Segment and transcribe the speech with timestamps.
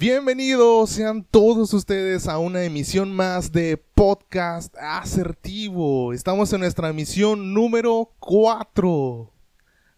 [0.00, 6.12] Bienvenidos sean todos ustedes a una emisión más de Podcast Asertivo.
[6.12, 9.32] Estamos en nuestra emisión número 4.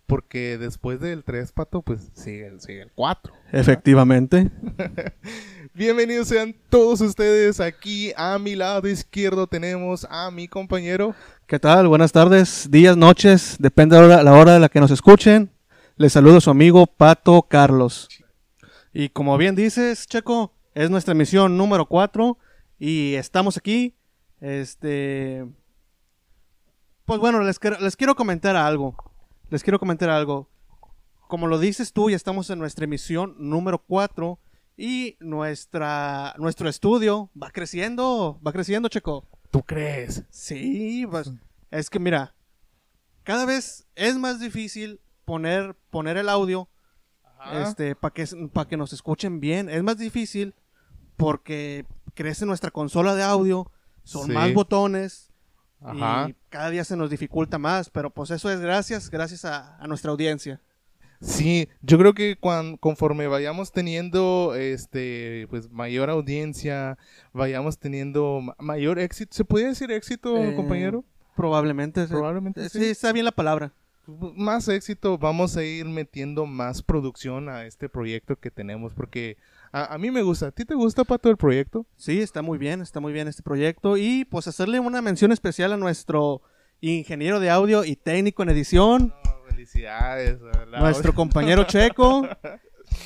[0.06, 3.30] Porque después del 3, Pato, pues sigue, sigue el 4.
[3.52, 4.50] Efectivamente.
[5.74, 7.60] Bienvenidos sean todos ustedes.
[7.60, 11.14] Aquí a mi lado izquierdo tenemos a mi compañero.
[11.46, 11.88] ¿Qué tal?
[11.88, 15.50] Buenas tardes, días, noches, depende de la hora, la hora de la que nos escuchen.
[15.98, 18.08] Les saludo a su amigo Pato Carlos.
[18.92, 22.38] Y como bien dices, Checo, es nuestra emisión número 4
[22.78, 23.94] y estamos aquí.
[24.40, 25.46] Este.
[27.04, 28.96] Pues bueno, les, quiero- les quiero comentar algo.
[29.50, 30.48] Les quiero comentar algo.
[31.28, 34.38] Como lo dices tú, ya estamos en nuestra emisión número 4
[34.76, 39.26] y nuestra, nuestro estudio va creciendo, va creciendo, Checo.
[39.50, 40.24] ¿Tú crees?
[40.30, 41.30] Sí, pues
[41.70, 42.34] es que mira,
[43.24, 46.68] cada vez es más difícil poner, poner el audio
[47.52, 49.68] este, para que, para que nos escuchen bien.
[49.68, 50.54] Es más difícil
[51.16, 53.70] porque crece nuestra consola de audio,
[54.02, 54.32] son Sí.
[54.32, 55.30] más botones
[55.82, 56.28] Ajá.
[56.28, 59.86] y cada día se nos dificulta más, pero pues eso es gracias, gracias a, a
[59.86, 60.60] nuestra audiencia.
[61.22, 66.96] Sí, yo creo que cuan- conforme vayamos teniendo este pues mayor audiencia,
[67.34, 71.04] vayamos teniendo ma- mayor éxito, ¿se podría decir éxito, Eh, compañero?
[71.36, 72.06] Probablemente.
[72.06, 72.78] Probablemente sí.
[72.78, 72.84] sí.
[72.86, 73.72] está bien la palabra.
[74.36, 79.36] Más éxito, vamos a ir metiendo más producción a este proyecto que tenemos porque
[79.72, 80.48] a, a mí me gusta.
[80.48, 81.86] ¿A ti te gusta para todo el proyecto?
[81.96, 83.96] Sí, está muy bien, está muy bien este proyecto.
[83.96, 86.42] Y pues hacerle una mención especial a nuestro
[86.80, 89.14] ingeniero de audio y técnico en edición,
[89.60, 90.40] felicidades.
[90.40, 90.80] ¿verdad?
[90.80, 92.26] nuestro compañero Checo.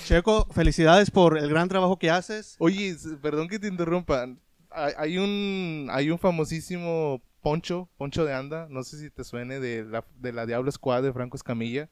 [0.05, 2.57] Checo, felicidades por el gran trabajo que haces.
[2.59, 4.27] Oye, perdón que te interrumpa.
[4.71, 9.85] Hay un hay un famosísimo Poncho, Poncho de Anda, no sé si te suene de
[9.85, 11.91] la de la Diablo Squad de Franco Escamilla,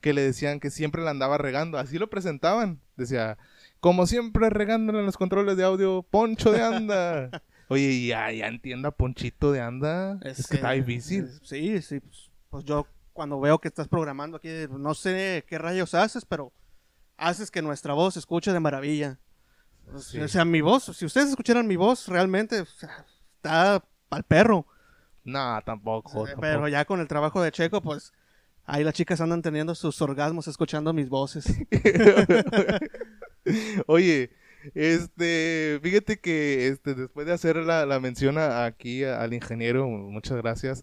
[0.00, 2.80] que le decían que siempre la andaba regando, así lo presentaban.
[2.96, 3.38] Decía,
[3.80, 7.42] como siempre regándole en los controles de audio, Poncho de Anda.
[7.68, 10.20] Oye, ya ya entienda Ponchito de Anda.
[10.22, 11.24] Es, que está difícil.
[11.24, 11.98] es- sí, sí.
[11.98, 16.52] Pues, pues yo cuando veo que estás programando aquí, no sé qué rayos haces, pero
[17.16, 19.18] haces que nuestra voz se escuche de maravilla.
[19.90, 20.20] Pues, Sí.
[20.20, 23.04] O sea, mi voz, si ustedes escucharan mi voz, realmente o sea,
[23.36, 24.66] está al perro.
[25.28, 26.10] No, tampoco.
[26.10, 26.40] Sí, tampoco.
[26.40, 28.12] Pero ya con el trabajo de Checo, pues
[28.64, 31.46] ahí las chicas andan teniendo sus orgasmos escuchando mis voces.
[33.86, 34.30] Oye,
[34.74, 39.86] este, fíjate que este, después de hacer la, la mención a- aquí a- al ingeniero,
[39.88, 40.82] muchas gracias.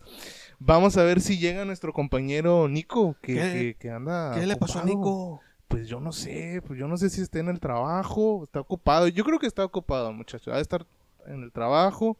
[0.59, 4.33] Vamos a ver si llega nuestro compañero Nico, que, que, que anda.
[4.33, 4.83] ¿Qué le pasó a.
[4.85, 5.41] Nico?
[5.67, 9.07] Pues yo no sé, pues yo no sé si está en el trabajo, está ocupado.
[9.07, 10.51] Yo creo que está ocupado, muchacho.
[10.53, 10.85] Ha de estar
[11.27, 12.17] en el trabajo.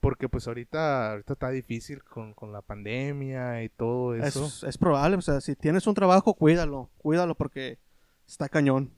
[0.00, 4.46] Porque pues ahorita, ahorita está difícil con, con la pandemia y todo eso.
[4.46, 7.78] Es, es probable, o sea, si tienes un trabajo, cuídalo, cuídalo porque
[8.26, 8.92] está cañón.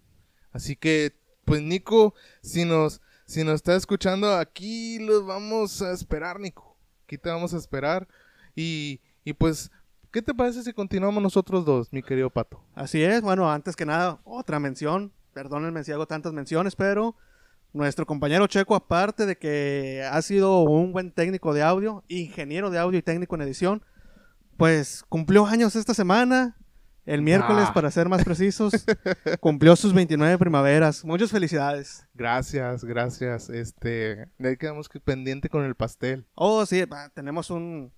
[0.52, 6.38] Así que, pues Nico, si nos, si nos está escuchando, aquí los vamos a esperar,
[6.38, 6.76] Nico.
[7.04, 8.06] Aquí te vamos a esperar.
[8.54, 9.70] Y, y pues,
[10.10, 12.62] ¿qué te parece si continuamos nosotros dos, mi querido Pato?
[12.74, 17.16] Así es, bueno, antes que nada, otra mención, perdónenme si hago tantas menciones, pero
[17.72, 22.78] nuestro compañero Checo, aparte de que ha sido un buen técnico de audio, ingeniero de
[22.78, 23.84] audio y técnico en edición,
[24.56, 26.56] pues cumplió años esta semana,
[27.06, 27.72] el miércoles Ah.
[27.74, 28.72] para ser más precisos,
[29.40, 31.04] cumplió sus 29 primaveras.
[31.04, 32.06] Muchas felicidades.
[32.14, 33.48] Gracias, gracias.
[33.48, 36.26] Este, ahí quedamos que pendiente con el pastel.
[36.34, 37.92] Oh, sí, tenemos un,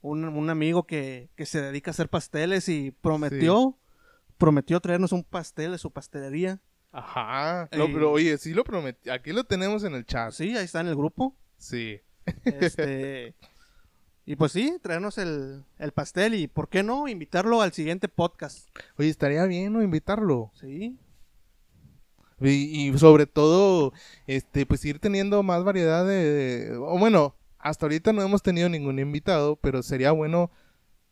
[0.00, 3.78] un, un amigo que, que se dedica a hacer pasteles y prometió,
[4.38, 6.60] prometió traernos un pastel de su pastelería.
[6.92, 7.68] Ajá.
[7.72, 7.94] Lo- Ey.
[7.94, 9.10] pero, oye, sí lo prometí.
[9.10, 10.32] Aquí lo tenemos en el chat.
[10.32, 11.34] Sí, ahí está en el grupo.
[11.58, 12.00] Sí.
[12.44, 13.34] Este,
[14.26, 17.08] y pues sí, traernos el, el pastel y, ¿por qué no?
[17.08, 18.68] Invitarlo al siguiente podcast.
[18.98, 19.82] Oye, estaría bien, ¿no?
[19.82, 20.50] Invitarlo.
[20.54, 20.96] Sí,
[22.40, 23.92] Y, y sobre todo,
[24.26, 26.14] este, pues ir teniendo más variedad de,
[26.70, 30.50] de- o bueno, hasta ahorita no hemos tenido ningún invitado, pero sería bueno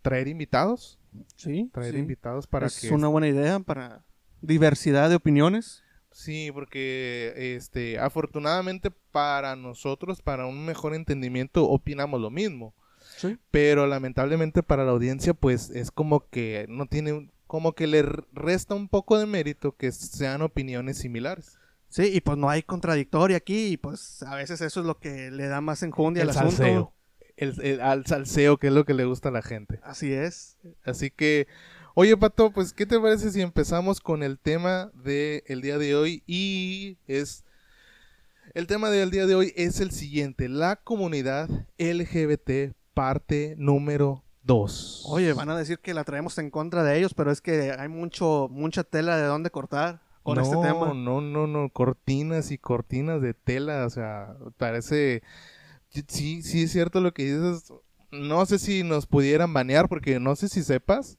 [0.02, 0.98] traer invitados,
[1.36, 1.70] sí.
[1.72, 2.00] traer sí.
[2.00, 4.02] invitados para es que una buena idea para
[4.42, 5.82] diversidad de opiniones.
[6.12, 12.74] sí, porque este, afortunadamente para nosotros, para un mejor entendimiento, opinamos lo mismo,
[13.16, 13.38] Sí.
[13.50, 18.02] pero lamentablemente para la audiencia, pues es como que no tiene, como que le
[18.32, 21.58] resta un poco de mérito que sean opiniones similares.
[21.88, 25.30] Sí, y pues no hay contradictorio aquí y pues a veces eso es lo que
[25.30, 26.50] le da más enjundia al asunto.
[26.50, 26.92] salseo.
[27.36, 29.80] El, el- al salseo, que es lo que le gusta a la gente.
[29.82, 30.58] Así es.
[30.84, 31.46] Así que,
[32.00, 36.22] oye Pato, pues ¿qué te parece si empezamos con el tema del día de hoy?
[36.26, 37.44] Y es,
[38.54, 45.08] el tema del día de hoy es el siguiente, la comunidad LGBT parte número 2.
[45.10, 47.88] Oye, van a decir que la traemos en contra de ellos, pero es que hay
[47.88, 50.00] mucho, mucha tela de dónde cortar.
[50.22, 50.94] con no, este tema.
[50.94, 55.22] No, no, no, cortinas y cortinas de tela, o sea, parece...
[56.08, 57.74] Sí, sí es cierto lo que dices.
[58.10, 61.18] No sé si nos pudieran banear, porque no sé si sepas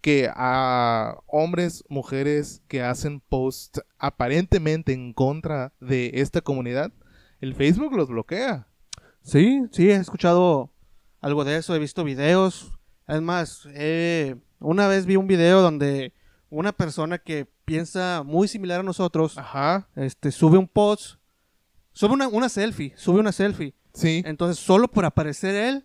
[0.00, 6.92] que a hombres, mujeres que hacen posts aparentemente en contra de esta comunidad,
[7.40, 8.68] el Facebook los bloquea.
[9.22, 10.70] Sí, sí, he escuchado
[11.20, 12.72] algo de eso, he visto videos.
[13.06, 16.12] Es más, eh, una vez vi un video donde
[16.50, 21.16] una persona que piensa muy similar a nosotros, Ajá, este, sube un post,
[21.92, 23.74] sube una, una selfie, sube una selfie.
[23.92, 24.22] sí.
[24.24, 25.84] Entonces, solo por aparecer él,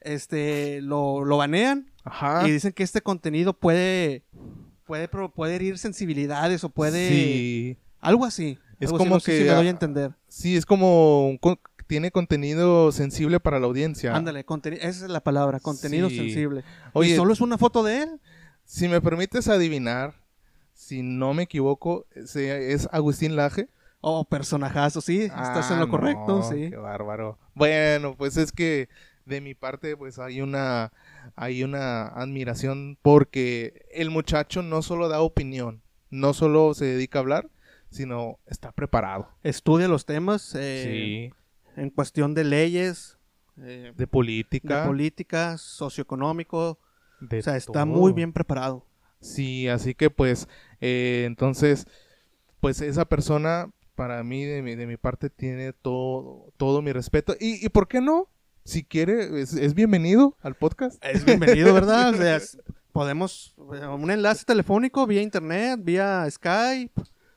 [0.00, 2.48] este, lo, lo banean Ajá.
[2.48, 4.24] y dicen que este contenido puede,
[4.84, 7.78] puede, puede herir sensibilidades o puede, Sí.
[8.00, 8.58] algo así.
[8.80, 10.12] Es algo así, como sé que, si me doy a ah, entender.
[10.28, 14.14] Sí, es como un co- tiene contenido sensible para la audiencia.
[14.14, 14.44] Ándale,
[14.80, 16.16] esa es la palabra, contenido Sí.
[16.16, 16.64] sensible.
[16.92, 18.20] Oye, y solo es una foto de él.
[18.64, 20.14] si me permites adivinar,
[20.74, 23.68] si no me equivoco, es Agustín Laje.
[24.00, 26.70] Oh, personajazo, sí, estás en Ah, lo correcto, no, sí.
[26.70, 27.38] Qué bárbaro.
[27.54, 28.88] Bueno, pues es que
[29.26, 30.92] de mi parte, pues hay una,
[31.34, 37.22] hay una admiración porque el muchacho no solo da opinión, no solo se dedica a
[37.22, 37.50] hablar,
[37.90, 39.28] sino está preparado.
[39.42, 41.30] Estudia los temas eh,
[41.76, 43.18] en cuestión de leyes,
[43.60, 44.80] eh, De política.
[44.82, 46.78] de política, socioeconómico,
[47.20, 47.86] de o sea, está todo.
[47.86, 48.86] muy bien preparado.
[49.20, 50.48] Sí, así que pues,
[50.80, 51.86] eh, entonces,
[52.60, 57.34] pues esa persona, para mí, de mi, de mi parte, tiene todo, todo mi respeto.
[57.40, 58.28] ¿Y, y por qué no?
[58.66, 60.98] Si quiere, es, es bienvenido al podcast.
[61.04, 62.10] Es bienvenido, ¿verdad?
[62.12, 62.58] O sea, es-
[62.92, 66.92] podemos, eh, un enlace telefónico vía internet, vía Skype,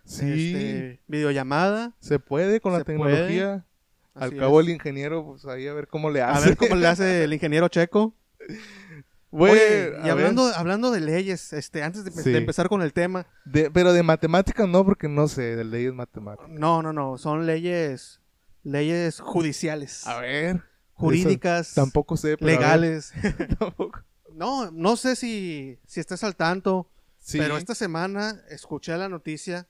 [0.06, 1.94] Sí, este, videollamada.
[2.00, 3.64] se puede con la tecnología.
[4.16, 4.66] Al cabo es.
[4.68, 6.48] el ingeniero, pues ahí a ver cómo le A hace.
[6.50, 8.16] ver cómo le hace el ingeniero checo.
[9.30, 12.32] Güey, Oye, a y hablando, hablando de leyes, este, antes de, Sí.
[12.32, 15.94] de empezar con el tema, de- pero de matemáticas no, porque no sé, de leyes
[15.94, 16.50] matemáticas.
[16.50, 18.20] no, no, no, son leyes,
[18.64, 20.64] leyes judiciales, A ver.
[21.00, 23.14] Jurídicas, eso Tampoco sé, pero legales.
[23.60, 24.02] tampoco.
[24.34, 27.38] No, no sé si, si estás al tanto, Sí.
[27.38, 29.68] pero esta semana escuché la noticia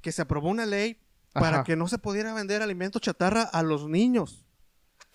[0.00, 1.00] que se aprobó una ley
[1.32, 4.44] para que no se pudiera vender alimentos chatarra a los niños.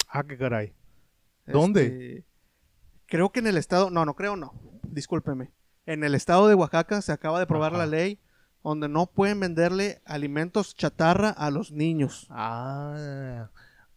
[0.09, 0.73] Ah, qué caray.
[1.45, 1.85] ¿Dónde?
[1.85, 2.25] Este,
[3.05, 4.53] creo que en el estado, no, no creo, no,
[4.83, 5.51] discúlpeme.
[5.85, 7.79] En el estado de Oaxaca se acaba de aprobar Ajá.
[7.79, 8.19] la ley
[8.63, 12.27] donde no pueden venderle alimentos chatarra a los niños.
[12.29, 13.49] Ah,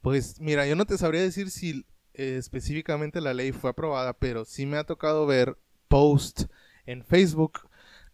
[0.06, 4.44] pues mira, yo no te sabría decir si eh, específicamente la ley fue aprobada, pero
[4.44, 5.58] sí me ha tocado ver
[5.88, 6.44] post
[6.87, 7.69] en Facebook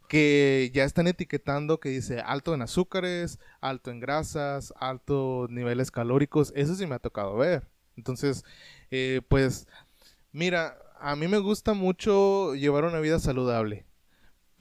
[0.09, 6.55] que ya están etiquetando que dice alto en azúcares, alto en grasas, altos niveles calóricos.
[6.57, 7.69] Eso sí me ha tocado ver.
[7.99, 8.43] Entonces,
[8.91, 9.69] eh, pues,
[10.33, 13.85] mira, a mí me gusta mucho llevar una vida saludable.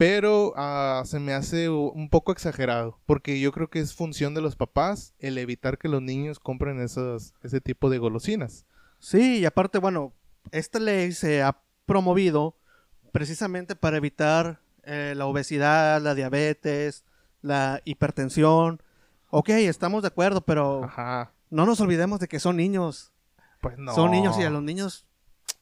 [0.02, 4.40] Pero ah, se me hace un poco exagerado, porque yo creo que es función de
[4.40, 8.66] los papás el evitar que los niños compren esos, ese tipo de golosinas.
[8.98, 10.12] Sí, y aparte, bueno,
[10.50, 12.56] esta ley se ha promovido
[13.12, 17.04] precisamente para evitar eh, la obesidad, la diabetes,
[17.40, 18.82] la hipertensión.
[19.30, 21.30] Ok, estamos de acuerdo, pero Ajá.
[21.48, 23.12] no nos olvidemos de que son niños.
[23.60, 23.94] Pues no.
[23.94, 25.06] Son niños y a los niños,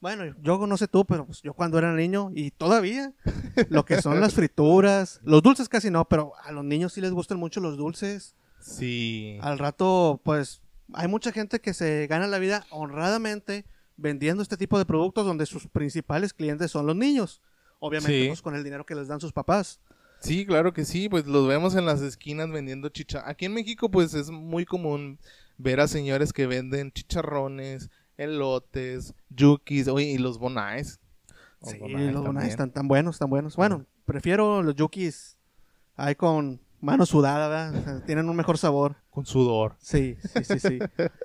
[0.01, 3.13] bueno, yo no sé tú, pero pues, yo cuando era niño y todavía,
[3.69, 7.11] lo que son las frituras, los dulces casi no, pero a los niños sí les
[7.11, 8.35] gustan mucho los dulces.
[8.59, 9.37] Sí.
[9.41, 10.61] Al rato, pues,
[10.93, 13.65] hay mucha gente que se gana la vida honradamente
[13.97, 17.41] vendiendo este tipo de productos donde sus principales clientes son los niños.
[17.79, 18.27] Obviamente, Sí.
[18.27, 19.79] pues, con el dinero que les dan sus papás.
[20.19, 23.23] Sí, claro que sí, pues los vemos en las esquinas vendiendo chicha.
[23.25, 25.17] Aquí en México pues es muy común
[25.57, 30.99] ver a señores que venden chicharrones, elotes, yukis, oye, y los bonais.
[31.63, 33.55] Sí, bonais los bonais están tan buenos, tan buenos.
[33.55, 35.37] Bueno, prefiero los yukis
[35.95, 38.95] ahí con mano sudada, Tienen un mejor sabor.
[39.11, 39.75] Con sudor.
[39.79, 40.79] Sí, sí, sí, sí.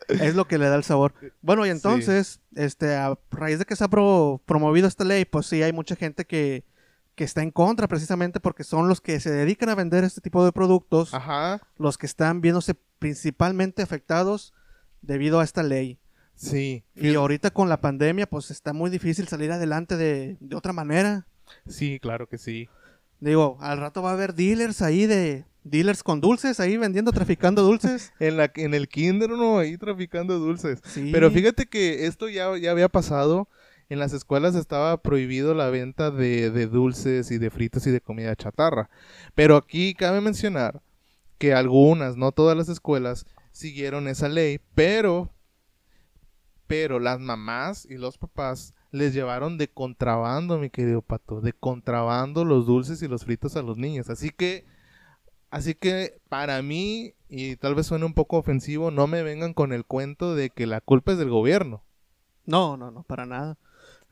[0.08, 1.14] es lo que le da el sabor.
[1.40, 5.46] Bueno, y entonces, este, a raíz de que se ha pro- promovido esta ley, pues
[5.46, 6.64] sí hay mucha gente que,
[7.14, 10.44] que está en contra precisamente porque son los que se dedican a vender este tipo
[10.44, 11.62] de productos, Ajá.
[11.78, 14.52] los que están viéndose principalmente afectados
[15.00, 15.98] debido a esta ley.
[16.36, 16.84] Sí.
[16.94, 21.26] Y ahorita con la pandemia, pues está muy difícil salir adelante de, de otra manera.
[21.66, 22.68] Sí, claro que sí.
[23.20, 25.44] Digo, al rato va a haber dealers ahí de...
[25.64, 28.12] Dealers con dulces ahí vendiendo, traficando dulces.
[28.20, 29.58] En, la, en el kinder, ¿no?
[29.58, 30.80] Ahí traficando dulces.
[30.84, 31.10] Sí.
[31.12, 33.48] Pero fíjate que esto ya, ya había pasado.
[33.88, 38.00] En las escuelas estaba prohibido la venta de, de dulces y de fritos y de
[38.00, 38.90] comida chatarra.
[39.34, 40.82] Pero aquí cabe mencionar
[41.38, 45.30] que algunas, no todas las escuelas, siguieron esa ley, pero,
[46.66, 52.44] pero las mamás y los papás les llevaron de contrabando, mi querido pato, de contrabando
[52.44, 54.10] los dulces y los fritos a los niños.
[54.10, 54.64] Así que
[55.50, 59.72] Así que para mí, y tal vez suene un poco ofensivo, no me vengan con
[59.72, 61.82] el cuento de que la culpa es del gobierno.
[62.44, 63.58] No, no, no, para nada.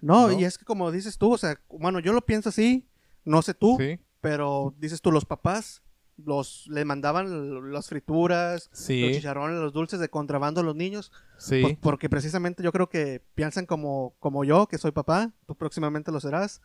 [0.01, 0.41] No, ¿No?
[0.41, 2.89] y es que como dices tú, o sea, bueno, yo lo pienso así,
[3.25, 5.83] no sé tú, Sí, pero dices tú, los papás
[6.17, 11.11] los le mandaban las frituras, los sí, chicharrones, los dulces de contrabando a los niños,
[11.39, 11.61] sí.
[11.63, 16.13] pues porque precisamente yo creo que piensan como, como yo, que soy papá, tú próximamente
[16.13, 16.63] lo serás,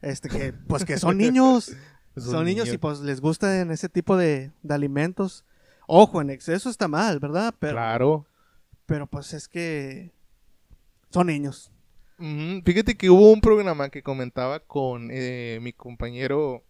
[0.00, 1.74] este que, pues que son niños,
[2.16, 2.74] son niños niño.
[2.74, 5.44] y pues les gustan ese tipo de, de alimentos.
[5.86, 7.54] Ojo, en exceso está mal, ¿verdad?
[7.58, 8.26] Pero, Claro.
[8.86, 10.12] pero pues es que
[11.10, 11.70] son niños.
[12.16, 16.62] Fíjate que hubo un programa que comentaba con eh, mi compañero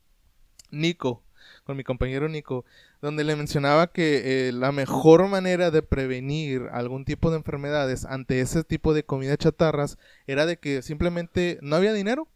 [0.71, 1.23] Nico,
[1.65, 2.65] con mi compañero Nico,
[3.01, 8.41] donde le mencionaba que eh, la mejor manera de prevenir algún tipo de enfermedades ante
[8.41, 12.29] ese tipo de comida chatarras era de que simplemente no había dinero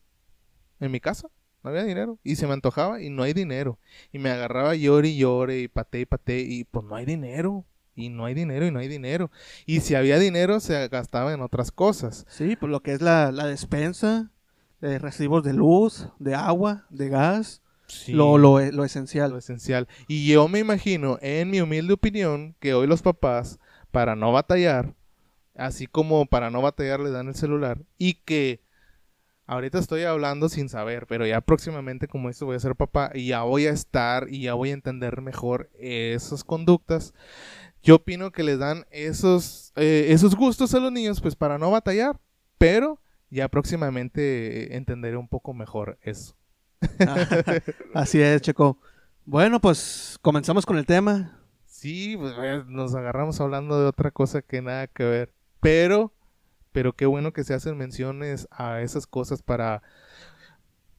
[0.80, 1.28] en mi casa,
[1.62, 3.78] no había dinero y se me antojaba y no hay dinero
[4.12, 7.66] y me agarraba llore y llore y paté y paté y pues no hay dinero
[7.94, 9.30] y no hay dinero y no hay dinero
[9.66, 12.24] y si había dinero se gastaba en otras cosas.
[12.30, 14.30] Sí, pues lo que es la, la despensa,
[14.80, 19.36] de recibos de luz, de agua, de gas, Sí, lo, lo, lo lo esencial.
[19.36, 19.88] esencial.
[20.06, 23.58] Y yo me imagino, en mi humilde opinión, que hoy los papás,
[23.90, 24.94] para no batallar,
[25.56, 28.60] así como para no batallar le dan el celular, y que
[29.46, 33.28] ahorita estoy hablando sin saber, pero ya próximamente como esto voy a ser papá y
[33.28, 37.14] ya voy a estar y ya voy a entender mejor esas conductas.
[37.82, 41.70] Yo opino que les dan esos, eh, esos gustos a los niños pues para no
[41.70, 42.20] batallar,
[42.58, 46.34] pero ya próximamente eh, entenderé un poco mejor eso.
[47.94, 48.78] Así es, Checo.
[49.24, 51.38] Bueno, pues comenzamos con el tema.
[51.66, 52.34] Sí, pues
[52.66, 55.32] nos agarramos hablando de otra cosa que nada que ver.
[55.60, 56.12] Pero,
[56.72, 59.82] pero qué bueno que se hacen menciones a esas cosas para,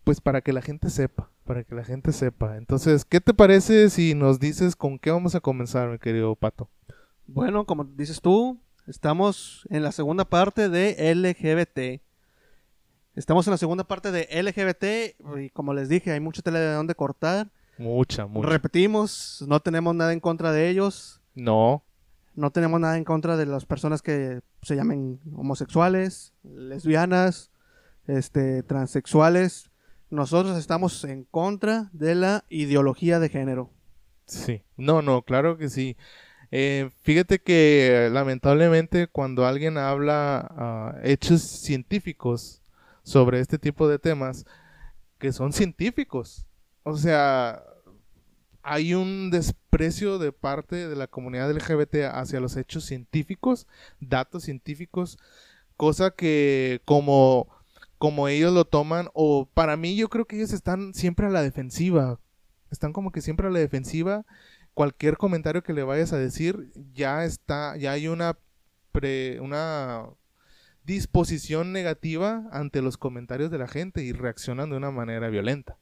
[0.03, 2.57] pues para que la gente sepa, para que la gente sepa.
[2.57, 6.69] Entonces, ¿qué te parece si nos dices con qué vamos a comenzar, mi querido Pato?
[7.25, 12.01] Bueno, como dices tú, estamos en la segunda parte de LGBT.
[13.15, 16.73] Estamos en la segunda parte de LGBT y como les dije, hay mucho tela de
[16.73, 17.49] dónde cortar.
[17.77, 18.47] Mucha, mucha.
[18.49, 21.21] Repetimos, no tenemos nada en contra de ellos.
[21.35, 21.83] no,
[22.35, 27.51] No tenemos nada en contra de las personas que se llamen homosexuales, lesbianas,
[28.07, 29.71] este, transexuales.
[30.09, 33.71] Nosotros estamos en contra de la ideología de género.
[34.25, 34.63] sí.
[34.77, 35.97] No, no, claro que sí.
[36.51, 42.58] Eh, fíjate que lamentablemente cuando alguien habla ah, hechos científicos
[43.09, 44.45] sobre este tipo de temas,
[45.17, 46.45] que son científicos,
[46.83, 47.63] o sea,
[48.61, 53.65] hay un desprecio de parte de la comunidad LGBT hacia los hechos científicos,
[53.99, 55.17] datos científicos,
[55.75, 57.47] cosa que como,
[57.97, 61.41] como ellos lo toman, o para mí yo creo que ellos están siempre a la
[61.41, 62.19] defensiva,
[62.69, 64.23] están como que siempre a la defensiva,
[64.75, 68.37] cualquier comentario que le vayas a decir, ya está, ya hay una
[68.91, 70.05] pre, una
[70.93, 75.77] disposición negativa ante los comentarios de la gente y reaccionan de una manera violenta.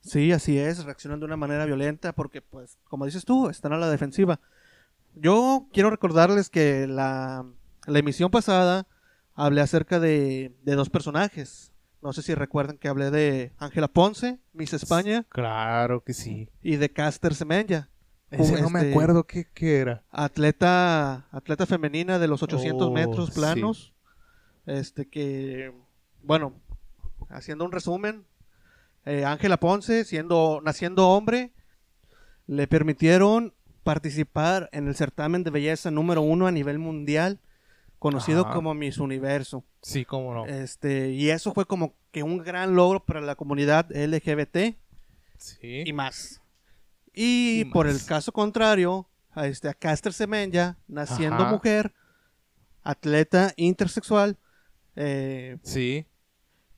[0.00, 3.78] Sí, así es, reaccionan de una manera violenta porque, pues, como dices tú, están a
[3.78, 4.38] la defensiva.
[5.16, 7.44] Yo quiero recordarles que la,
[7.86, 8.86] la emisión pasada
[9.34, 11.72] hablé acerca de, de dos personajes.
[12.00, 16.48] No sé si recuerdan que hablé de Ángela Ponce, Miss España, Claro que sí.
[16.62, 17.88] y de Caster Semenya,
[18.30, 20.04] Ese no me este, acuerdo qué, qué era.
[20.10, 23.40] atleta, atleta femenina de los 800 Oh, metros sí.
[24.66, 25.72] Este que,
[26.22, 26.54] bueno,
[27.28, 28.24] haciendo un resumen,
[29.04, 31.52] eh, Ángela Ponce, siendo, naciendo hombre,
[32.46, 37.38] le permitieron participar en el certamen de belleza número uno a nivel mundial,
[37.98, 38.54] conocido Ajá.
[38.54, 39.64] como Miss Universo.
[39.82, 40.46] Sí, cómo no.
[40.46, 44.76] Este, y eso fue como que un gran logro para la comunidad LGBT
[45.36, 45.82] sí.
[45.84, 46.40] y más.
[47.12, 47.94] Y, Y por más.
[48.00, 51.50] el caso contrario, a, este, a Caster Semenya, naciendo Ajá.
[51.50, 51.92] mujer,
[52.82, 54.38] atleta intersexual,
[54.96, 56.06] eh, Sí.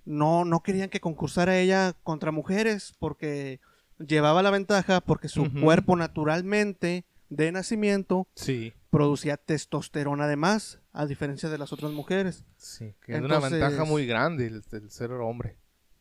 [0.05, 3.61] no, no querían que concursara ella contra mujeres porque
[3.99, 8.73] llevaba la ventaja porque su cuerpo naturalmente de nacimiento Sí.
[8.91, 12.45] producía testosterona además, a diferencia de las otras mujeres.
[12.57, 12.95] Sí.
[13.05, 15.59] Que es una ventaja muy grande el, el ser hombre.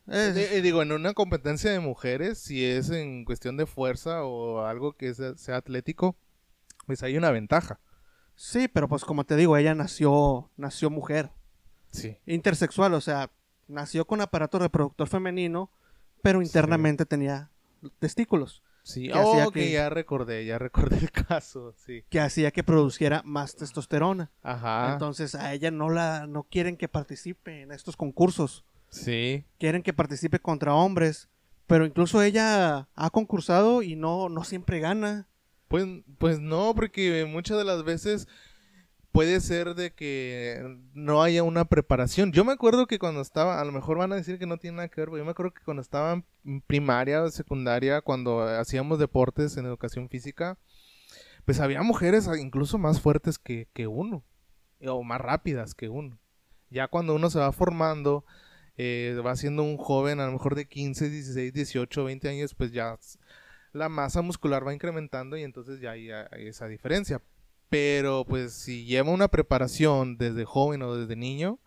[0.07, 4.23] Es- Eh, eh, digo, en una competencia de mujeres, si es en cuestión de fuerza
[4.23, 6.15] o algo que sea, sea atlético,
[6.85, 7.79] pues hay una ventaja.
[8.35, 11.31] sí, pero pues como te digo, ella nació, nació mujer.
[11.95, 12.17] Sí.
[12.25, 13.31] intersexual, o sea,
[13.67, 15.69] nació con aparato reproductor femenino,
[16.21, 17.49] pero internamente tenía
[17.99, 19.07] testículos, Sí.
[19.07, 22.03] Que Oh, que que- ya recordé, ya recordé el caso, sí.
[22.09, 24.29] que hacía que produciera más testosterona.
[24.43, 24.93] Ajá.
[24.93, 29.43] Entonces a ella no la no quieren que participe en estos concursos, sí.
[29.57, 31.29] quieren que participe contra hombres
[31.67, 35.27] pero incluso ella ha concursado y no, no siempre gana.
[35.67, 35.87] Pues,
[36.19, 38.27] pues no, porque muchas de las veces
[39.15, 42.33] puede ser de que no haya una preparación.
[42.33, 44.75] Yo me acuerdo que cuando estaba, a lo mejor van a decir que no tiene
[44.75, 48.41] nada que ver, pero yo me acuerdo que cuando estaba en primaria o secundaria, cuando
[48.41, 50.57] hacíamos deportes en educación física,
[51.45, 54.21] pues había mujeres incluso más fuertes que, que uno,
[54.85, 56.19] o más rápidas que uno.
[56.69, 58.25] Ya cuando uno se va formando,
[58.75, 62.73] eh, va siendo un joven, a lo mejor de 15, 16, 18, 20 años, pues
[62.73, 62.99] ya
[63.71, 67.21] la masa muscular va incrementando y entonces ya hay esa diferencia.
[67.75, 71.59] Pero pues si lleva una preparación desde joven o desde niño,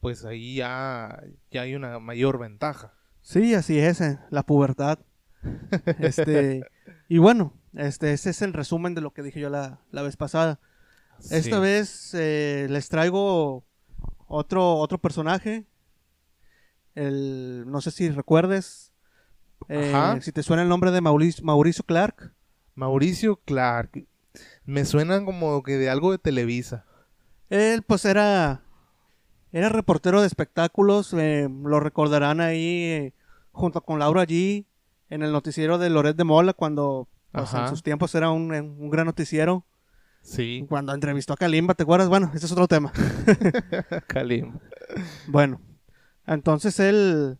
[0.00, 2.94] pues ahí ya, ya hay una mayor ventaja.
[3.22, 4.98] Sí, así es, eh, la pubertad.
[6.00, 6.66] este,
[7.08, 10.58] y bueno, este, ese es el resumen de lo que dije yo la, vez pasada.
[11.30, 13.64] Esta vez eh, les traigo
[14.26, 15.64] otro, otro personaje.
[16.96, 18.90] El, no sé si recuerdes.
[19.68, 22.32] Eh, si te suena el nombre de Mauricio, Mauricio Clark.
[22.74, 24.08] Mauricio Clark.
[24.66, 26.84] Me suena como que de algo de Televisa.
[27.50, 28.62] Él pues era
[29.52, 33.14] era reportero de espectáculos, eh, lo recordarán ahí eh,
[33.52, 34.66] junto con Laura G
[35.10, 38.90] en el noticiero de Loret de Mola cuando pues, en sus tiempos era un, un,
[38.90, 39.64] gran noticiero.
[40.22, 40.66] Sí.
[40.68, 42.08] Cuando entrevistó a Kalimba, ¿te acuerdas?
[42.08, 42.92] Bueno, ese es otro tema.
[44.08, 44.58] Kalimba.
[45.28, 45.60] Bueno,
[46.26, 47.38] entonces él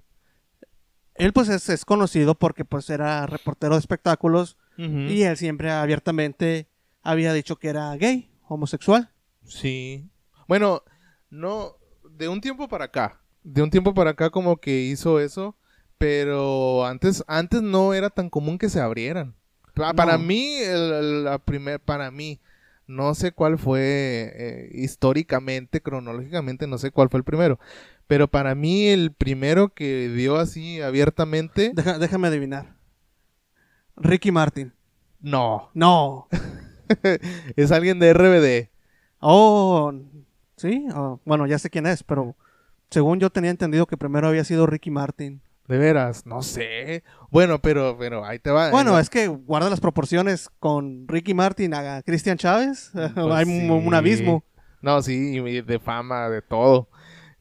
[1.16, 6.68] él pues es, conocido porque pues era reportero de espectáculos y él siempre abiertamente
[7.04, 9.10] había dicho que era gay, homosexual.
[9.44, 10.10] Sí.
[10.48, 10.82] Bueno,
[11.30, 11.76] no,
[12.10, 15.56] de un tiempo para acá, de un tiempo para acá como que hizo eso,
[15.98, 19.36] pero antes, antes no era tan común que se abrieran.
[19.74, 22.40] Para mí, la primer, para mí,
[22.86, 27.58] no sé cuál fue eh, históricamente, cronológicamente, no sé cuál fue el primero.
[28.06, 31.72] Pero para mí el primero que dio así abiertamente...
[31.74, 32.76] déjame adivinar.
[33.96, 34.72] Ricky Martin.
[35.20, 35.70] No.
[35.74, 36.28] No.
[37.56, 38.70] es alguien de RBD.
[39.20, 39.92] Oh,
[40.56, 40.86] sí.
[40.94, 42.36] Oh, bueno, ya sé quién es, pero
[42.90, 45.42] según yo tenía entendido que primero había sido Ricky Martin.
[45.66, 47.02] De veras, no sé.
[47.30, 48.70] Bueno, pero, pero ahí te va.
[48.70, 52.90] Bueno, es que guarda las proporciones con Ricky Martin a Cristian Chávez.
[53.14, 54.44] Pues Hay un, abismo.
[54.82, 56.88] No, sí, de fama, de todo.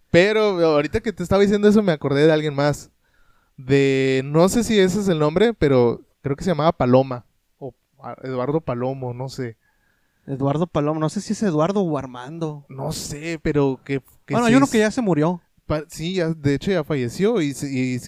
[0.09, 2.91] Pero ahorita que te estaba diciendo eso me acordé de alguien más.
[3.57, 7.25] De, no sé si ese es el nombre, pero creo que se llamaba Paloma.
[8.23, 9.57] Eduardo Palomo, no sé.
[10.25, 12.65] Eduardo Palomo, no sé si es Eduardo o Armando.
[12.69, 14.01] No sé, pero que...
[14.29, 15.41] bueno, hay uno que ya se murió
[15.87, 17.53] sí, de hecho ya falleció y,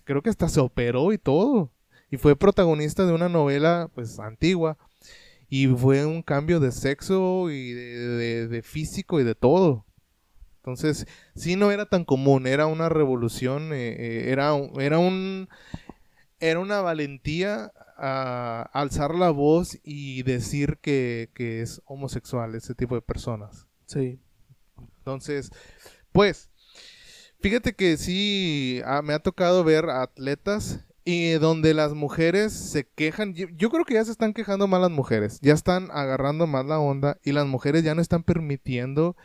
[0.03, 1.71] creo que hasta se operó y todo.
[2.11, 4.77] Y fue protagonista de una novela pues antigua.
[5.47, 9.85] Y fue un cambio de sexo y de, físico y de todo.
[10.57, 11.05] Entonces,
[11.35, 15.47] sí no era tan común, era una revolución, eh, eh, era, era un...
[16.49, 22.95] Era una valentía a alzar la voz y decir que, que es homosexual ese tipo
[22.95, 23.67] de personas.
[23.85, 24.19] Sí.
[24.99, 25.51] Entonces,
[26.11, 26.49] pues,
[27.45, 33.69] Fíjate que sí, me ha tocado ver atletas y donde las mujeres se quejan, yo,
[33.69, 37.19] creo que ya se están quejando más las mujeres, ya están agarrando más la onda
[37.23, 39.15] y las mujeres ya no están permitiendo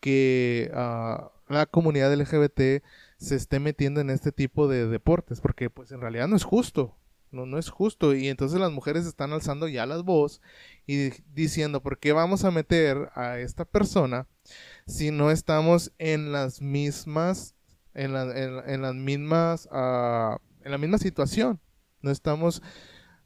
[0.00, 2.82] que ah, la comunidad LGBT
[3.18, 6.96] se esté metiendo en este tipo de deportes, porque pues en realidad no es justo,
[7.30, 10.40] no, no es justo y entonces las mujeres están alzando ya las voz
[10.86, 14.26] y diciendo, ¿por qué vamos a meter a esta persona
[14.86, 17.56] si no estamos en las mismas
[17.96, 21.60] en, en, las mismas, uh, en la misma situación.
[22.02, 22.62] No estamos,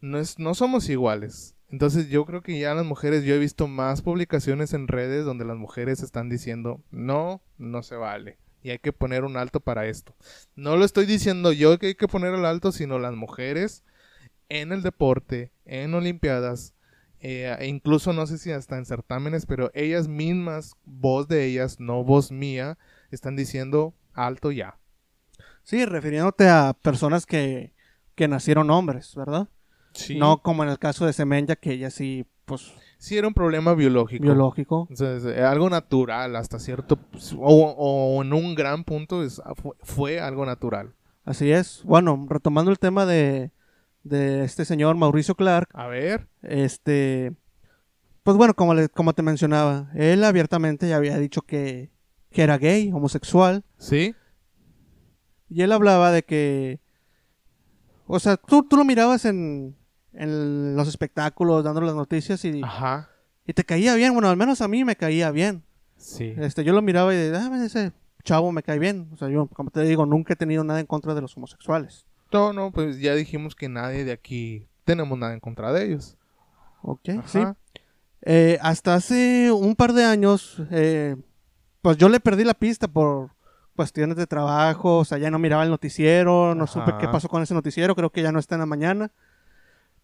[0.00, 1.56] no, es, no somos iguales.
[1.68, 5.44] Entonces yo creo que ya las mujeres, yo he visto más publicaciones en redes donde
[5.44, 8.38] las mujeres están diciendo, no, no se vale.
[8.62, 10.14] Y hay que poner un alto para esto.
[10.54, 13.84] No lo estoy diciendo yo que hay que poner el alto, sino las mujeres
[14.48, 16.74] en el deporte, en Olimpiadas,
[17.20, 21.78] eh, e incluso no sé si hasta en certámenes, pero ellas mismas, voz de ellas,
[21.78, 22.78] no voz mía,
[23.10, 24.78] están diciendo alto ya.
[25.62, 27.74] Sí, refiriéndote a personas que,
[28.14, 29.48] que nacieron hombres, ¿verdad?
[29.92, 30.18] Sí.
[30.18, 32.72] No como en el caso de Semenya, que ella sí, pues...
[33.00, 34.22] Sí, era un problema biológico.
[34.22, 34.86] Biológico.
[35.00, 36.98] Eh, algo natural hasta cierto...
[37.38, 39.40] O, en un gran punto es,
[39.82, 40.92] fue, algo natural.
[41.24, 41.80] Así es.
[41.84, 43.52] Bueno, retomando el tema de,
[44.04, 45.70] de este señor Mauricio Clark.
[45.72, 46.28] A ver.
[46.42, 47.32] Este...
[48.22, 51.90] Pues bueno, como, le, como te mencionaba, él abiertamente ya había dicho que,
[52.30, 53.64] que era gay, homosexual.
[53.78, 54.14] Sí.
[55.48, 56.80] Y él hablaba de que.
[58.06, 59.74] O sea, tú, tú lo mirabas en,
[60.12, 62.62] en los espectáculos, dando las noticias y.
[62.62, 63.10] Ajá.
[63.46, 64.12] Y te caía bien.
[64.12, 65.64] Bueno, al menos a mí me caía bien.
[65.96, 66.34] Sí.
[66.38, 67.92] Este, yo lo miraba y decía, ah, ese
[68.22, 69.08] chavo me cae bien.
[69.12, 72.06] O sea, yo, como te digo, nunca he tenido nada en contra de los homosexuales.
[72.32, 76.16] No, no, pues ya dijimos que nadie de aquí tenemos nada en contra de ellos.
[76.82, 77.40] Ok, sí.
[78.22, 81.16] Eh, hasta hace un par de años, eh,
[81.82, 83.30] pues yo le perdí la pista por
[83.74, 87.42] cuestiones de trabajo, o sea, ya no miraba el noticiero, no supe qué pasó con
[87.42, 89.10] ese noticiero, creo que ya no está en la mañana.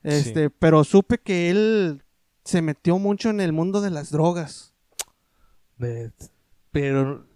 [0.06, 0.12] Sí.
[0.30, 2.02] Este, pero supe que él
[2.44, 4.72] se metió mucho en el mundo de las drogas.
[6.72, 7.26] Pero,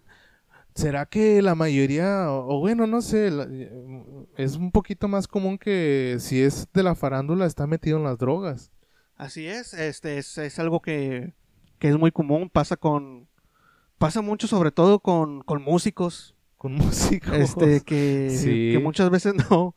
[0.74, 3.30] ¿será que la mayoría, o, o bueno, no sé,
[4.36, 8.18] es un poquito más común que si es de la farándula está metido en las
[8.18, 8.70] drogas?
[9.16, 11.34] Así es, este es, es algo que,
[11.78, 13.28] que es muy común, pasa con
[13.98, 17.34] pasa mucho sobre todo con, con músicos, Con músicos.
[17.34, 18.70] este que, Sí.
[18.72, 19.74] que muchas veces no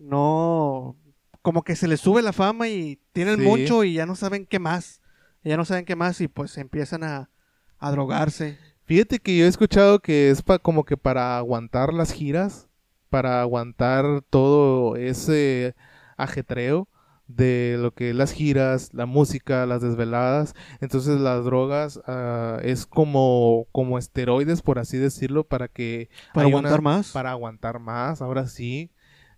[0.00, 0.96] no
[1.42, 3.42] como que se les sube la fama y tienen Sí.
[3.44, 5.00] mucho y ya no saben qué más,
[5.44, 7.30] ya no saben qué más y pues empiezan a,
[7.78, 8.58] a drogarse.
[8.84, 12.68] Fíjate que yo he escuchado que es pa- como que para aguantar las giras,
[13.10, 15.74] para aguantar todo ese
[16.16, 16.88] ajetreo
[17.28, 20.54] de lo que es las giras, la música, las desveladas.
[20.80, 26.80] Entonces las drogas ah, es como, como esteroides, por así decirlo, para que Para aguantar
[26.80, 27.12] una- más.
[27.12, 28.90] para aguantar más, ahora sí,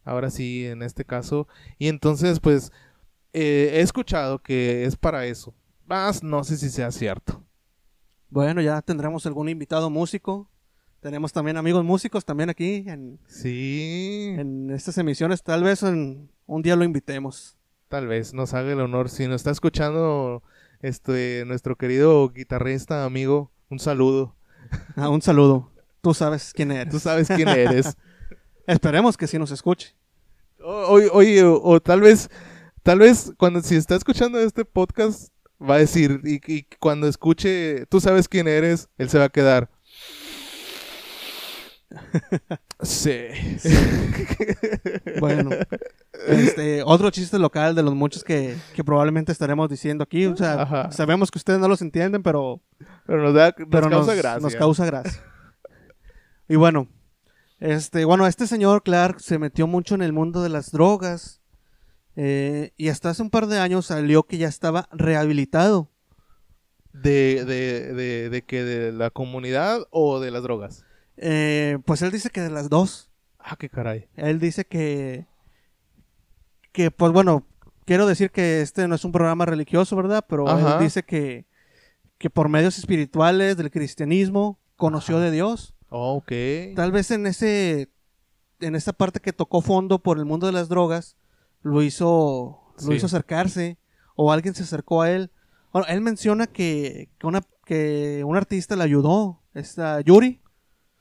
[0.04, 1.48] ahora sí en este caso.
[1.78, 2.72] Y entonces pues
[3.32, 5.54] eh, he escuchado que es para eso.
[5.86, 7.42] Más no sé si sea cierto.
[8.30, 10.48] Bueno, ya tendremos algún invitado músico.
[11.00, 14.34] Tenemos también amigos músicos también aquí en, Sí.
[14.38, 15.42] en estas emisiones.
[15.42, 17.56] Tal vez en, un día lo invitemos.
[17.88, 19.10] Tal vez nos haga el honor.
[19.10, 20.42] Si nos está escuchando
[20.80, 24.34] este nuestro querido guitarrista amigo, un saludo.
[24.96, 25.70] Ah, un saludo.
[26.00, 26.90] Tú sabes quién eres.
[26.92, 27.96] Tú sabes quién eres.
[28.66, 29.94] Esperemos que sí nos escuche.
[30.62, 32.30] Oye, oye, o, o tal vez,
[32.82, 35.28] tal vez cuando si está escuchando este podcast
[35.60, 39.28] va a decir y, y cuando escuche, tú sabes quién eres, él se va a
[39.30, 39.68] quedar.
[42.82, 43.28] Sí.
[45.20, 45.50] Bueno,
[46.26, 50.26] este, otro chiste local de los muchos que, que probablemente estaremos diciendo aquí.
[50.26, 50.90] O sea, Ajá.
[50.90, 52.60] sabemos que ustedes no los entienden, pero,
[53.06, 54.40] Pero nos da, nos pero causa nos, gracia.
[54.40, 55.22] nos causa gracia.
[56.48, 56.88] Y bueno,
[57.60, 61.40] este, bueno, este señor Clark se metió mucho en el mundo de las drogas.
[62.16, 65.90] eh, y hasta hace un par de años salió que ya estaba rehabilitado.
[66.92, 70.84] de, de, de, de que de la comunidad o de las drogas.
[71.16, 73.10] Eh, pues él dice que de las dos.
[73.38, 74.08] Ah, qué caray.
[74.16, 75.26] Él dice que,
[76.72, 77.46] que pues bueno,
[77.84, 80.24] quiero decir que este no es un programa religioso, ¿verdad?
[80.28, 80.74] Pero Ajá.
[80.78, 81.46] él dice que,
[82.18, 85.24] que por medios espirituales del cristianismo conoció Ajá.
[85.26, 85.73] de Dios.
[85.96, 86.32] Oh, ok.
[86.74, 87.88] Tal vez en ese,
[88.60, 91.16] en esa parte que tocó fondo por el mundo de las drogas,
[91.62, 92.94] lo hizo, lo Sí.
[92.94, 93.78] hizo acercarse
[94.16, 95.30] o alguien se acercó a él.
[95.72, 100.40] Bueno, él menciona que, que una, que un artista le ayudó, esta Yuri.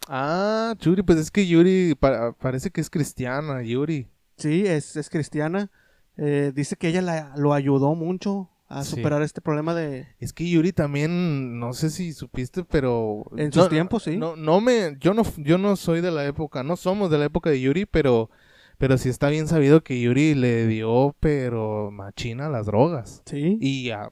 [0.08, 4.08] Ah, Yuri, pues es que Yuri pa- parece que es cristiana, Yuri.
[4.38, 5.71] Sí, es, es cristiana.
[6.17, 8.95] Eh, dice que ella la- lo ayudó mucho a Sí.
[8.95, 10.07] superar este problema de...
[10.19, 14.17] Es que Yuri también, no sé si supiste, pero En sus no- tiempos, sí.
[14.17, 17.25] No, no me, yo no, yo no soy de la época, no somos de la
[17.25, 18.29] época de Yuri, pero,
[18.77, 23.57] pero sí está bien sabido que Yuri le dio, pero machina a las drogas Sí.
[23.62, 24.12] y a, a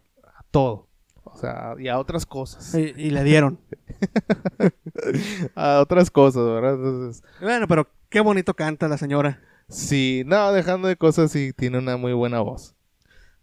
[0.52, 0.88] todo,
[1.24, 3.60] o sea, y a otras cosas, Y, y le dieron.
[5.56, 6.74] a otras cosas, ¿verdad?
[6.76, 9.39] Entonces, bueno, pero qué bonito canta la señora.
[9.67, 12.76] sí, no, dejando de cosas, sí tiene una muy buena voz.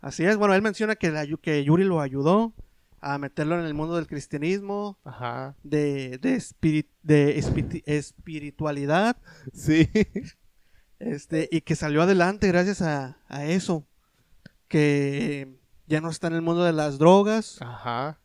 [0.00, 2.52] Así es, bueno, él menciona que, la, que Yuri lo ayudó
[3.00, 7.38] a meterlo en el mundo del cristianismo, Ajá, de, de,
[7.86, 9.16] espiritualidad,
[9.52, 9.88] sí,
[10.98, 13.86] este, y que salió adelante gracias a, a eso,
[14.68, 18.20] que ya no está en el mundo de las drogas ajá.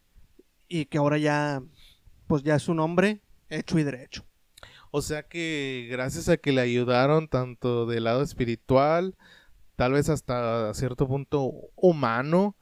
[0.67, 1.63] y que ahora ya,
[2.27, 4.25] pues ya es un hombre hecho y derecho.
[4.91, 9.15] O sea que gracias a que le ayudaron tanto del lado espiritual,
[9.75, 12.55] tal vez hasta cierto punto humano,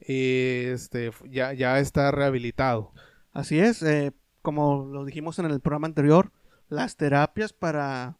[0.00, 2.92] eh, este ya, ya está rehabilitado.
[3.32, 6.32] Así es, eh, como lo dijimos en el programa anterior,
[6.68, 8.18] las terapias para,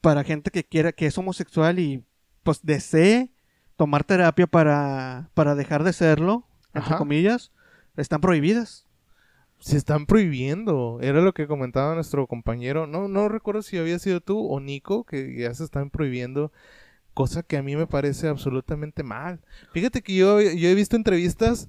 [0.00, 2.04] para gente que quiera, que es homosexual y
[2.42, 3.32] pues desee
[3.76, 6.98] tomar terapia para, para dejar de serlo, entre Ajá.
[6.98, 7.52] comillas,
[7.96, 8.86] están prohibidas.
[9.60, 10.98] Se están prohibiendo.
[11.00, 12.86] Era lo que comentaba nuestro compañero.
[12.86, 16.52] No, no recuerdo si había sido tú o Nico, que ya se están prohibiendo.
[17.14, 19.40] Cosa que a mí me parece absolutamente mal.
[19.72, 21.68] Fíjate que yo, yo he visto entrevistas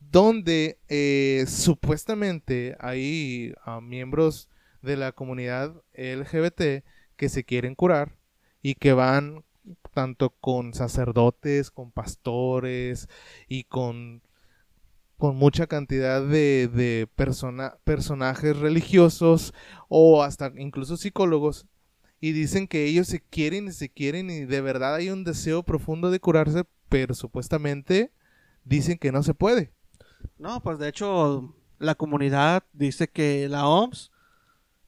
[0.00, 4.48] donde eh, supuestamente hay ah, miembros
[4.82, 6.84] de la comunidad LGBT
[7.16, 8.16] que se quieren curar
[8.62, 9.44] y que van
[9.92, 13.08] tanto con sacerdotes, con pastores
[13.48, 14.22] y con
[15.16, 19.52] con mucha cantidad de, de persona- personajes religiosos
[19.88, 21.66] o hasta incluso psicólogos
[22.20, 25.62] y dicen que ellos se quieren y se quieren y de verdad hay un deseo
[25.62, 28.12] profundo de curarse, pero supuestamente
[28.64, 29.72] dicen que no se puede.
[30.38, 34.10] No, pues de hecho la comunidad dice que la OMS,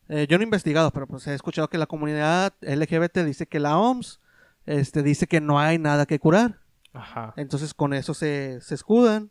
[0.08, 3.60] eh, yo no he investigado, pero pues he escuchado que la comunidad LGBT dice que
[3.60, 4.20] la OMS
[4.66, 6.58] este, dice que no hay nada que curar.
[6.92, 7.32] Ajá.
[7.36, 9.30] Entonces con eso se, se escudan.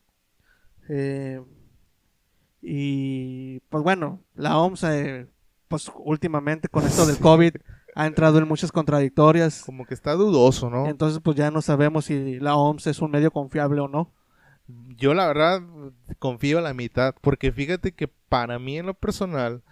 [0.88, 1.42] Eh,
[2.62, 5.28] y pues bueno, la OMS, eh,
[5.68, 7.56] pues últimamente con esto del COVID
[7.96, 9.64] ha entrado en muchas contradictorias.
[9.64, 10.88] Como que está dudoso, ¿no?
[10.88, 14.12] Entonces pues ya no sabemos si la OMS es un medio confiable o no.
[14.96, 15.62] Yo la verdad
[16.20, 19.64] confío a la mitad, porque fíjate que para mí en lo personal,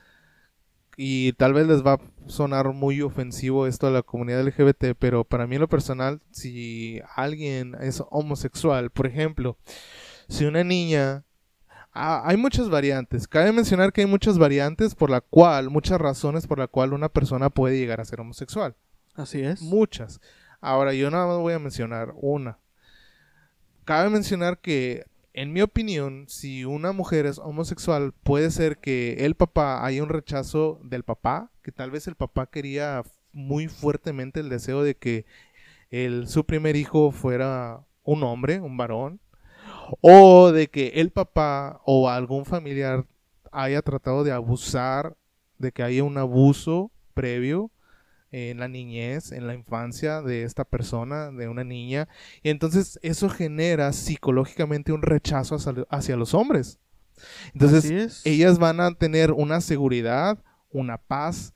[0.95, 5.23] y tal vez les va a sonar muy ofensivo esto a la comunidad LGBT, pero
[5.23, 9.57] para mí en lo personal, si alguien es homosexual, por ejemplo,
[10.27, 11.23] si una niña...
[11.99, 13.27] Ah, hay muchas variantes.
[13.27, 17.09] Cabe mencionar que hay muchas variantes por la cual, muchas razones por la cual una
[17.09, 18.75] persona puede llegar a ser homosexual.
[19.15, 19.63] Así es.
[19.63, 20.21] Muchas.
[20.61, 22.59] Ahora, yo nada más voy a mencionar una.
[23.83, 29.33] Cabe mencionar que, en mi opinión, si una mujer es homosexual, puede ser que el
[29.33, 33.01] papá haya un rechazo del papá, que tal vez el papá quería
[33.33, 35.25] muy fuertemente el deseo de que
[35.89, 39.19] el, su primer hijo fuera un hombre, un varón,
[40.01, 43.05] o de que el papá o algún familiar
[43.51, 45.17] haya tratado de abusar,
[45.57, 47.71] de que haya un abuso previo
[48.31, 52.07] en la niñez, en la infancia de esta persona, de una niña,
[52.43, 56.79] y entonces eso genera psicológicamente un rechazo hacia, hacia los hombres.
[57.53, 61.53] Entonces ellas van a tener una seguridad, una paz,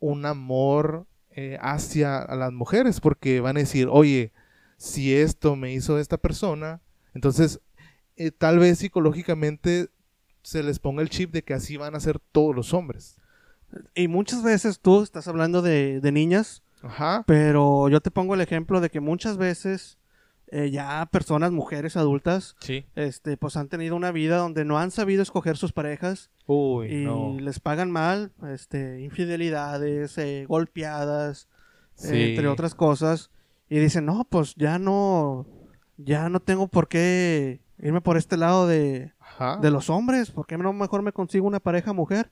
[0.00, 4.32] un amor eh, hacia las mujeres, porque van a decir, oye,
[4.78, 6.80] si esto me hizo esta persona,
[7.14, 7.60] entonces
[8.16, 9.88] eh, tal vez psicológicamente
[10.42, 13.18] se les ponga el chip de que así van a ser todos los hombres.
[13.94, 17.24] Y muchas veces tú estás hablando de, de niñas, Ajá.
[17.26, 19.98] pero yo te pongo el ejemplo de que muchas veces
[20.52, 22.86] eh, ya personas, mujeres adultas, Sí.
[22.94, 27.04] este, pues han tenido una vida donde no han sabido escoger sus parejas Uy, y
[27.04, 27.36] no.
[27.40, 31.48] les pagan mal, este, infidelidades, eh, golpeadas,
[32.04, 33.30] eh, entre otras cosas,
[33.68, 35.44] y dicen, no, pues ya no,
[35.96, 39.58] ya no tengo por qué irme por este lado de, Ajá.
[39.58, 42.30] de los hombres, ¿por qué no mejor me consigo una pareja mujer?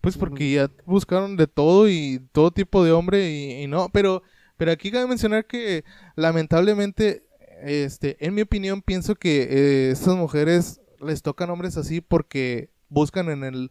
[0.00, 4.22] Pues porque ya buscaron de todo y todo tipo de hombre y, y no, pero,
[4.56, 7.24] pero aquí cabe mencionar que lamentablemente,
[7.62, 13.28] este, en mi opinión, pienso que eh, estas mujeres les tocan hombres así porque buscan
[13.28, 13.70] en el,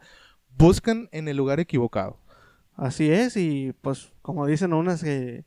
[0.57, 2.19] buscan en el lugar equivocado.
[2.75, 5.45] Así es, y pues como dicen unas que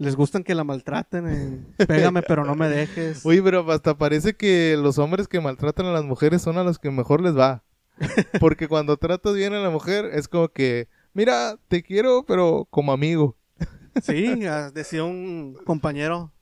[0.00, 3.22] les gustan que la maltraten, eh, pégame pero no me dejes.
[3.24, 6.78] Uy, pero hasta parece que los hombres que maltratan a las mujeres son a los
[6.78, 7.62] que mejor les va.
[8.40, 12.92] Porque cuando tratas bien a la mujer es como que, mira, te quiero, pero como
[12.92, 13.36] amigo.
[14.02, 16.32] Sí, ah, decía un compañero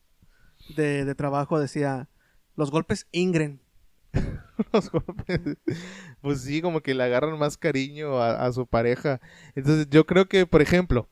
[0.76, 2.08] de, de trabajo, decía,
[2.54, 3.60] los golpes ingren.
[4.72, 5.40] los golpes.
[6.20, 9.20] Pues sí, como que le agarran más cariño a, a su pareja.
[9.56, 11.08] Entonces yo creo que, por ejemplo,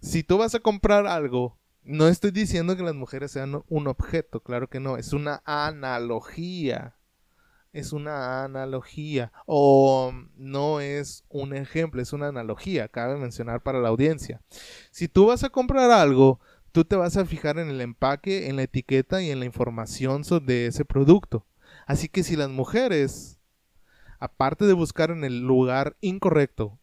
[0.00, 4.40] si tú vas a comprar algo, no estoy diciendo que las mujeres sean un objeto,
[4.40, 6.96] claro que no, es una analogía.
[7.72, 9.32] Es una analogía.
[9.46, 14.40] O no es un ejemplo, es una analogía, cabe mencionar para la audiencia.
[14.90, 16.40] Si tú vas a comprar algo,
[16.72, 20.24] tú te vas a fijar en el empaque, en la etiqueta y en la información
[20.24, 21.46] sobre ese producto.
[21.86, 23.40] Así que si las mujeres,
[24.20, 26.78] aparte de buscar en el lugar incorrecto,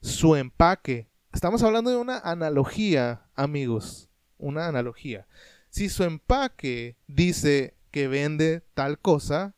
[0.00, 4.08] su empaque, estamos hablando de una analogía, amigos,
[4.42, 5.26] una analogía.
[5.70, 9.54] Si su empaque dice que vende tal cosa,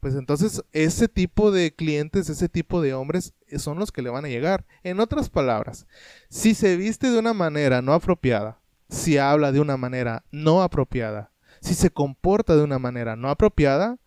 [0.00, 4.10] pues entonces ese tipo de clientes, ese tipo de hombres eh, son los que le
[4.10, 4.64] van a llegar.
[4.82, 5.86] En otras palabras,
[6.28, 11.30] si se viste de una manera no apropiada, si habla de una manera no apropiada,
[11.60, 13.98] si se comporta de una manera no apropiada,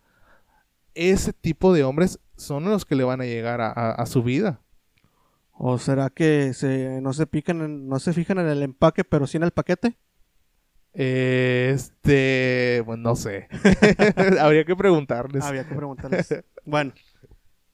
[0.94, 4.60] ese tipo de hombres son los que le van a llegar a, su vida.
[5.52, 9.26] ¿O será que se, no se pican, en- no se fijan en el empaque, pero
[9.26, 9.96] sí en el paquete?
[10.94, 13.48] Este, pues no sé.
[14.40, 15.42] Habría que preguntarles.
[15.44, 16.42] Había que preguntarles.
[16.64, 16.92] bueno,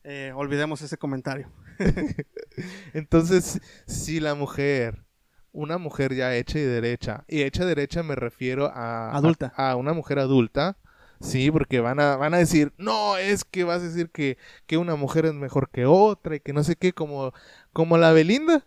[0.04, 1.50] eh, olvidemos ese comentario.
[2.94, 5.04] Entonces, si la mujer,
[5.52, 9.52] una mujer ya hecha y derecha, y hecha y derecha me refiero a, Adulta.
[9.54, 10.78] a, a una mujer adulta,
[11.20, 14.78] sí, porque van a, van a decir, no, es que vas a decir que, que
[14.78, 17.32] una mujer es mejor que otra y que no sé qué, como,
[17.72, 18.66] como la Belinda,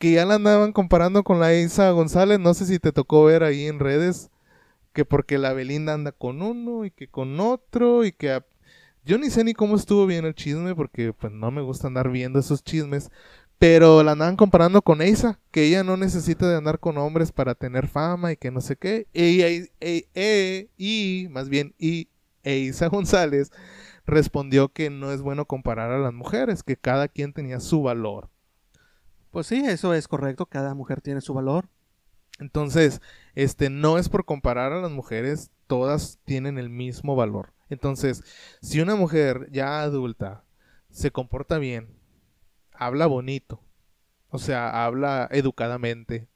[0.00, 3.44] que ya la andaban comparando con la Isa González, no sé si te tocó ver
[3.44, 4.30] ahí en redes,
[4.94, 8.42] que porque la Belinda anda con uno y que con otro y que...
[9.04, 12.10] Yo ni sé ni cómo estuvo bien el chisme porque pues no me gusta andar
[12.10, 13.10] viendo esos chismes,
[13.58, 17.54] Pero la andaban comparando con Eisa, que ella no necesita de andar con hombres para
[17.54, 19.06] tener fama y que no sé qué.
[19.12, 19.70] Y, y,
[20.14, 22.08] y, y más bien, y
[22.44, 23.52] Eisa González
[24.06, 28.30] respondió que no es bueno comparar a las mujeres, que cada quien tenía su valor.
[29.30, 31.68] Pues sí, eso es correcto, cada mujer tiene su valor.
[32.38, 33.00] Entonces,
[33.34, 37.52] este no es por comparar a las mujeres, todas tienen el mismo valor.
[37.68, 38.24] Entonces,
[38.60, 40.44] si una mujer ya adulta
[40.90, 41.88] se comporta bien,
[42.72, 43.62] habla bonito,
[44.30, 46.28] o sea, habla educadamente,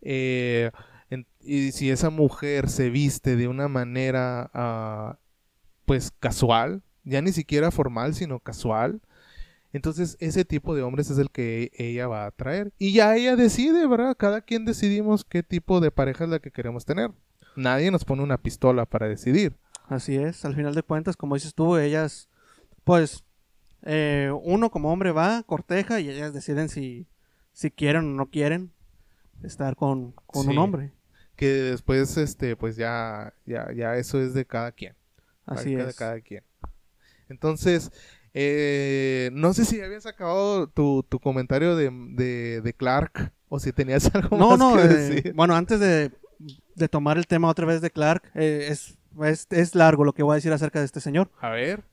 [0.00, 0.70] eh,
[1.40, 5.16] y si esa mujer se viste de una manera, uh,
[5.84, 9.00] pues casual, ya ni siquiera formal, sino casual,
[9.72, 12.72] entonces ese tipo de hombres es el que ella va a atraer.
[12.78, 14.16] Y ya ella decide, ¿verdad?
[14.16, 17.10] Cada quien decidimos qué tipo de pareja es la que queremos tener.
[17.56, 19.54] Nadie nos pone una pistola para decidir.
[19.88, 22.28] Así es, al final de cuentas, como dices tú, ellas,
[22.84, 23.24] pues,
[23.82, 27.06] eh, uno como hombre va, corteja y ellas deciden si,
[27.52, 28.72] si quieren o no quieren
[29.42, 30.92] estar con, un hombre.
[31.36, 34.94] Que después, este, pues ya, ya, ya eso es de cada quien.
[35.44, 35.86] Así es.
[35.86, 36.42] De cada quien.
[37.28, 37.92] Entonces,
[38.38, 41.90] eh, no sé si habías acabado tu, tu comentario de,
[42.60, 45.32] de, Clark o si tenías algo no, más no, que eh, decir.
[45.34, 46.12] bueno, antes de,
[46.74, 50.22] de, tomar el tema otra vez de Clark, eh, es, es, es, largo lo que
[50.22, 51.30] voy a decir acerca de este señor.
[51.40, 51.84] A ver.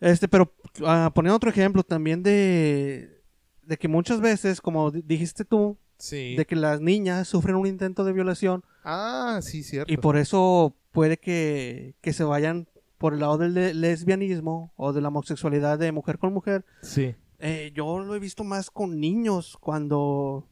[0.00, 3.22] Este, pero uh, poniendo otro ejemplo también de,
[3.60, 6.36] de que muchas veces, como dijiste tú, sí.
[6.36, 8.64] de que las niñas sufren un intento de violación.
[8.82, 9.92] Ah, sí, cierto.
[9.92, 12.66] Y por eso puede que, que se vayan
[13.02, 16.64] por el lado del lesbianismo o de la homosexualidad de mujer con mujer.
[16.82, 17.16] Sí.
[17.40, 20.46] Eh, yo lo he visto más con niños cuando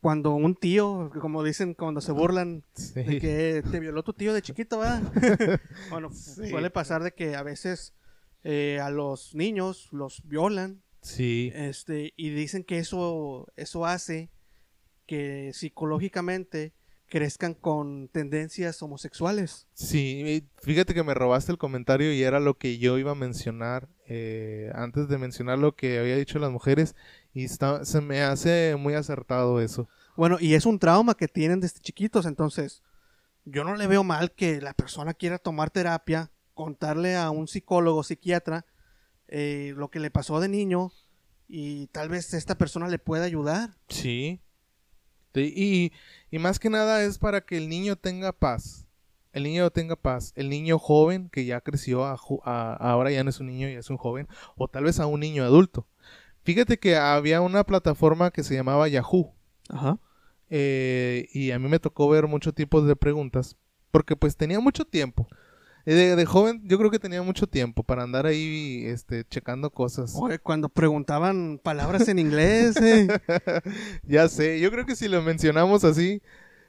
[0.00, 2.64] cuando un tío, como dicen, cuando se burlan
[2.96, 5.00] de que te violó tu tío de chiquito, ¿verdad?
[5.90, 7.94] bueno, suele pasar de que a veces
[8.42, 10.82] eh, a los niños los violan.
[11.02, 11.52] Sí.
[11.54, 14.28] Este, y dicen que eso, eso hace
[15.06, 16.72] que psicológicamente
[17.10, 19.66] crezcan con tendencias homosexuales.
[19.74, 23.88] Sí, fíjate que me robaste el comentario y era lo que yo iba a mencionar
[24.06, 26.94] eh, antes de mencionar lo que había dicho las mujeres
[27.34, 29.88] y está, se me hace muy acertado eso.
[30.16, 32.82] Bueno, y es un trauma que tienen desde chiquitos, entonces
[33.44, 38.04] yo no le veo mal que la persona quiera tomar terapia, contarle a un psicólogo,
[38.04, 38.66] psiquiatra,
[39.26, 40.92] eh, lo que le pasó de niño
[41.48, 43.70] y tal vez esta persona le pueda ayudar.
[43.88, 44.40] Sí,
[45.34, 45.92] y,
[46.30, 48.86] y más que nada es para que el niño tenga paz.
[49.32, 50.32] El niño tenga paz.
[50.34, 52.16] El niño joven que ya creció, a,
[52.74, 54.28] ahora ya no es un niño, ya es un joven.
[54.56, 55.86] O tal vez a un niño adulto.
[56.42, 59.32] Fíjate que había una plataforma que se llamaba Yahoo.
[59.68, 59.98] Ajá.
[60.48, 63.56] Eh, y a mí me tocó ver muchos tipos de preguntas.
[63.92, 65.28] Porque pues tenía mucho tiempo.
[65.86, 70.14] De, joven yo creo que tenía mucho tiempo para andar ahí este, checando cosas.
[70.16, 72.76] Oye, cuando preguntaban palabras en inglés.
[72.90, 73.08] Eh.
[74.04, 76.22] ya sé, yo creo que si lo mencionamos así,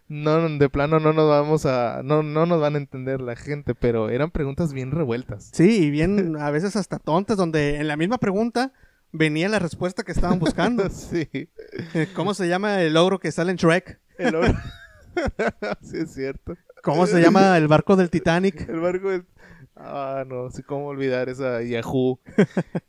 [0.07, 3.73] no, de plano no nos vamos a, no, no nos van a entender la gente,
[3.75, 5.49] pero eran preguntas bien revueltas.
[5.53, 8.73] Sí, y bien, a veces hasta tontas, donde en la misma pregunta
[9.11, 10.89] venía la respuesta que estaban buscando.
[10.89, 11.29] sí.
[12.13, 13.99] ¿Cómo se llama el logro que sale en Shrek?
[14.17, 14.53] El logro.
[15.81, 16.57] sí, es cierto.
[16.81, 18.67] ¿Cómo se llama el barco del Titanic?
[18.67, 19.25] El barco del...
[19.75, 22.19] Ah, no sé cómo olvidar esa Yahoo.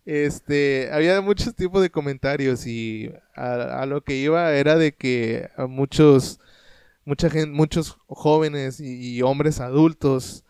[0.05, 6.41] este, había muchos tipos de comentarios y a, lo que iba era de que muchos,
[7.05, 10.45] mucha gente, muchos jóvenes y, hombres adultos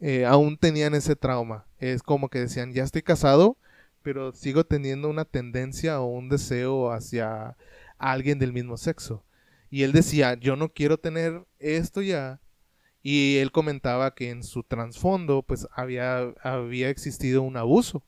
[0.00, 1.66] eh, aún tenían ese trauma.
[1.78, 3.56] Es como que decían, ya estoy casado,
[4.02, 7.56] pero sigo teniendo una tendencia o un deseo hacia
[7.98, 9.24] alguien del mismo sexo.
[9.70, 12.40] Y él decía, yo no quiero tener esto ya,
[13.02, 18.02] y él comentaba que en su trasfondo pues había, había existido un abuso.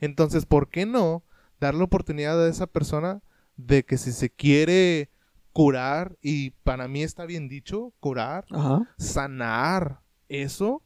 [0.00, 1.22] Entonces, ¿por qué no
[1.60, 3.22] dar la oportunidad a esa persona
[3.56, 5.10] de que si se quiere
[5.52, 8.44] curar, y para mí está bien dicho, curar,
[8.98, 10.82] sanar eso,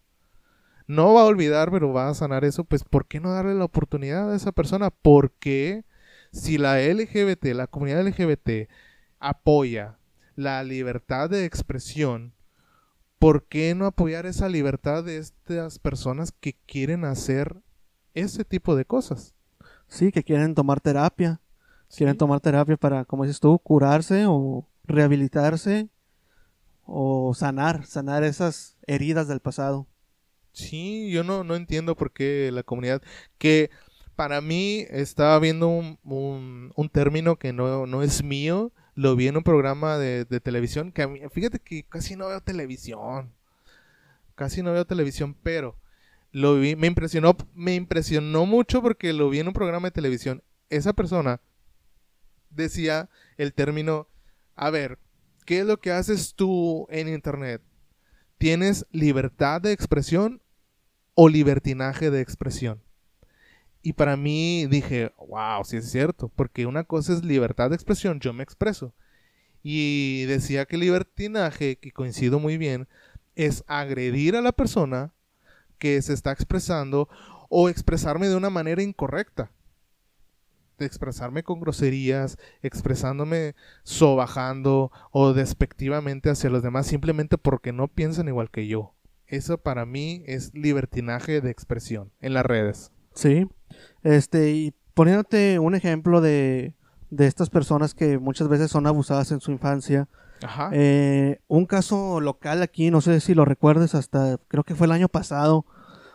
[0.86, 3.64] no va a olvidar, pero va a sanar eso, pues ¿por qué no darle la
[3.64, 4.90] oportunidad a esa persona?
[4.90, 5.84] Porque
[6.32, 8.70] si la LGBT, la comunidad LGBT
[9.18, 9.98] apoya
[10.36, 12.32] la libertad de expresión,
[13.20, 17.54] ¿por qué no apoyar esa libertad de estas personas que quieren hacer
[18.14, 19.34] ese tipo de cosas?
[19.86, 21.40] Sí, que quieren tomar terapia.
[21.94, 25.88] Quieren tomar terapia para, como dices tú, curarse o rehabilitarse
[26.86, 29.86] o sanar, sanar esas heridas del pasado.
[30.52, 33.02] Sí, yo no, no entiendo por qué la comunidad,
[33.38, 33.70] que
[34.16, 39.28] para mí estaba viendo un, un, un término que no, no es mío, lo vi
[39.28, 43.32] en un programa de, televisión que a mí, fíjate que casi no veo televisión.
[44.34, 45.78] Casi no veo televisión, pero
[46.32, 50.42] lo vi, me impresionó, me impresionó mucho porque lo vi en un programa de televisión.
[50.68, 51.40] Esa persona
[52.51, 54.07] decía el término,
[54.55, 54.98] a ver,
[55.46, 57.62] ¿qué es lo que haces tú en Internet?
[58.36, 60.42] ¿Tienes libertad de expresión
[61.14, 62.82] o libertinaje de expresión?
[63.83, 68.20] Y para mí dije, wow, sí es cierto, porque una cosa es libertad de expresión,
[68.20, 68.95] yo me expreso.
[69.62, 72.89] Y decía que libertinaje, que coincido muy bien,
[73.37, 75.12] es agredir a la persona
[75.78, 77.09] que se está expresando
[77.49, 79.51] o expresarme de una manera incorrecta.
[80.78, 88.51] Expresarme con groserías, expresándome sobajando o despectivamente hacia los demás simplemente porque no piensan igual
[88.51, 88.95] que yo.
[89.26, 92.93] Eso para mí es libertinaje de expresión en las redes.
[93.14, 93.46] Sí.
[94.02, 96.74] Este, y poniéndote un ejemplo de,
[97.11, 100.08] de estas personas que muchas veces son abusadas en su infancia.
[100.42, 100.70] Ajá.
[100.72, 104.92] Eh, un caso local aquí, no sé si lo recuerdes, hasta creo que fue el
[104.92, 105.66] año pasado,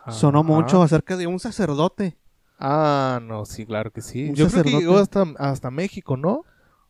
[0.10, 2.18] sonó mucho acerca de un sacerdote.
[2.58, 4.30] Ah, no, sí, claro que sí.
[4.30, 4.80] Un Yo creo que sacerdote.
[4.80, 6.44] llegó hasta, hasta México, ¿no?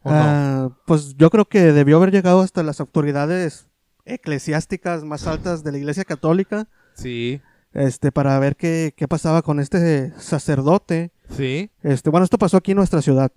[0.04, 0.16] ¿O no?
[0.18, 3.68] Ah, pues yo creo que debió haber llegado hasta las autoridades
[4.06, 7.42] eclesiásticas más altas de la Iglesia Católica, Sí,
[7.76, 11.12] este, para ver qué, qué pasaba con este sacerdote.
[11.30, 11.70] sí.
[11.84, 13.32] Este, bueno, esto pasó aquí en nuestra ciudad,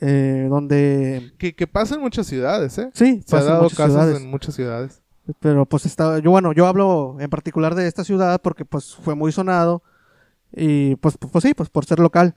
[0.00, 2.90] eh, donde Que, que pasa en muchas ciudades, ¿eh?
[2.92, 4.16] sí, Se ha dado muchas casos ciudades.
[4.20, 5.02] en muchas ciudades.
[5.40, 9.14] Pero pues estaba, yo bueno, yo hablo en particular de esta ciudad porque pues fue
[9.14, 9.82] muy sonado
[10.52, 12.34] y pues, pues, pues sí, pues por ser local,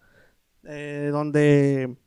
[0.64, 1.98] eh, donde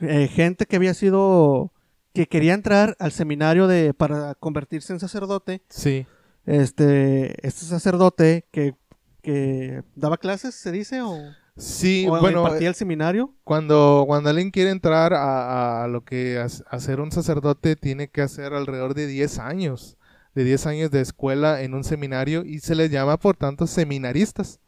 [0.00, 1.72] eh, gente que había sido,
[2.14, 6.06] que quería entrar al seminario de, para convertirse en sacerdote, Sí.
[6.46, 8.74] Este, este sacerdote que,
[9.22, 11.16] que daba clases, se dice, o,
[11.56, 13.34] Sí, o bueno, impartía el seminario.
[13.44, 16.44] cuando, cuando alguien quiere entrar a, a lo que
[16.78, 19.98] ser un sacerdote, tiene que hacer alrededor de 10 años,
[20.34, 24.60] de 10 años de escuela en un seminario y se les llama, por tanto, seminaristas.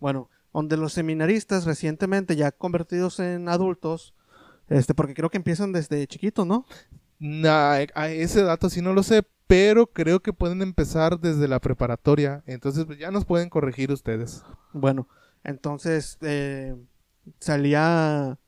[0.00, 4.14] Bueno, donde los seminaristas recientemente ya convertidos en adultos,
[4.68, 6.66] este, porque creo que empiezan desde chiquitos, ¿no?
[7.20, 11.60] Nah, a ese dato sí no lo sé, pero creo que pueden empezar desde la
[11.60, 14.42] preparatoria, entonces pues, ya nos pueden corregir ustedes.
[14.72, 15.08] Bueno,
[15.44, 16.74] entonces eh,
[17.38, 18.38] salía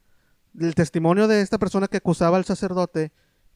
[0.58, 3.12] el testimonio de esta persona que acusaba al sacerdote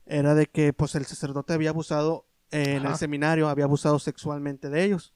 [0.06, 4.84] era de que pues el sacerdote había abusado en el seminario, había abusado sexualmente de
[4.84, 5.14] ellos,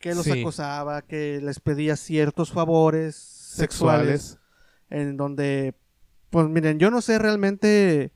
[0.00, 0.40] que los Sí.
[0.40, 4.38] acosaba, que les pedía ciertos favores sexuales, Sexuales.
[4.90, 5.74] en donde
[6.30, 8.12] pues miren, yo no sé realmente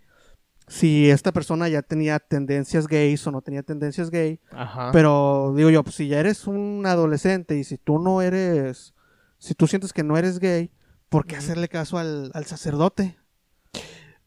[0.71, 4.91] si esta persona ya tenía tendencias gays o no tenía tendencias gay, Ajá.
[4.93, 8.95] pero digo yo, pues si ya eres un adolescente y si tú no eres,
[9.39, 10.71] si tú sientes que no eres gay,
[11.09, 13.17] ¿por qué hacerle caso al, al sacerdote?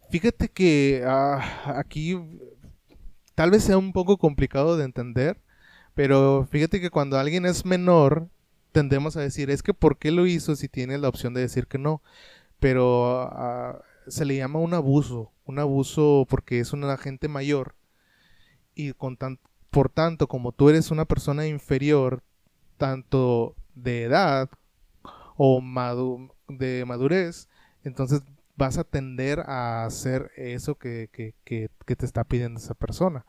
[0.10, 2.20] Fíjate que ah, aquí
[3.36, 5.40] tal vez sea un poco complicado de entender,
[5.94, 8.28] pero fíjate que cuando alguien es menor,
[8.74, 11.68] tendemos a decir, es que ¿por qué lo hizo si tiene la opción de decir
[11.68, 12.02] que no?
[12.60, 17.76] Pero ah, se le llama un abuso, un abuso porque es un agente mayor
[18.76, 19.40] y con tan-
[19.70, 22.24] por tanto, como tú eres una persona inferior,
[22.78, 24.50] tanto de edad
[25.38, 25.62] o
[26.50, 27.50] de madurez,
[27.84, 28.22] entonces
[28.56, 33.26] vas a tender a hacer eso que, que- que- que te está pidiendo esa persona.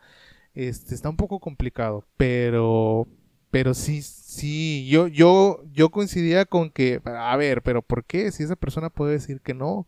[0.54, 3.08] Este, está un poco complicado, pero,
[3.50, 8.32] pero sí, sí, yo, yo, yo coincidía con que, a ver, pero ¿por qué?
[8.32, 9.86] Si esa persona puede decir que no,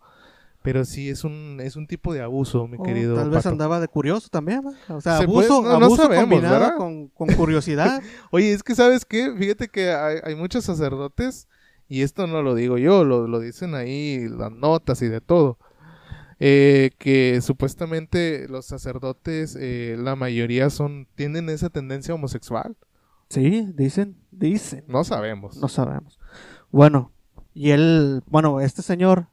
[0.66, 3.14] pero sí es un, es un tipo de abuso, mi O querido.
[3.14, 3.50] tal vez Pato.
[3.50, 4.96] andaba de curioso también, ¿no?
[4.96, 8.02] O sea, Se abuso, puede- no- no abuso sabemos, combinado con, con curiosidad.
[8.32, 11.48] Oye, es que sabes qué, fíjate que hay, hay muchos sacerdotes,
[11.88, 15.58] y esto no lo digo yo, lo, lo dicen ahí las notas y de todo,
[16.40, 22.76] eh, que supuestamente los sacerdotes, eh, la mayoría son, tienen esa tendencia homosexual.
[23.28, 24.84] sí, dicen, dicen.
[24.88, 25.56] No sabemos.
[25.58, 26.18] No sabemos.
[26.70, 27.12] Bueno,
[27.54, 29.28] y él, bueno, este señor,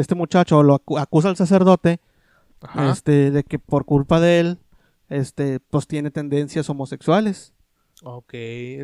[0.00, 2.00] este muchacho lo acu- acusa al sacerdote
[2.62, 2.90] Ajá.
[2.90, 4.58] este, de que por culpa de él,
[5.08, 7.52] este, pues tiene tendencias homosexuales.
[8.02, 8.32] Ok.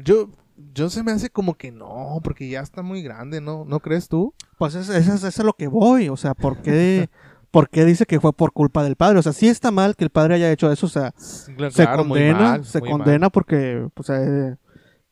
[0.05, 0.31] Yo,
[0.75, 3.65] yo se me hace como que no, porque ya está muy grande, ¿no?
[3.67, 4.35] ¿No crees tú?
[4.59, 7.09] Pues eso es, eso es a lo que voy, o sea, ¿por qué,
[7.51, 9.19] ¿por qué dice que fue por culpa del padre?
[9.19, 11.13] O sea, sí está mal que el padre haya hecho eso, o sea,
[11.57, 12.91] Claro, se condena, mal, se mal.
[12.91, 14.57] condena porque, pues, eh,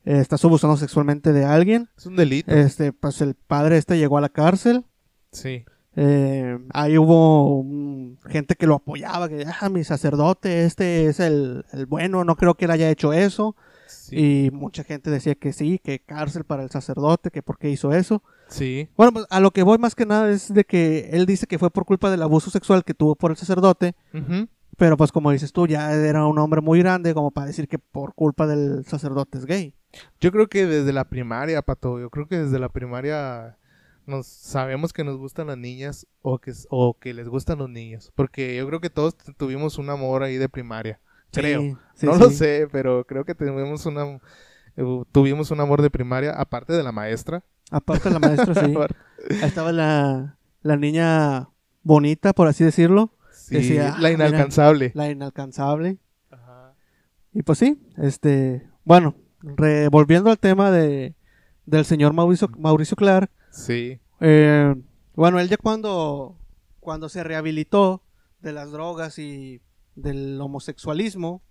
[0.07, 1.89] eh, estás abusando sexualmente de alguien.
[1.97, 2.51] Es un delito.
[2.51, 4.85] Este, pues el padre este llegó a la cárcel.
[5.31, 5.65] sí.
[5.95, 7.65] Eh, ahí hubo
[8.27, 12.55] gente que lo apoyaba, que, ah, mi sacerdote, este es el, el bueno, no creo
[12.55, 13.55] que él haya hecho eso.
[13.87, 14.47] Sí.
[14.47, 17.93] Y mucha gente decía que sí, que cárcel para el sacerdote, que por qué hizo
[17.93, 18.23] eso.
[18.47, 18.89] sí.
[18.97, 21.59] Bueno, pues a lo que voy más que nada es de que él dice que
[21.59, 23.95] fue por culpa del abuso sexual que tuvo por el sacerdote,
[24.77, 27.79] pero pues como dices tú, ya era un hombre muy grande como para decir que
[27.79, 29.73] por culpa del sacerdote es gay.
[30.19, 33.57] Yo creo que desde la primaria, Pato, yo creo que desde la primaria
[34.07, 38.11] nos sabemos que nos gustan las niñas o que, o que les gustan los niños.
[38.15, 40.99] Porque yo creo que todos tuvimos un amor ahí de primaria.
[41.31, 41.61] Creo.
[41.61, 44.19] Sí, sí, no lo sé, pero creo que tuvimos una,
[45.11, 47.43] tuvimos un amor de primaria, aparte de la maestra.
[47.71, 48.73] Aparte de la maestra, sí.
[49.31, 51.49] Ahí estaba la, la niña
[51.83, 53.11] bonita, por así decirlo.
[53.31, 54.27] Sí, Decía, ah, la mira.
[54.29, 54.91] inalcanzable.
[54.95, 55.97] La inalcanzable.
[56.31, 56.73] Ajá.
[57.33, 61.15] Y pues sí, este, bueno, re- volviendo al tema de
[61.65, 63.99] del señor Mauricio, Mauricio Clark, Sí.
[64.19, 64.75] eh,
[65.13, 66.37] bueno, él ya cuando,
[66.81, 68.03] cuando se rehabilitó
[68.41, 69.61] de las drogas y
[69.95, 71.41] del homosexualismo,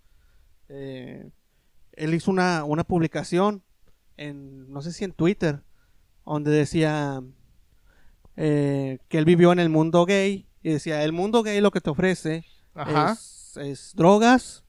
[0.69, 1.31] eh,
[1.93, 3.63] él hizo una, una publicación
[4.17, 5.63] en, no sé si en Twitter,
[6.27, 7.23] donde decía
[8.37, 11.81] eh, que él vivió en el mundo gay y decía, el mundo gay lo que
[11.81, 12.45] te ofrece
[12.75, 13.13] Ajá.
[13.13, 14.65] es, es drogas,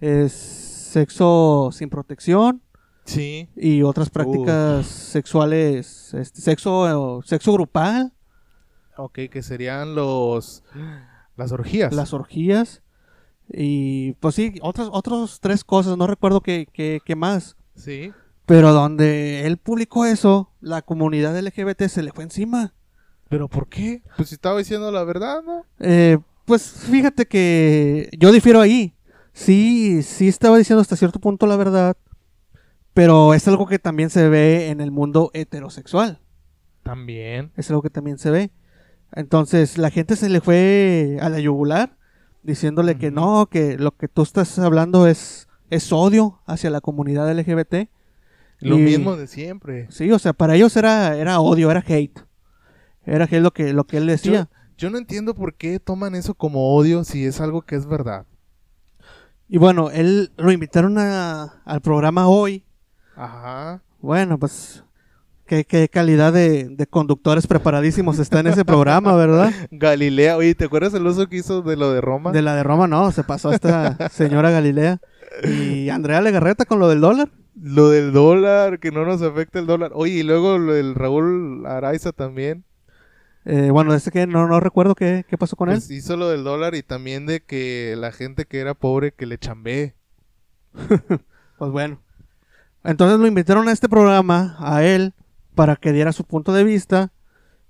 [0.00, 2.62] es sexo sin protección
[3.04, 3.48] Sí.
[3.56, 8.12] y otras prácticas sexuales, este, sexo, sexo grupal,
[8.96, 10.62] Ok, que serían los...
[11.36, 11.92] Las orgías.
[11.92, 12.80] las orgías
[13.48, 17.56] y pues sí, otras, otras tres cosas, no recuerdo qué, qué, qué más.
[17.74, 18.12] Sí.
[18.46, 22.72] Pero donde él publicó eso, la comunidad LGBT se le fue encima.
[23.28, 24.02] ¿Pero por qué?
[24.16, 25.64] Pues si estaba diciendo la verdad, ¿no?
[25.80, 28.94] Eh, pues fíjate que yo difiero ahí.
[29.32, 31.96] Sí, sí estaba diciendo hasta cierto punto la verdad,
[32.94, 36.20] pero es algo que también se ve en el mundo heterosexual.
[36.82, 37.52] También.
[37.56, 38.50] Es algo que también se ve.
[39.12, 41.96] Entonces la gente se le fue a la yugular
[42.42, 47.30] diciéndole que no, que lo que tú estás hablando es, es odio hacia la comunidad
[47.30, 47.88] LGBT.
[48.60, 49.86] Lo Y- mismo de siempre.
[49.90, 52.20] Sí, o sea, para ellos era, era odio, era hate.
[53.06, 54.48] Era hate lo que, lo que él decía.
[54.76, 58.26] Yo no entiendo por qué toman eso como odio si es algo que es verdad.
[59.48, 62.64] Y bueno, él lo invitaron a- al programa hoy.
[63.16, 63.82] Ajá.
[64.00, 64.84] Bueno, pues
[65.46, 69.52] qué, qué calidad de, de conductores preparadísimos está en ese programa, ¿verdad?
[69.70, 72.32] Galilea, oye, ¿te acuerdas el uso que hizo de lo de Roma?
[72.32, 75.00] De la de Roma no, se pasó esta señora Galilea.
[75.42, 77.28] Y Andrea Legarreta con lo del dólar.
[77.60, 79.92] Lo del dólar, que no nos afecta el dólar.
[79.94, 82.64] Oye, y luego lo del Raúl Araiza también.
[83.44, 85.76] Eh, bueno, ese que no, no recuerdo qué, qué pasó con él.
[85.76, 89.26] Pues hizo lo del dólar y también de que la gente que era pobre que
[89.26, 89.94] le chambé.
[91.56, 92.00] Pues bueno.
[92.84, 95.14] Entonces lo invitaron a este programa, a él,
[95.54, 97.12] para que diera su punto de vista,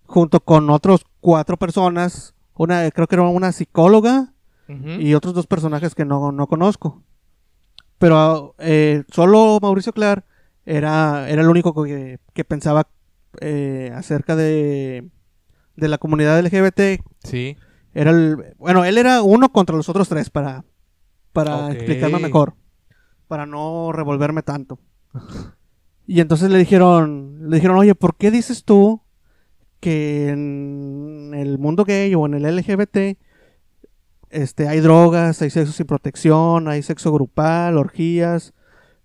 [0.07, 2.35] junto con otros cuatro personas.
[2.57, 4.33] Una, creo que era una psicóloga
[4.69, 7.03] y otros dos personajes que no, no conozco.
[7.99, 10.25] Pero eh, solo Mauricio Clark
[10.67, 12.89] era, era el único que, que pensaba
[13.41, 15.09] eh, acerca de,
[15.77, 17.03] de la comunidad LGBT.
[17.23, 17.57] Sí.
[17.93, 20.65] Era el, bueno, él era uno contra los otros tres para,
[21.33, 21.73] para Ok.
[21.75, 22.55] explicarme mejor,
[23.29, 24.79] para no revolverme tanto.
[26.07, 29.01] Y entonces le dijeron, le dijeron, oye, ¿por qué dices tú
[29.81, 33.19] que en el mundo gay o en el LGBT
[34.31, 38.53] este, hay drogas, hay sexo sin protección, hay sexo grupal, orgías,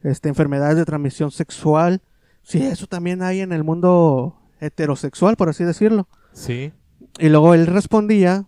[0.02, 2.02] este, enfermedades de transmisión sexual?
[2.44, 6.08] Sí, eso también hay en el mundo heterosexual, por así decirlo.
[6.34, 6.74] Sí.
[7.20, 8.48] Y luego él respondía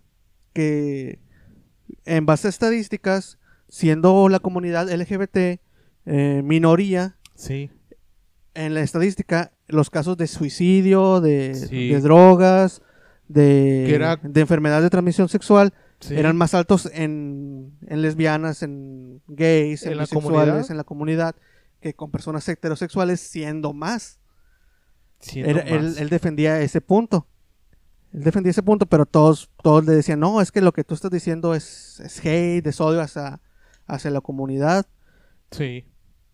[0.53, 1.19] que
[2.05, 3.37] en base a estadísticas,
[3.69, 5.59] siendo la comunidad LGBT
[6.05, 7.69] eh, minoría, Sí.
[8.53, 11.89] en la estadística los casos de suicidio, de, Sí.
[11.89, 12.81] de drogas,
[13.29, 16.15] de, era- de enfermedad de transmisión sexual, Sí.
[16.17, 21.35] eran más altos en, en lesbianas, en gays, en, ¿En bisexuales, en la comunidad,
[21.79, 24.19] que con personas heterosexuales siendo más.
[25.19, 25.97] Siendo él, más.
[25.97, 27.27] él defendía ese punto.
[28.11, 30.93] Él defendía ese punto, pero todos, todos le decían, no, es que lo que tú
[30.95, 33.39] estás diciendo es, es hate, es odio hacia,
[33.87, 34.85] hacia la comunidad.
[35.51, 35.85] Sí.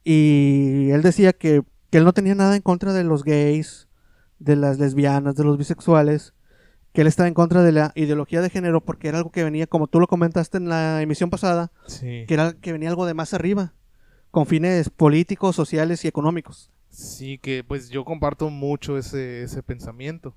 [0.09, 3.89] Y él decía que, que él no tenía nada en contra de los gays,
[4.39, 6.33] de las lesbianas, de los bisexuales,
[6.93, 9.67] que él estaba en contra de la ideología de género porque era algo que venía,
[9.67, 12.23] como tú lo comentaste en la emisión pasada, Sí.
[12.25, 13.73] que era que venía algo de más arriba,
[14.31, 16.71] con fines políticos, sociales y económicos.
[16.89, 20.33] Sí, que pues yo comparto mucho ese, ese pensamiento.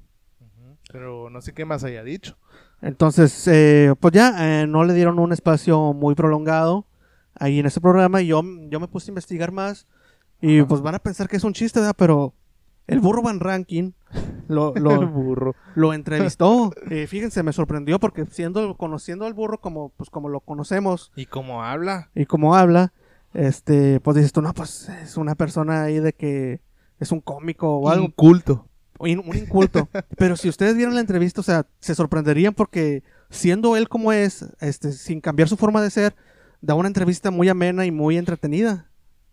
[0.92, 2.36] Pero no sé qué más haya dicho.
[2.82, 6.86] Entonces, eh, pues ya eh, no le dieron un espacio muy prolongado
[7.40, 9.86] ahí en ese programa y yo, yo me puse a investigar más
[10.40, 10.68] y Ajá.
[10.68, 11.96] pues van a pensar que es un chiste, ¿verdad?
[11.96, 12.34] Pero
[12.86, 13.92] el burro Van Ranking
[14.48, 14.72] lo,
[15.12, 15.54] burro.
[15.74, 16.72] lo entrevistó.
[16.90, 21.26] Eh, fíjense, me sorprendió porque siendo, conociendo al burro como, pues, como lo conocemos ¿Y
[21.26, 22.10] cómo habla?
[22.14, 22.92] y como habla,
[23.32, 26.60] este, pues dices tú, no, pues es una persona ahí de que
[26.98, 28.06] es un cómico o algo.
[28.06, 28.66] Un culto.
[28.98, 29.88] Un, un inculto.
[30.18, 34.46] Pero si ustedes vieron la entrevista, o sea, se sorprenderían porque siendo él como es,
[34.60, 36.16] este, sin cambiar su forma de ser,
[36.60, 38.86] da una entrevista muy amena y muy entretenida.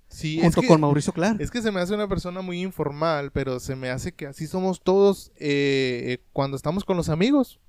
[0.10, 1.42] Sí, es junto que, con Mauricio Clark.
[1.42, 4.48] es que se me hace una persona muy informal, pero se me hace que así
[4.48, 7.60] somos todos eh, eh, cuando estamos con los amigos.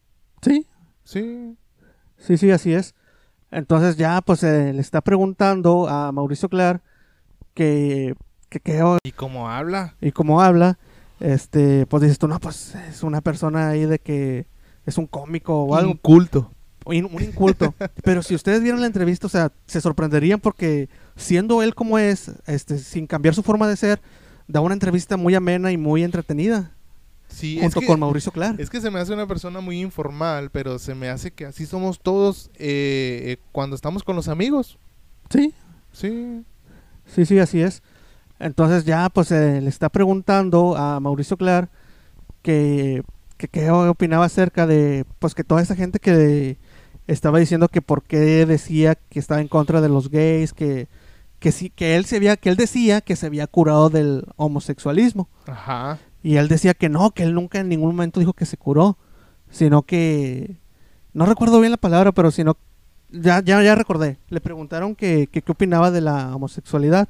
[0.43, 0.67] Sí,
[1.03, 1.57] Sí.
[2.17, 2.95] sí, sí, así es.
[3.51, 6.83] Entonces ya pues eh, le está preguntando a Mauricio Clark
[7.55, 8.15] que,
[8.51, 9.97] que, que- ¿Y cómo habla?
[10.01, 10.79] y cómo habla,
[11.19, 14.47] este, pues dices tú, no, pues es una persona ahí de que
[14.87, 15.97] es un cómico o algo, un,
[16.89, 17.75] un inculto.
[18.03, 22.33] Pero si ustedes vieron la entrevista, o sea, se sorprenderían porque siendo él como es,
[22.47, 24.01] este, sin cambiar su forma de ser,
[24.47, 26.73] da una entrevista muy amena y muy entretenida,
[27.29, 28.59] Sí, es junto que, con Mauricio Clark.
[28.59, 31.67] es que se me hace una persona muy informal, pero se me hace que así
[31.67, 34.79] somos todos eh, eh, cuando estamos con los amigos.
[35.29, 35.53] Sí,
[35.93, 36.43] Sí.
[37.07, 37.83] sí, sí, así es.
[38.39, 41.69] Entonces ya pues eh, le está preguntando a Mauricio Clark
[42.41, 43.03] que,
[43.37, 46.57] que qué opinaba acerca de pues que toda esa gente que
[47.09, 50.87] estaba diciendo que por qué decía que estaba en contra de los gays, que
[51.41, 55.29] que sí que él se había que él decía que se había curado del homosexualismo
[55.47, 55.99] Ajá.
[56.23, 58.99] y él decía que no, que él nunca en ningún momento dijo que se curó,
[59.51, 60.57] sino que
[61.13, 62.57] no recuerdo bien la palabra, pero sino
[63.11, 64.19] ya ya ya recordé.
[64.29, 67.09] Le preguntaron que qué opinaba de la homosexualidad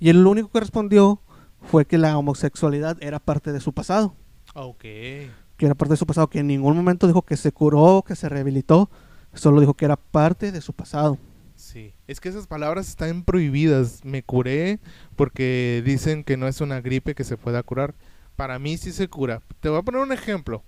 [0.00, 1.20] y él lo único que respondió
[1.62, 4.14] fue que la homosexualidad era parte de su pasado,
[4.54, 4.80] Ok.
[4.82, 8.14] que era parte de su pasado, que en ningún momento dijo que se curó, que
[8.16, 8.90] se rehabilitó,
[9.38, 11.18] solo dijo que era parte de su pasado.
[11.56, 11.92] Sí.
[12.06, 14.04] Es que esas palabras están prohibidas.
[14.04, 14.78] Me curé
[15.16, 17.94] porque dicen que no es una gripe que se pueda curar.
[18.36, 19.42] Para mí sí se cura.
[19.60, 20.62] Te voy a poner un ejemplo.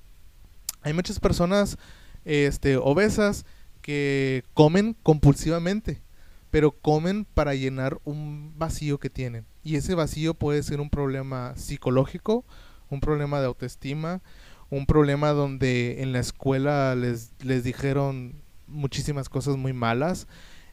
[0.83, 1.79] Hay muchas personas
[2.25, 3.45] este, obesas
[3.83, 6.03] que comen compulsivamente,
[6.51, 9.47] pero comen para llenar un vacío que tienen.
[9.63, 12.45] Y ese vacío puede ser un problema psicológico,
[12.89, 14.23] un problema de autoestima,
[14.71, 20.27] un problema donde en la escuela les, les dijeron muchísimas cosas muy malas,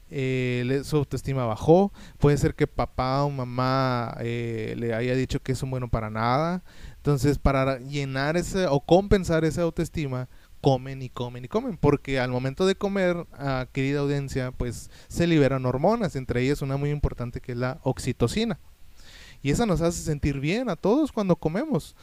[0.10, 5.52] eh, su autoestima bajó, puede ser que papá o mamá eh, le haya dicho que
[5.52, 6.64] es un bueno para nada,
[6.95, 10.30] entonces para llenar ese o compensar esa autoestima,
[10.62, 15.28] comen y comen y comen, porque al momento de comer, ah, querida audiencia, pues se
[15.28, 18.60] liberan hormonas, entre ellas una muy importante que es la oxitocina.
[19.41, 21.95] Y esa nos hace sentir bien a todos cuando comemos.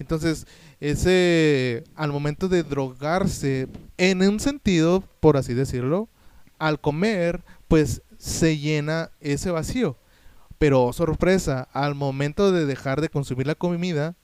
[0.00, 0.46] Entonces,
[0.80, 6.08] ese al momento de drogarse, en un sentido, por así decirlo,
[6.58, 9.96] al comer, pues se llena ese vacío.
[10.58, 14.16] Pero oh, sorpresa, al momento de dejar de consumir la comida,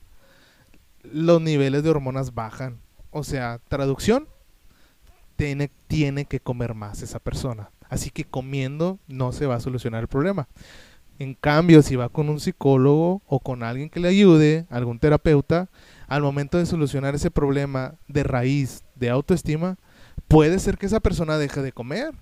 [1.03, 2.81] los niveles de hormonas bajan.
[3.11, 4.29] O sea, traducción,
[5.37, 7.71] tiene, tiene que comer más esa persona.
[7.89, 10.49] Así que comiendo no se va a solucionar el problema.
[11.19, 15.71] En cambio, si va con un psicólogo o con alguien que le ayude, algún terapeuta,
[16.09, 19.79] al momento de solucionar ese problema de raíz de autoestima,
[20.29, 22.15] puede ser que esa persona deje de comer.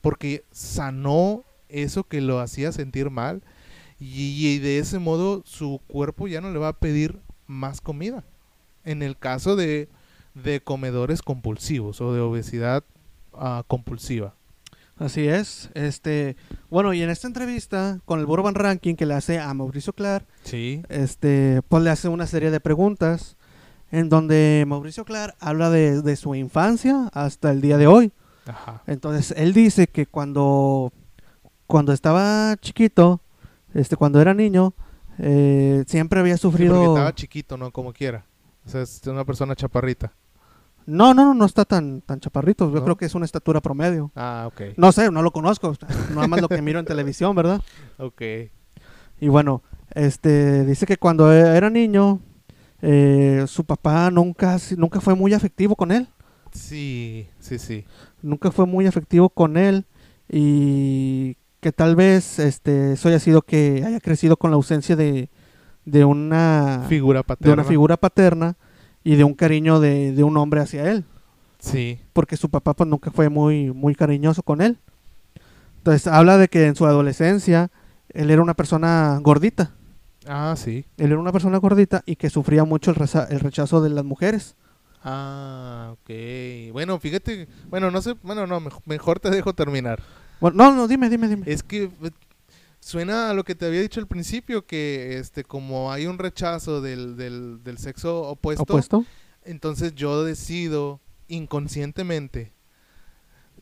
[0.00, 3.42] Porque sanó eso que lo hacía sentir mal.
[3.98, 8.24] Y, de ese modo su cuerpo ya no le va a pedir más comida.
[8.84, 9.88] En el caso de,
[10.34, 12.84] de comedores compulsivos o de obesidad
[13.32, 14.34] ah, compulsiva.
[14.98, 15.70] Así es.
[15.74, 16.36] Este,
[16.70, 20.26] bueno, y en esta entrevista con el Burban Ranking que le hace a Mauricio Clark,
[20.44, 20.82] Sí.
[20.88, 23.36] este, pues le hace una serie de preguntas
[23.90, 28.12] en donde Mauricio Clark habla de, de su infancia hasta el día de hoy.
[28.46, 28.82] Ajá.
[28.86, 30.92] Entonces, él dice que cuando,
[31.66, 33.20] cuando estaba chiquito,
[33.74, 34.74] este, cuando era niño,
[35.18, 36.94] eh, siempre había Sí, porque sufrido...
[36.94, 37.70] estaba chiquito, ¿no?
[37.70, 38.24] Como quiera.
[38.66, 40.12] O sea, es una persona chaparrita.
[40.86, 42.68] No, no, no, no está tan, tan chaparrito.
[42.70, 42.84] Yo ¿No?
[42.84, 44.10] creo que es una estatura promedio.
[44.16, 44.76] Ah, ok.
[44.76, 45.74] No sé, no lo conozco.
[46.14, 47.60] Nada más lo que miro en televisión, ¿verdad?
[47.98, 48.22] Ok.
[49.20, 49.62] Y bueno,
[49.94, 52.20] este dice que cuando era niño,
[52.80, 56.08] eh, su papá nunca, nunca fue muy afectivo con él.
[56.52, 57.84] Sí, sí, sí.
[58.20, 59.86] Nunca fue muy afectivo con él.
[60.28, 65.30] Y que tal vez este, eso haya sido que haya crecido con la ausencia de,
[65.84, 67.54] de una Figura de paterna.
[67.54, 68.56] una figura paterna
[69.04, 71.04] y de un cariño de, de un hombre hacia él.
[71.58, 72.00] Sí.
[72.12, 74.78] Porque su papá pues nunca fue muy, muy cariñoso con él.
[75.78, 77.70] Entonces habla de que en su adolescencia
[78.10, 79.72] él era una persona gordita.
[80.26, 80.84] Ah, sí.
[80.98, 84.04] Él era una persona gordita y que sufría mucho el, reza- el rechazo de las
[84.04, 84.54] mujeres.
[85.02, 86.10] Ah, ok.
[86.72, 87.48] Bueno, fíjate.
[87.68, 88.14] Bueno, no sé.
[88.22, 90.00] Bueno, no, mej- mejor te dejo terminar.
[90.40, 91.42] Bueno, no, no, dime, dime, dime.
[91.46, 91.90] Es que
[92.84, 96.80] suena a lo que te había dicho al principio, que este, como hay un rechazo
[96.80, 99.04] del, del, del sexo opuesto, ¿Opuesto?
[99.44, 102.52] entonces yo decido inconscientemente,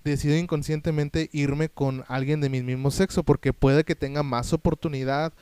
[0.05, 5.33] decido inconscientemente irme con alguien de mi mismo sexo, porque puede que tenga más oportunidad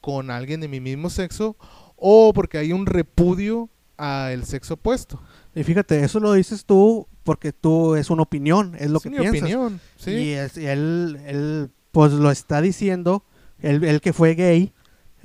[0.00, 1.56] con alguien de mi mismo sexo,
[1.96, 3.68] o porque hay un repudio
[3.98, 5.22] al sexo opuesto.
[5.54, 9.10] Y fíjate, eso lo dices tú porque tú es una opinión, es lo Es que
[9.10, 9.42] mi piensas.
[9.42, 10.10] opinión, sí.
[10.12, 13.24] Y, es- y él, él, pues lo está diciendo
[13.60, 14.72] él, él que fue gay.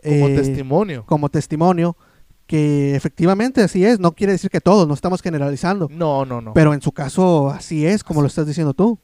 [0.03, 1.03] Como eh, testimonio.
[1.05, 1.97] Como testimonio,
[2.47, 3.99] que efectivamente así es.
[3.99, 5.87] No quiere decir que todos, no estamos generalizando.
[5.91, 6.53] No, no, no.
[6.53, 8.99] Pero en su caso así es, como lo estás diciendo tú.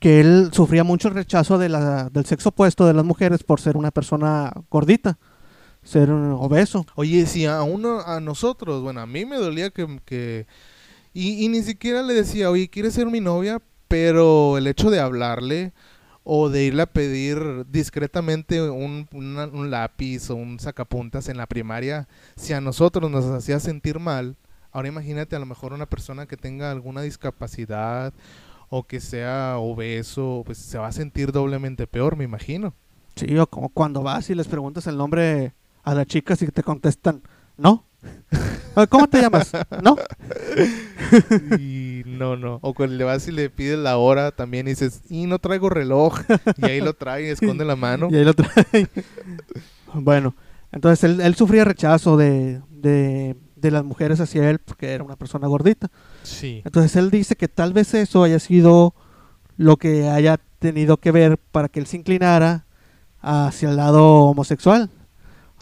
[0.00, 3.76] Que él sufría mucho rechazo de la, del sexo opuesto de las mujeres por ser
[3.76, 5.18] una persona gordita,
[5.82, 6.84] ser un obeso.
[6.94, 10.00] Oye, si a uno, a nosotros, bueno, a mí me dolía que...
[10.04, 10.46] que-
[11.16, 13.62] y, y ni siquiera le decía, oye, ¿quieres ser mi novia?
[13.86, 15.72] Pero el hecho de hablarle
[16.24, 21.46] o de irle a pedir discretamente un, una- un lápiz o un sacapuntas en la
[21.46, 24.36] primaria, si a nosotros nos hacía sentir mal,
[24.72, 28.12] ahora imagínate a lo mejor una persona que tenga alguna discapacidad
[28.70, 32.74] o que sea obeso, pues se va a sentir doblemente peor, me imagino.
[33.16, 35.52] Sí, o como cuando vas y les preguntas el nombre
[35.84, 37.22] a las chicas y te contestan,
[37.56, 37.84] ¿no?
[38.74, 39.52] "Ah, ¿Cómo te llamas?
[39.82, 39.96] ¿No?
[41.58, 41.83] Y
[42.14, 42.58] no, no.
[42.62, 45.68] O cuando le vas y le pides la hora también y dices, y no traigo
[45.70, 46.20] reloj.
[46.58, 48.08] Y ahí lo trae y esconde la mano.
[48.10, 48.88] Y ahí lo trae.
[49.94, 50.34] bueno,
[50.72, 55.16] entonces él, él sufría rechazo de, de, de las mujeres hacia él porque era una
[55.16, 55.90] persona gordita.
[56.22, 56.62] Sí.
[56.64, 58.94] Entonces él dice que tal vez eso haya sido
[59.56, 62.66] lo que haya tenido que ver para que él se inclinara
[63.20, 64.90] hacia el lado homosexual,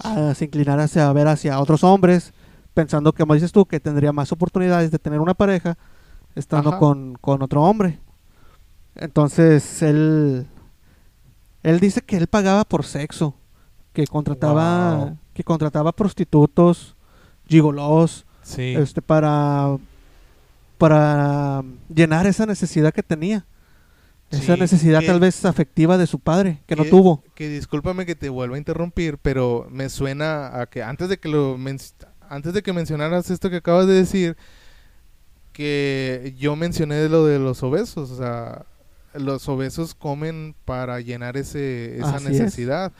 [0.02, 2.32] a- se inclinara hacia ver hacia otros hombres,
[2.74, 5.76] pensando, como dices tú, que tendría más oportunidades de tener una pareja
[6.34, 6.78] estando Ajá.
[6.78, 7.98] con, con otro hombre.
[8.94, 10.46] Entonces él,
[11.62, 13.34] él dice que él pagaba por sexo,
[13.92, 15.18] que contrataba, Wow.
[15.34, 16.94] que contrataba prostitutos,
[17.46, 18.74] gigolos, Sí.
[18.76, 19.76] este para
[20.78, 23.46] para llenar esa necesidad que tenía
[24.30, 28.04] esa Sí, necesidad que- tal vez afectiva de su padre que no tuvo Que discúlpame
[28.06, 31.56] que te vuelva a interrumpir, pero me suena a que antes de que lo
[32.28, 34.36] antes de que mencionaras esto que acabas de decir,
[35.52, 38.64] que yo mencioné lo de los obesos, o sea,
[39.14, 42.30] los obesos comen para llenar ese esa Así es.
[42.32, 42.92] necesidad.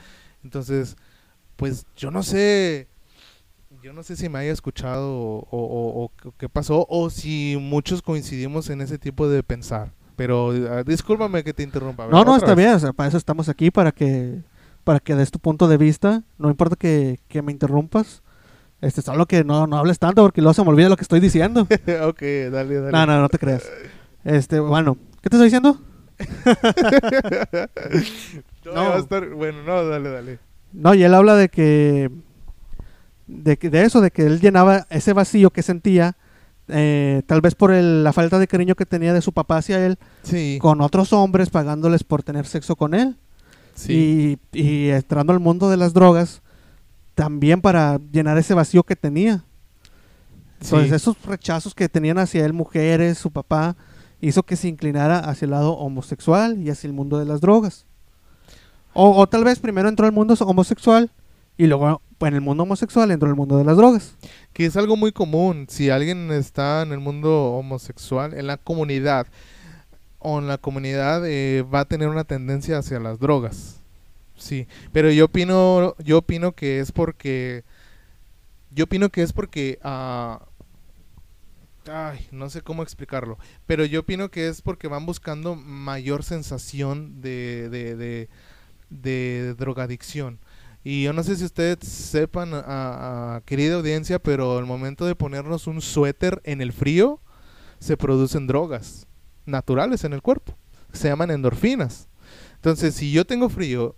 [0.43, 0.95] Entonces,
[1.55, 2.87] pues yo no sé
[3.81, 7.57] yo no sé si me haya escuchado o, o- o- o qué pasó o si
[7.59, 9.91] muchos coincidimos en ese tipo de pensar.
[10.15, 12.07] Pero ah, discúlpame que te interrumpa.
[12.07, 12.57] no no está vez.
[12.65, 14.41] bien o sea, para eso estamos aquí para que
[14.85, 18.21] para que des tu punto de vista no importa que, que me interrumpas
[18.83, 21.19] este solo que no, no hables tanto porque luego se me olvida lo que estoy
[21.19, 21.61] diciendo
[22.03, 22.21] ok,
[22.51, 22.91] dale, dale.
[22.91, 23.63] no no no te creas
[24.23, 25.79] este bueno qué te estoy diciendo
[28.65, 28.89] No, No.
[28.89, 30.39] va a estar- Bueno, no, dale, dale.
[30.71, 32.09] No, y él habla de que
[33.27, 36.15] de, que- de eso, de que él llenaba ese vacío que sentía,
[36.67, 39.85] eh, tal vez por el- la falta de cariño que tenía de su papá hacia
[39.85, 43.17] él, Sí, con otros hombres pagándoles por tener sexo con él.
[43.75, 44.37] sí.
[44.53, 46.41] Y, y entrando al mundo de las drogas,
[47.15, 49.43] también para llenar ese vacío que tenía.
[50.61, 50.95] Entonces, sí.
[50.95, 53.75] esos rechazos que tenían hacia él mujeres, su papá,
[54.21, 57.85] hizo que se inclinara hacia el lado homosexual y hacia el mundo de las drogas.
[58.93, 61.11] O, o tal vez primero entró al mundo homosexual
[61.57, 64.15] y luego en el mundo homosexual entró al mundo de las drogas.
[64.53, 65.65] Que es algo muy común.
[65.69, 69.27] Si alguien está en el mundo homosexual, en la comunidad,
[70.19, 73.82] o en la comunidad eh, va a tener una tendencia hacia las drogas.
[74.35, 77.63] Sí, pero yo opino, yo opino que es porque,
[78.71, 80.41] yo opino que es porque, ah,
[81.87, 87.21] ay, no sé cómo explicarlo, pero yo opino que es porque van buscando mayor sensación
[87.21, 87.95] de, de,
[88.89, 90.39] de, drogadicción.
[90.83, 95.15] Y yo no sé si ustedes sepan, a- a- querida audiencia, pero al momento de
[95.15, 97.21] ponernos un suéter en el frío,
[97.79, 99.07] se producen drogas
[99.45, 100.57] naturales en el cuerpo.
[100.93, 102.09] Se llaman endorfinas.
[102.55, 103.95] Entonces, si yo tengo frío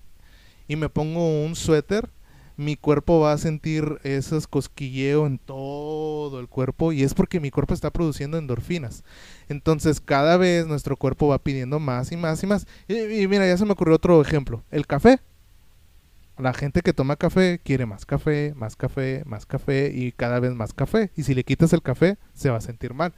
[0.68, 2.10] y me pongo un suéter,
[2.58, 7.52] mi cuerpo va a sentir esos cosquilleo en todo el cuerpo y es porque mi
[7.52, 9.04] cuerpo está produciendo endorfinas.
[9.50, 12.66] Entonces, cada vez nuestro cuerpo va pidiendo más y más y más.
[12.88, 14.64] Y, y mira, ya se me ocurrió otro ejemplo.
[14.72, 15.20] El café.
[16.38, 20.54] La gente que toma café quiere más café, más café, más café y cada vez
[20.54, 21.12] más café.
[21.16, 23.14] Y si le quitas el café, se va a sentir mal.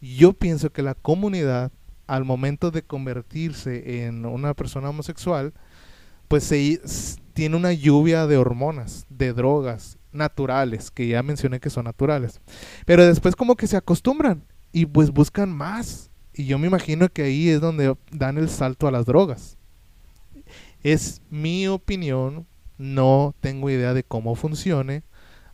[0.00, 1.72] Yo pienso que la comunidad,
[2.06, 5.54] al momento de convertirse en una persona homosexual,
[6.28, 6.80] pues se,
[7.32, 12.40] tiene una lluvia de hormonas, de drogas naturales, que ya mencioné que son naturales.
[12.84, 16.10] Pero después como que se acostumbran y pues buscan más.
[16.34, 19.56] Y yo me imagino que ahí es donde dan el salto a las drogas.
[20.82, 25.02] Es mi opinión, no tengo idea de cómo funcione,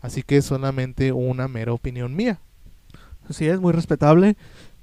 [0.00, 2.40] así que es solamente una mera opinión mía.
[3.28, 4.36] Así es, muy respetable.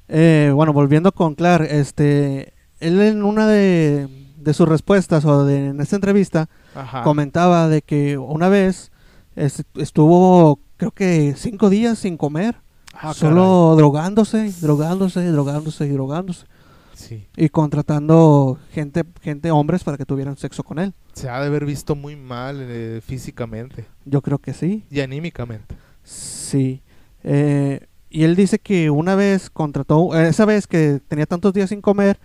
[0.08, 4.08] Eh, bueno, volviendo con Clark, este, él en una de,
[4.44, 7.04] de sus respuestas o de, en esta entrevista Ajá.
[7.04, 8.92] comentaba de que una vez
[9.36, 12.56] es- estuvo, creo que cinco días sin comer,
[12.94, 16.46] Ah, solo drogándose, drogándose, drogándose y drogándose.
[16.46, 16.52] caray.
[16.94, 17.26] Sí.
[17.36, 20.94] y contratando gente, gente hombres para que tuvieran sexo con él.
[21.14, 24.84] Se ha de haber visto muy mal eh, físicamente Yo creo que sí.
[24.92, 25.76] y anímicamente.
[26.04, 26.84] Sí.
[27.24, 31.82] Eh, y él dice que una vez contrató, esa vez que tenía tantos días sin
[31.82, 32.20] comer,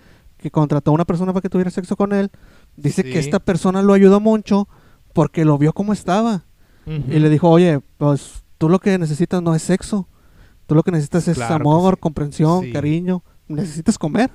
[0.47, 2.31] que contrató a una persona para que tuviera sexo con él,
[2.77, 3.11] dice Sí.
[3.11, 4.69] que esta persona lo ayudó mucho
[5.13, 6.45] porque lo vio como estaba.
[6.87, 10.09] Y le dijo, oye, pues tú lo que necesitas no es sexo.
[10.67, 12.01] Tú lo que necesitas es Claro amor, sí.
[12.01, 12.73] comprensión, Sí.
[12.73, 13.25] cariño.
[13.49, 14.31] Necesitas comer.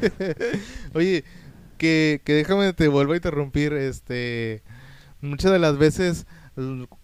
[0.94, 1.24] Oye,
[1.78, 4.62] que, que déjame te vuelvo a interrumpir, este
[5.20, 6.26] muchas de las veces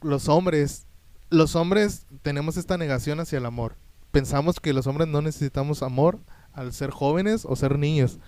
[0.02, 0.86] los hombres,
[1.30, 3.76] los hombres tenemos esta negación hacia el amor.
[4.10, 6.18] Pensamos que los hombres no necesitamos amor
[6.52, 8.18] al ser jóvenes o ser niños,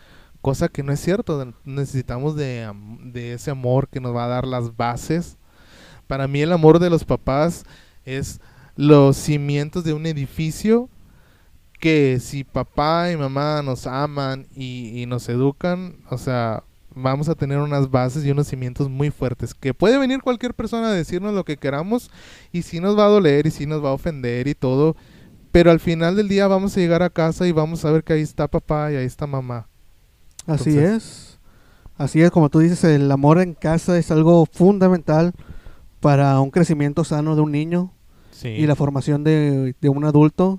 [0.41, 1.55] cosa que no es cierto.
[1.65, 2.71] Necesitamos de,
[3.05, 5.37] de ese amor que nos va a dar las bases.
[6.07, 7.65] Para mí el amor de los papás
[8.05, 8.41] es
[8.77, 10.89] los cimientos de un edificio
[11.85, 16.65] que si papá y mamá nos aman y, nos educan, o sea,
[16.95, 19.53] vamos a tener unas bases y unos cimientos muy fuertes.
[19.53, 22.11] Que puede venir cualquier persona a decirnos lo que queramos
[22.53, 24.97] y sí nos va a doler y sí nos va a ofender y todo.
[25.55, 28.13] Pero al final del día vamos a llegar a casa y vamos a ver que
[28.15, 29.69] ahí está papá y ahí está mamá.
[30.49, 31.39] Así Entonces- es.
[31.97, 35.33] Así es, como tú dices, el amor en casa es algo fundamental
[36.01, 37.93] para un crecimiento sano de un niño
[38.33, 38.49] Sí.
[38.49, 40.59] y la formación de, de un adulto,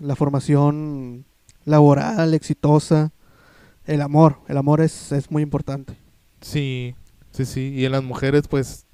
[0.00, 1.24] la formación
[1.64, 3.12] laboral, exitosa,
[3.86, 5.94] el amor, el amor es, es muy importante.
[6.40, 6.96] Sí,
[7.30, 7.72] sí, sí.
[7.72, 8.86] Y en las mujeres, pues,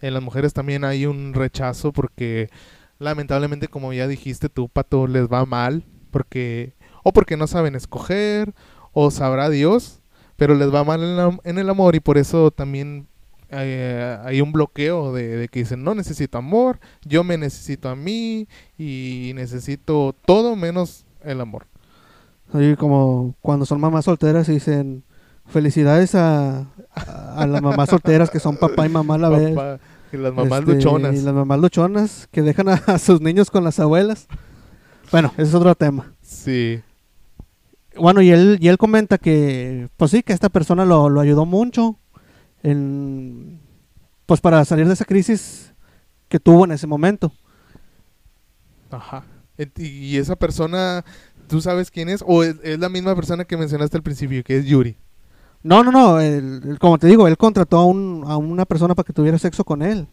[0.00, 2.50] en las mujeres también hay un rechazo porque
[2.98, 6.72] lamentablemente, como ya dijiste, tú, Pato, les va mal porque,
[7.02, 8.54] o porque no saben escoger,
[8.92, 10.00] o sabrá Dios,
[10.36, 13.06] pero les va mal en, la- en el amor y por eso también
[13.50, 17.96] eh, hay un bloqueo de, de que dicen, no necesito amor, yo me necesito a
[17.96, 21.66] mí y necesito todo menos el amor.
[22.52, 25.02] Oye, como cuando son mamás solteras dicen
[25.46, 29.54] felicidades a, a, a las mamás solteras que son papá y mamá a la vez.
[30.16, 31.14] Que las mamás Este, luchonas.
[31.14, 34.26] Y las mamás luchonas que dejan a, a sus niños con las abuelas.
[35.12, 36.12] Bueno, ese es otro tema.
[36.22, 36.80] Sí.
[37.96, 41.46] Bueno, y él, y él comenta que, pues sí, que esta persona lo, lo ayudó
[41.46, 41.98] mucho
[42.62, 43.58] en,
[44.26, 45.72] pues para salir de esa crisis
[46.28, 47.32] que tuvo en ese momento.
[48.90, 49.24] Ajá.
[49.76, 51.04] Y esa persona,
[51.48, 52.22] ¿tú sabes quién es?
[52.26, 54.98] ¿O es, es la misma persona que mencionaste al principio, que es Yuri?
[55.66, 58.94] No, no, no, él- él, como te digo, él contrató a, un, a una persona
[58.94, 60.06] para que tuviera sexo con él.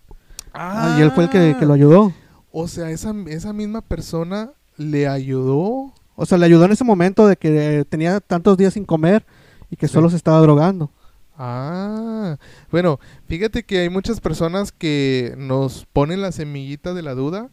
[0.53, 2.11] Ah, y él fue el que, que lo ayudó.
[2.51, 5.93] O sea, esa, esa misma persona le ayudó.
[6.15, 9.25] O sea, le ayudó en ese momento de que eh, tenía tantos días sin comer
[9.69, 9.93] y que Sí.
[9.93, 10.91] solo se estaba drogando.
[11.37, 12.37] Ah,
[12.71, 17.49] bueno, fíjate que hay muchas personas que nos ponen la semillita de la duda,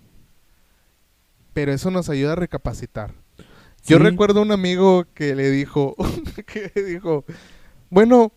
[1.52, 3.14] pero eso nos ayuda a recapacitar.
[3.86, 5.96] Yo recuerdo un amigo que le dijo,
[6.46, 7.24] que le dijo,
[7.90, 8.32] bueno,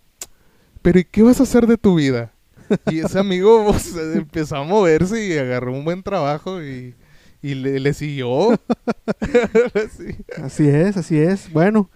[0.81, 2.31] pero ¿y qué vas a hacer de tu vida?
[2.91, 6.95] Y ese amigo pues, empezó a moverse y agarró un buen trabajo y,
[7.41, 8.59] y le, le siguió.
[9.97, 10.15] Sí.
[10.41, 11.51] Así es, así es.
[11.51, 11.89] Bueno,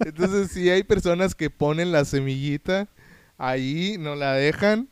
[0.00, 2.88] Entonces sí hay personas que ponen la semillita
[3.38, 4.88] ahí, no la dejan.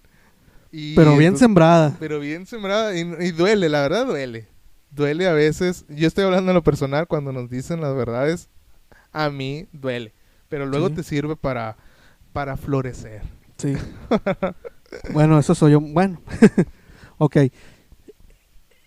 [0.71, 1.97] Y pero bien entonces- sembrada.
[1.99, 4.49] Pero bien sembrada y, y duele, la verdad duele.
[4.91, 5.85] Duele a veces.
[5.89, 8.49] Yo estoy hablando en lo personal cuando nos dicen las verdades.
[9.13, 10.13] A mí duele.
[10.49, 10.95] Pero luego Sí.
[10.95, 11.77] te sirve para,
[12.33, 13.23] para florecer.
[13.57, 13.75] Sí.
[15.13, 15.81] bueno, eso soy yo.
[15.81, 16.21] Bueno,
[17.19, 17.37] ok.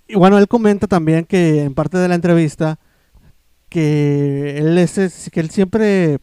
[0.10, 2.80] Y bueno, él comenta también que en parte de la entrevista
[3.70, 6.20] que él es, es- que él siempre,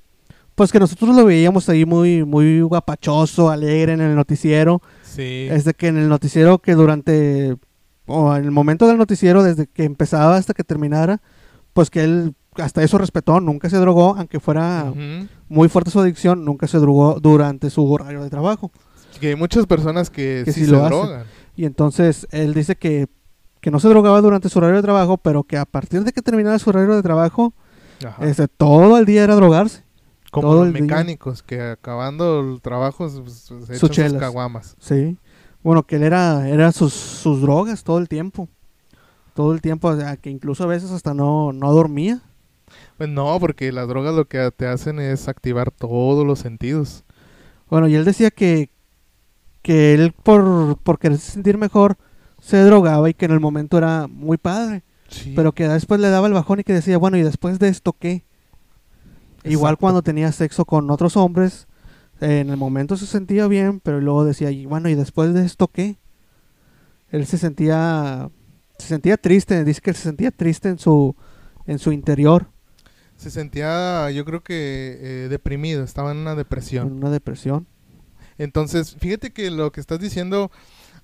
[0.54, 4.80] pues que nosotros lo veíamos ahí muy, muy guapachoso, alegre en el noticiero.
[5.02, 5.48] Sí.
[5.50, 7.56] Es de que en el noticiero que durante,
[8.06, 11.20] o en el momento del noticiero, desde que empezaba hasta que terminara,
[11.74, 14.92] pues que él hasta eso respetó, nunca se drogó, aunque fuera
[15.48, 18.70] muy fuerte su adicción, nunca se drogó durante su horario de trabajo.
[19.20, 20.90] Que hay muchas personas que, Que sí, sí se lo hacen.
[20.98, 21.24] drogan.
[21.56, 23.06] Y entonces él dice que,
[23.60, 26.20] que no se drogaba durante su horario de trabajo, pero que a partir de que
[26.22, 27.54] terminara su horario de trabajo,
[28.20, 29.84] este, todo el día era drogarse.
[30.30, 34.74] Como todo los mecánicos que acabando el trabajo pues, se echan Sus sus caguamas.
[34.80, 35.16] Sí.
[35.62, 38.48] Bueno, que él era, era sus, sus drogas todo el tiempo.
[39.34, 42.20] Todo el tiempo, o sea, que incluso a veces hasta no, no dormía.
[43.04, 47.04] Pues no, porque las drogas lo que te hacen es activar todos los sentidos.
[47.68, 48.70] Bueno, y él decía que,
[49.60, 51.98] que él por, por quererse sentir mejor
[52.40, 54.84] se drogaba y que en el momento era muy padre.
[55.08, 55.34] Sí.
[55.36, 57.92] Pero que después le daba el bajón y que decía, bueno, ¿y después de esto
[57.92, 58.24] qué?
[59.44, 61.68] Igual cuando tenía sexo con otros hombres,
[62.22, 65.44] eh, en el momento se sentía bien, pero luego decía, y bueno, ¿y después de
[65.44, 65.98] esto qué?
[67.10, 68.30] Él se sentía,
[68.78, 71.14] se sentía triste, dice que se sentía triste en su,
[71.66, 72.53] en su interior,
[73.24, 76.92] Se sentía, yo creo que eh, deprimido, estaba en una En depresión.
[76.92, 77.66] una depresión.
[78.36, 80.50] Entonces, fíjate que lo que estás diciendo,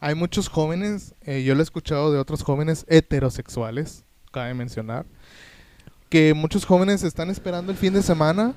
[0.00, 5.06] hay muchos jóvenes, eh, yo lo he escuchado de otros jóvenes heterosexuales, cabe mencionar,
[6.10, 8.54] que muchos jóvenes están esperando el fin de semana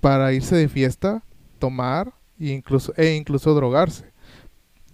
[0.00, 1.24] para irse de fiesta,
[1.58, 4.12] tomar e incluso, e incluso drogarse.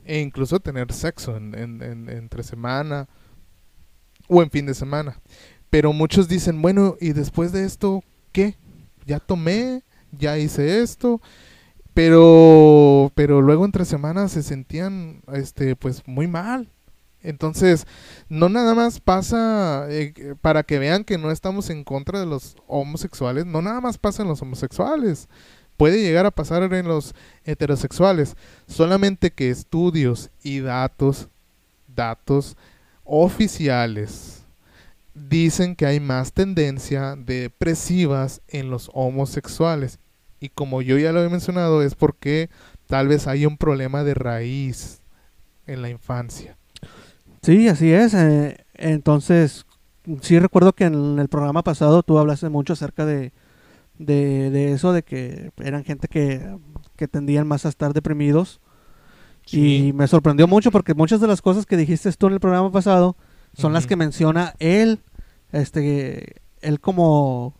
[0.06, 3.06] E incluso tener sexo en, en- en- entre semana
[4.28, 5.20] o en fin de semana.
[5.70, 8.02] Pero muchos dicen, bueno, ¿y después de esto
[8.32, 8.56] qué?
[9.06, 11.20] Ya tomé, ya hice esto,
[11.94, 16.68] pero pero luego entre semanas se sentían este pues muy mal.
[17.22, 17.86] Entonces
[18.28, 22.56] no nada más pasa eh, para que vean que no estamos en contra de los
[22.68, 25.28] homosexuales no nada más pasa en los homosexuales.
[25.76, 27.14] Puede llegar a pasar en los
[27.44, 28.36] heterosexuales.
[28.66, 31.28] Solamente que estudios y datos
[31.94, 32.56] datos
[33.04, 34.37] oficiales
[35.28, 39.98] dicen que hay más tendencia de depresivas en los homosexuales
[40.40, 42.50] y como yo ya lo he mencionado, es porque
[42.86, 45.00] tal vez hay un problema de raíz
[45.66, 46.56] en la infancia.
[47.42, 48.14] Sí, así es.
[48.14, 49.66] eh, entonces,
[50.20, 53.32] sí recuerdo que en el programa pasado tú hablaste mucho acerca de,
[53.98, 56.56] de, de eso, de que eran gente que,
[56.96, 58.60] que tendían más a estar deprimidos.
[59.50, 62.70] Y me sorprendió mucho porque muchas de las cosas que dijiste tú en el programa
[62.70, 63.16] pasado
[63.54, 65.00] son las que menciona él,
[65.52, 67.54] este, él como,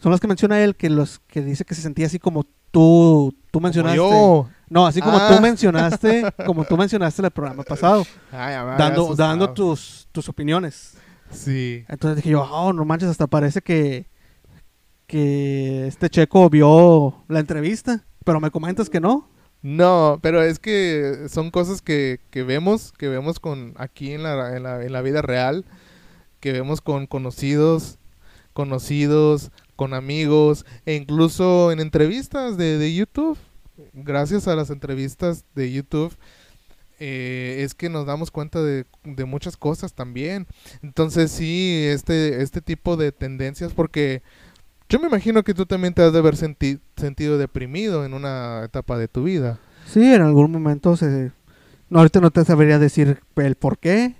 [0.00, 3.34] son las que menciona él que los que dice que se sentía así como tú,
[3.50, 3.96] tú Como mencionaste.
[3.96, 4.48] yo.
[4.68, 5.28] No, así como Ah.
[5.34, 10.94] tú mencionaste, como tú mencionaste en el programa pasado, Ay, dando, dando tus, tus opiniones.
[11.30, 11.84] Sí.
[11.88, 14.06] Entonces dije yo, oh, no manches, hasta parece que,
[15.06, 19.28] que este checo vio la entrevista, pero me comentas que no.
[19.62, 24.56] No, pero es que son cosas que, que vemos, que vemos con aquí en la,
[24.56, 25.64] en la, en la vida real,
[26.44, 27.96] que vemos con conocidos,
[28.52, 33.38] conocidos, con amigos, e incluso en entrevistas de, de YouTube.
[33.94, 36.14] Gracias a las entrevistas de YouTube,
[37.00, 40.46] eh, es que nos damos cuenta de, de muchas cosas también.
[40.82, 44.20] Entonces sí, este, este tipo de tendencias, porque
[44.90, 48.64] yo me imagino que tú también te has de haber senti- sentido deprimido en una
[48.66, 49.58] etapa de tu vida.
[49.90, 51.32] Sí, en algún momento se...
[51.88, 54.14] No, ahorita no te sabría decir el por qué,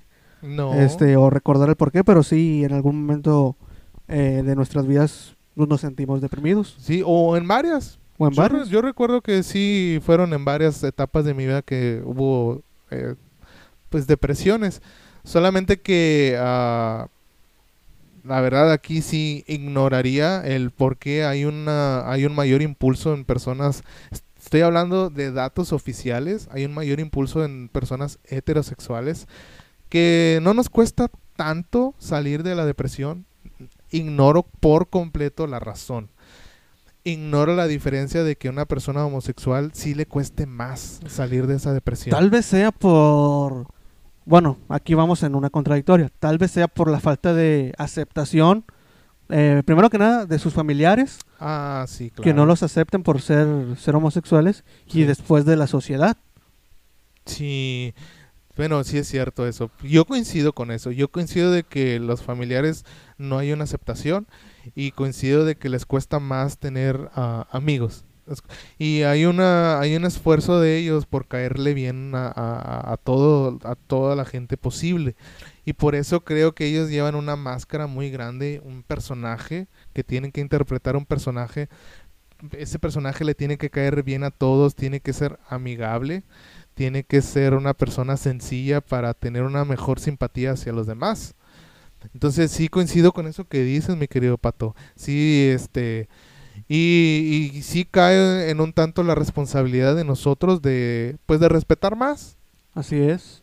[0.45, 0.75] No.
[0.75, 3.57] este, o recordar el por qué, pero sí, en algún momento
[4.09, 6.77] eh, de nuestras vidas nos sentimos deprimidos.
[6.81, 7.99] Sí, o en varias.
[8.19, 8.69] O en Yo, re- varios.
[8.69, 13.15] yo recuerdo que sí fueron en varias etapas de mi vida que hubo eh,
[13.91, 14.83] pues depresiones.
[15.25, 17.09] Solamente que ah,
[18.25, 23.25] la verdad aquí sí ignoraría el por qué hay una hay un mayor impulso en
[23.25, 23.83] personas
[24.43, 29.27] estoy hablando de datos oficiales, hay un mayor impulso en personas heterosexuales
[29.95, 33.27] que no nos cuesta tanto salir de la depresión.
[33.93, 36.09] Ignoro por completo la razón
[37.07, 41.57] ignoro la diferencia de que a una persona homosexual sí le cueste más salir de
[41.57, 42.17] esa depresión.
[42.19, 43.67] Tal vez sea por...
[44.25, 46.11] Bueno, aquí vamos en una contradictoria.
[46.19, 48.65] Tal vez sea por la falta de aceptación,
[49.29, 52.23] eh, primero que nada, de sus familiares, Ah, sí, claro.
[52.25, 53.47] que no los acepten por ser,
[53.79, 55.01] ser homosexuales, Sí.
[55.03, 56.17] y después de la sociedad.
[57.27, 57.93] Sí,
[58.57, 59.71] bueno, sí es cierto eso.
[59.83, 60.91] Yo coincido con eso.
[60.91, 62.85] Yo coincido de que los familiares
[63.19, 64.27] no hay una aceptación
[64.75, 68.05] y coincido de que les cuesta más tener ah, amigos.
[68.79, 72.33] Y hay una hay un esfuerzo de ellos por caerle bien a-
[72.93, 75.15] a todo a toda la gente posible.
[75.67, 80.33] Y por eso creo que ellos llevan una máscara muy grande, un personaje que tienen
[80.33, 81.69] que interpretar un personaje.
[82.53, 86.25] Ese personaje le tiene que caer bien a todos, tiene que ser amigable
[86.75, 91.35] tiene que ser una persona sencilla para tener una mejor simpatía hacia los demás.
[92.13, 94.75] Entonces sí coincido con eso que dices, mi querido Pato.
[94.97, 96.09] Sí, este
[96.69, 101.97] y, y sí cae en un tanto la responsabilidad de nosotros de pues de respetar
[101.97, 102.39] más.
[102.75, 103.43] Así es.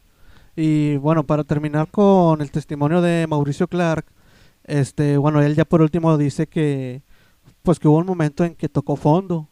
[0.56, 4.06] Y bueno, para terminar con el testimonio de Mauricio Clark,
[4.66, 7.04] este, bueno, él ya por último dice que
[7.64, 9.50] pues que hubo un momento en que tocó fondo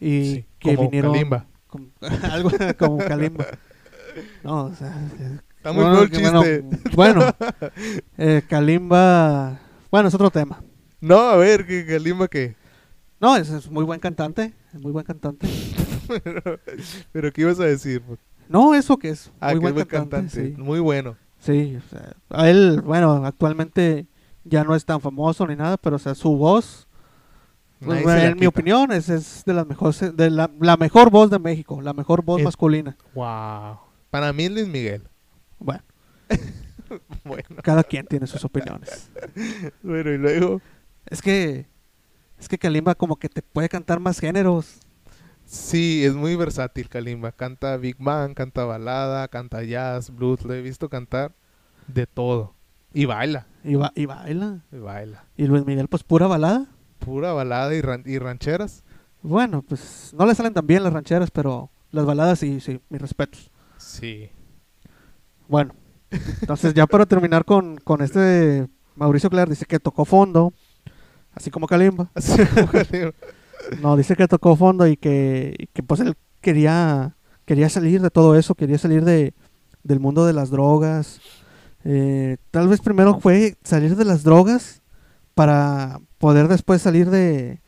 [0.00, 1.46] y Sí, que como vinieron Kalimba.
[1.70, 1.88] Como-
[2.30, 3.46] algo como Kalimba.
[4.42, 4.94] No, o sea,
[5.56, 6.64] Está muy bueno, chiste.
[6.94, 7.34] Bueno,
[8.18, 9.58] eh, Kalimba,
[9.90, 10.62] bueno, es otro tema.
[11.00, 12.56] No, a ver, que Kalimba que
[13.20, 15.46] No, es, es muy buen cantante, es muy buen cantante.
[16.24, 16.58] pero,
[17.12, 18.02] pero qué ibas a decir?
[18.48, 20.60] No, eso que es Ah, muy que buen buen cantante, cantante, sí.
[20.62, 21.16] muy bueno.
[21.38, 24.06] Sí, o sea, a él, bueno, actualmente
[24.44, 26.86] ya no es tan famoso ni nada, pero o sea, su voz,
[27.84, 28.48] pues, en mi quita.
[28.48, 32.22] opinión, es, es de las mejores, de la, la mejor voz de México, la mejor
[32.24, 32.96] voz Es- masculina.
[33.14, 33.78] Wow.
[34.10, 35.02] Para mí es Luis Miguel.
[35.58, 35.82] Bueno,
[37.24, 39.10] Bueno, cada quien tiene sus opiniones.
[39.82, 40.60] bueno y luego
[41.06, 41.66] Es que
[42.38, 44.78] Es que Kalimba como que te puede cantar más géneros.
[45.44, 47.32] Sí, es muy versátil Kalimba.
[47.32, 50.44] Canta Big Bang, canta balada, canta jazz, blues.
[50.44, 51.32] Lo he visto cantar
[51.86, 52.54] de todo.
[52.92, 53.46] Y baila.
[53.64, 54.60] Y, ba- y baila.
[54.72, 55.24] Y baila.
[55.36, 56.66] Y Luis Miguel, pues pura balada.
[57.00, 58.84] Pura balada y, ran- y rancheras.
[59.22, 63.00] Bueno, pues no le salen tan bien las rancheras, pero las baladas sí, sí, mis
[63.00, 63.50] respetos.
[63.76, 64.30] Sí.
[65.48, 65.74] Bueno,
[66.40, 70.52] entonces ya para terminar con, con este Mauricio Clark, dice que tocó fondo,
[71.34, 72.10] así como Kalimba.
[72.14, 73.14] Así como Kalimba.
[73.82, 78.10] No, dice que tocó fondo y que, y que pues él quería, quería salir de
[78.10, 79.34] todo eso, quería salir de,
[79.82, 81.20] del mundo de las drogas.
[81.84, 84.79] Eh, tal vez primero fue salir de las drogas
[85.40, 87.62] para poder después salir de,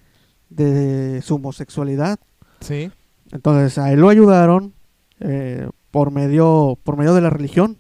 [0.51, 2.21] de su homosexualidad.
[2.61, 2.93] Sí.
[3.31, 4.75] Entonces a él lo ayudaron
[5.21, 7.79] eh, por medio por medio de la religión.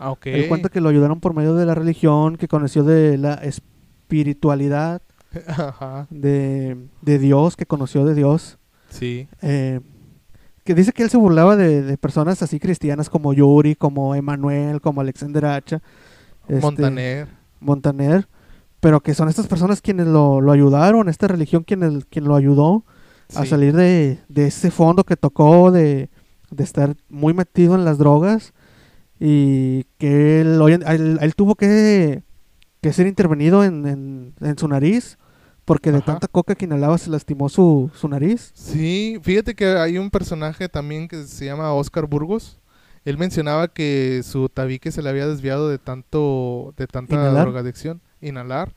[0.00, 0.26] Ah, ok.
[0.26, 5.02] Él cuenta que lo ayudaron por medio de la religión, que conoció de la espiritualidad
[5.46, 6.08] Ajá.
[6.10, 8.58] de, de Dios, que conoció de Dios.
[8.90, 9.28] Sí.
[9.40, 9.78] Eh,
[10.64, 14.80] que dice que él se burlaba de, de personas así cristianas como Yuri, como Emanuel,
[14.80, 15.80] como Alexander Hacha,
[16.48, 17.28] este, Montaner.
[17.60, 18.26] Montaner,
[18.80, 22.36] pero que son estas personas quienes lo, lo ayudaron, esta religión quien, el- quien lo
[22.36, 22.84] ayudó
[23.34, 26.08] a salir de, de ese fondo que tocó, de,
[26.50, 28.54] de estar muy metido en las drogas
[29.20, 32.22] y que él, él, él tuvo que,
[32.80, 35.18] que ser intervenido en, en- en su nariz
[35.64, 36.06] porque de Ajá.
[36.06, 38.52] tanta coca que inhalaba se lastimó su, su nariz.
[38.54, 42.58] Sí, fíjate que hay un personaje también que se llama Oscar Burgos.
[43.04, 47.42] Él mencionaba que su tabique se le había desviado de tanto, de tanta Inhalar.
[47.44, 48.74] drogadicción, inhalar.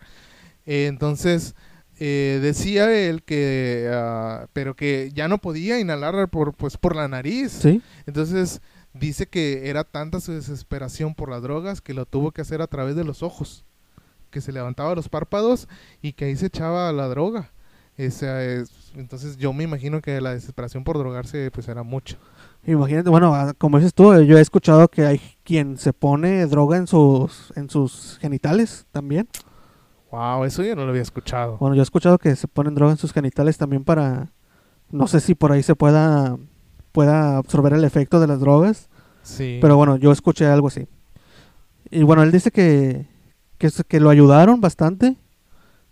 [0.65, 1.55] Eh, entonces
[1.99, 7.07] eh, decía él que, ah, pero que ya no podía inhalar por, pues por la
[7.07, 7.51] nariz.
[7.51, 7.81] ¿Sí?
[8.05, 8.61] Entonces
[8.93, 12.67] dice que era tanta su desesperación por las drogas que lo tuvo que hacer a
[12.67, 13.63] través de los ojos,
[14.29, 15.67] que se levantaba los párpados
[16.01, 17.51] y que ahí se echaba la droga.
[17.97, 22.17] Esa es- entonces yo me imagino que la desesperación por drogarse pues era mucho.
[22.65, 26.77] Imagínate, bueno, ah, como dices tú, yo he escuchado que hay quien se pone droga
[26.77, 29.27] en sus, en sus genitales también.
[30.11, 31.57] Wow, eso yo no lo había escuchado.
[31.57, 34.31] Bueno, yo he escuchado que se ponen droga en sus genitales también para,
[34.91, 36.37] no sé si por ahí se pueda,
[36.91, 38.89] pueda absorber el efecto de las drogas,
[39.23, 39.57] Sí.
[39.61, 40.87] pero bueno, yo escuché algo así.
[41.89, 43.07] Y bueno, él dice que,
[43.57, 45.17] que, que lo ayudaron bastante,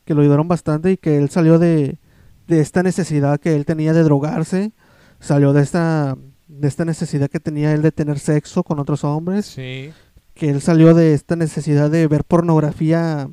[0.05, 1.99] que lo ayudaron bastante y que él salió de,
[2.47, 4.71] de esta necesidad que él tenía de drogarse,
[5.19, 6.17] salió de esta,
[6.49, 9.91] de esta necesidad que tenía él de tener sexo con otros hombres, sí.
[10.33, 13.29] que él salió de esta necesidad de ver pornografía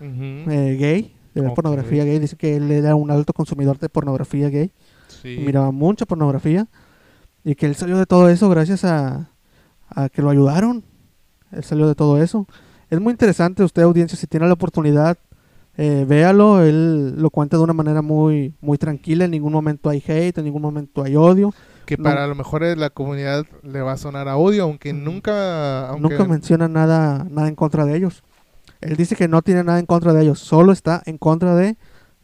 [0.00, 2.18] eh, gay, de ver pornografía gay.
[2.20, 4.72] Dice que él era un alto consumidor de pornografía gay.
[5.08, 5.42] Sí.
[5.44, 6.68] Miraba mucha pornografía.
[7.42, 9.30] Y que él salió de todo eso gracias a,
[9.88, 10.84] a que lo ayudaron.
[11.50, 12.46] Él salió de todo eso.
[12.88, 15.18] Es muy interesante usted, audiencia, si tiene la oportunidad,
[15.76, 16.62] eh, véalo.
[16.62, 19.24] Él lo cuenta de una manera muy, muy tranquila.
[19.24, 21.52] En ningún momento hay hate, en ningún momento hay odio.
[21.86, 25.88] Que no- para lo mejor la comunidad le va a sonar a odio, aunque nunca...
[25.88, 28.22] Aunque, Nunca menciona nada, nada en contra de ellos.
[28.80, 31.76] Él dice que no tiene nada en contra de ellos, solo está en contra de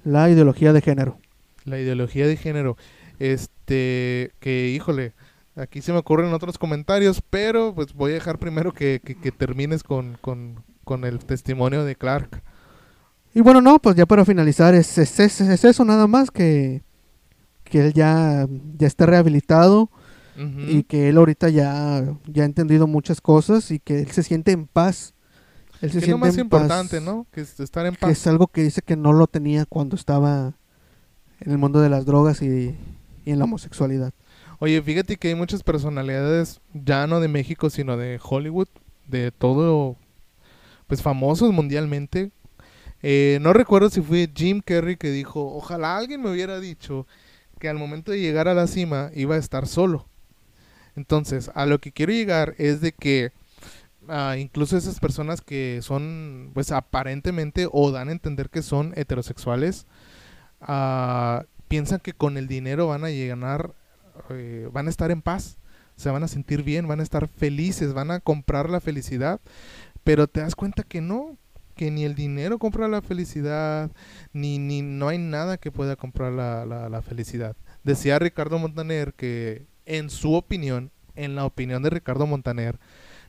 [0.04, 1.18] la ideología de género.
[1.64, 2.76] La ideología de género.
[3.18, 5.12] Este, que híjole,
[5.57, 9.32] aquí se me ocurren otros comentarios, pero pues voy a dejar primero que, que- que
[9.32, 12.42] termines con, con- con el testimonio de Clark.
[13.34, 16.82] Y bueno, no, pues ya para finalizar, es, es, es- es eso nada más, que,
[17.66, 18.46] que él ya,
[18.78, 19.90] ya está rehabilitado
[20.68, 24.52] y que él ahorita ya, ya ha entendido muchas cosas y que él se siente
[24.52, 25.14] en paz.
[25.80, 27.26] Él se Que es lo más en paz, importante, ¿no?
[27.32, 28.11] Que es estar en Que paz.
[28.11, 30.53] es algo que dice que no lo tenía cuando estaba
[31.41, 32.74] en el mundo de las drogas y,
[33.24, 34.12] y en la homosexualidad.
[34.58, 38.68] Oye, fíjate que hay muchas personalidades, ya no de México, sino de Hollywood,
[39.07, 39.96] de todo,
[40.86, 42.30] pues famosos mundialmente.
[43.03, 47.07] Eh, no recuerdo si fue Jim Carrey que dijo, ojalá alguien me hubiera dicho
[47.58, 50.07] que al momento de llegar a la cima iba a estar solo.
[50.96, 53.33] Entonces, a lo que quiero llegar es de que
[54.08, 59.87] ah, incluso esas personas que son, pues aparentemente o dan a entender que son heterosexuales,
[60.61, 63.74] ah, piensan que con el dinero van a llenar,
[64.30, 65.58] eh, van a estar en paz,
[65.96, 69.41] se van a sentir bien, van a estar felices, van a comprar la felicidad,
[70.04, 71.37] pero te das cuenta que no,
[71.76, 73.90] que ni el dinero compra la felicidad,
[74.32, 77.57] ni, ni no hay nada que pueda comprar la, la- la felicidad.
[77.84, 82.78] Decía Ricardo Montaner que en su opinión, en la opinión de Ricardo Montaner,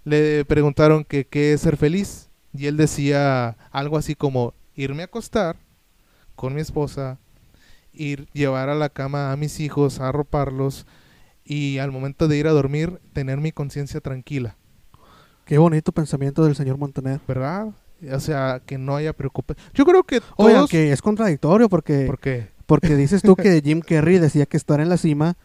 [0.06, 5.06] le preguntaron que qué es ser feliz y él decía algo así como irme a
[5.06, 5.58] acostar
[6.36, 7.20] con mi esposa,
[7.94, 10.86] ir llevar a la cama a mis hijos, arroparlos
[11.46, 14.58] y al momento de ir a dormir tener mi conciencia tranquila,
[15.46, 17.22] Qué bonito pensamiento del señor Montaner.
[17.28, 17.70] ¿verdad?
[18.14, 19.66] O sea, que no haya preocupación.
[19.74, 20.34] Yo creo que todos...
[20.38, 22.50] Oye, aunque es contradictorio porque, ¿Por qué?
[22.66, 25.36] porque dices tú que Jim Carrey decía que estar en la cima,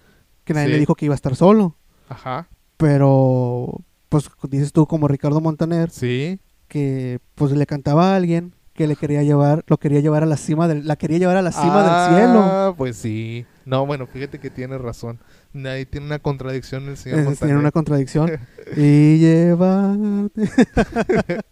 [0.45, 0.73] que nadie Sí.
[0.73, 1.77] le dijo que iba a estar solo.
[2.09, 2.49] Ajá.
[2.77, 6.41] Pero, pues dices tú como Ricardo Montaner, Sí.
[6.69, 10.37] que pues le cantaba a alguien que le quería llevar, lo quería llevar a la
[10.37, 12.41] cima del, la quería llevar a la cima del cielo.
[12.43, 13.47] Ah, pues sí.
[13.65, 15.21] No, bueno, fíjate que tienes razón.
[15.67, 17.49] Ahí tiene una contradicción el señor Es- Montaner.
[17.51, 18.31] tiene una contradicción.
[18.77, 20.43] y llevarte.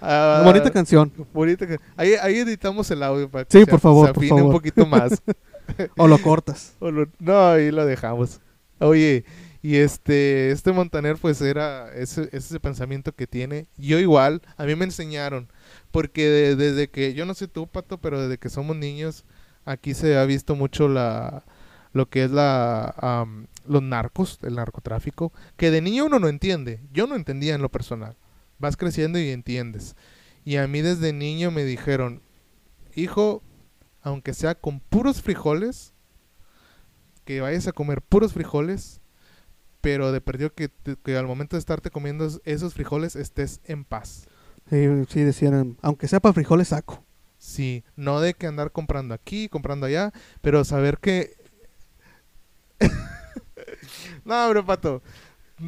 [0.00, 1.12] Ah, Bonita canción.
[1.34, 4.22] bonita can- Ahí, ahí editamos el audio para que Sí, se- por favor, se por
[4.22, 4.54] afine un favor.
[4.54, 5.22] poquito más.
[5.98, 6.74] O lo cortas.
[6.78, 8.40] O lo- no, ahí lo dejamos.
[8.78, 9.24] Oye,
[9.60, 13.66] y este, este Montaner pues era ese, ese pensamiento que tiene.
[13.76, 15.48] Yo igual, a mí me enseñaron,
[15.90, 19.24] porque de- desde que, yo no sé tú, Pato, pero desde que somos niños,
[19.66, 21.44] aquí se ha visto mucho la
[21.92, 23.26] lo que es la
[23.66, 26.80] los narcos, el narcotráfico, que de niño uno no entiende.
[26.92, 28.16] Yo no entendía en lo personal.
[28.58, 29.94] Vas creciendo y entiendes.
[30.44, 32.22] Y a mí desde niño me dijeron,
[32.94, 33.42] hijo,
[34.02, 35.92] aunque sea con puros frijoles,
[37.24, 39.00] que vayas a comer puros frijoles,
[39.80, 40.70] pero de perdió que,
[41.04, 44.26] que al momento de estarte comiendo es- esos frijoles estés en paz.
[44.70, 47.04] Sí, sí, decían, aunque sea para frijoles saco.
[47.38, 51.36] Sí, no de que andar comprando aquí, comprando allá, pero saber que...
[54.24, 55.02] no, hombre, Pato.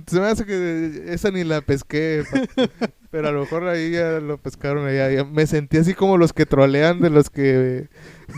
[0.06, 2.72] Se me hace que esa ni la pesqué, Pato.
[3.10, 5.10] pero a lo mejor ahí ya lo pescaron allá.
[5.10, 7.88] Ya me sentí así como los que trolean, de los que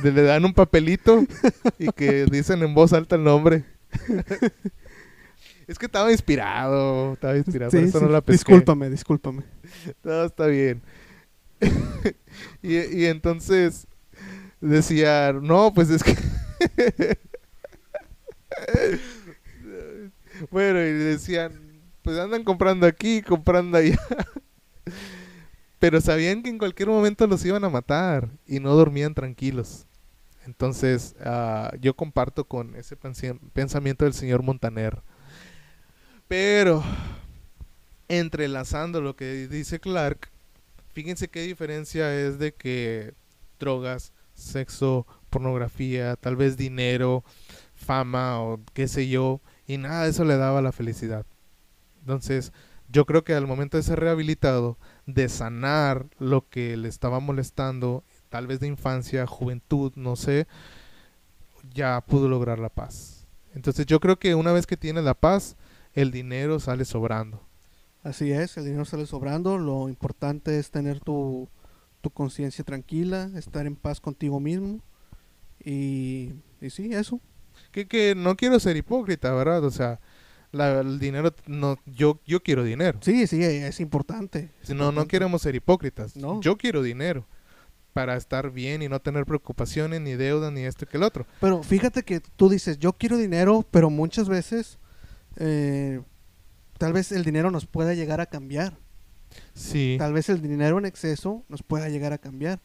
[0.02, 1.24] de- le dan un papelito
[1.78, 3.64] y que dicen en voz alta el nombre.
[5.66, 8.04] es que estaba inspirado, estaba inspirado, por Sí, eso sí.
[8.04, 8.52] no la pesqué.
[8.52, 9.42] Discúlpame, discúlpame.
[10.02, 10.80] Todo está bien.
[12.62, 13.86] y, y entonces
[14.62, 16.16] decía, no, pues es que...
[20.50, 23.98] bueno, y decían, pues andan comprando aquí, comprando allá.
[25.78, 29.86] Pero sabían que en cualquier momento los iban a matar y no dormían tranquilos.
[30.46, 35.02] Entonces, ah, yo comparto con ese pensamiento del señor Montaner.
[36.28, 36.82] Pero,
[38.08, 40.30] entrelazando lo que dice Clark,
[40.92, 43.14] fíjense qué diferencia es de que
[43.58, 47.24] drogas, sexo, pornografía, tal vez dinero,
[47.82, 51.26] fama o qué sé yo, y nada de eso le daba la felicidad.
[52.00, 52.52] Entonces,
[52.88, 54.76] yo creo que al momento de ser rehabilitado,
[55.06, 60.46] de sanar lo que le estaba molestando, tal vez de infancia, juventud, no sé,
[61.72, 63.26] ya pudo lograr la paz.
[63.54, 65.56] Entonces yo creo que una vez que tiene la paz,
[65.94, 67.40] el dinero sale sobrando.
[68.02, 69.58] Así es, el dinero sale sobrando.
[69.58, 71.48] Lo importante es tener tu,
[72.00, 74.80] tu conciencia tranquila, estar en paz contigo mismo.
[75.64, 77.20] Y, y sí, eso.
[77.72, 79.64] Que, que no quiero ser hipócrita, ¿verdad?
[79.64, 79.98] O sea,
[80.52, 82.98] la- el dinero, no, yo, yo quiero dinero.
[83.02, 84.50] Sí, sí, es importante.
[84.62, 86.14] es no, no queremos ser hipócritas.
[86.16, 86.40] No.
[86.40, 87.26] Yo quiero dinero
[87.94, 91.26] para estar bien y no tener preocupaciones, ni deuda, ni esto que el otro.
[91.40, 94.78] Pero fíjate que tú dices, yo quiero dinero, pero muchas veces
[95.36, 96.00] eh,
[96.78, 98.78] tal vez el dinero nos pueda llegar a cambiar.
[99.54, 99.96] Sí.
[99.98, 102.60] Tal vez el dinero en exceso nos pueda llegar a cambiar.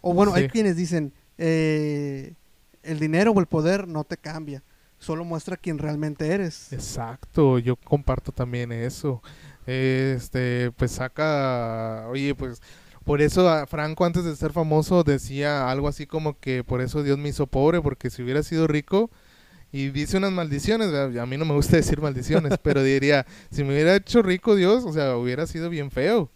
[0.00, 2.34] O bueno, hay quienes dicen, eh,
[2.82, 4.62] el dinero o el poder no te cambia,
[4.98, 6.72] solo muestra quién realmente eres.
[6.72, 9.22] Exacto, yo comparto también eso.
[9.66, 12.60] Este, pues saca, oye, pues
[13.04, 17.18] por eso Franco antes de ser famoso decía algo así como que por eso Dios
[17.18, 19.10] me hizo pobre, porque si hubiera sido rico
[19.72, 23.74] y dice unas maldiciones, a mí no me gusta decir maldiciones, pero diría, si me
[23.74, 26.30] hubiera hecho rico Dios, o sea, hubiera sido bien feo.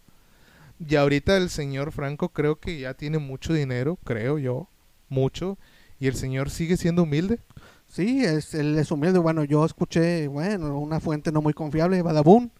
[0.79, 4.67] Y ahorita el señor Franco creo que ya tiene mucho dinero, creo yo,
[5.09, 5.57] mucho,
[5.99, 7.39] y el señor sigue siendo humilde.
[7.87, 9.19] Sí, es, él es humilde.
[9.19, 12.51] Bueno, yo escuché, bueno, una fuente no muy confiable, Badabun,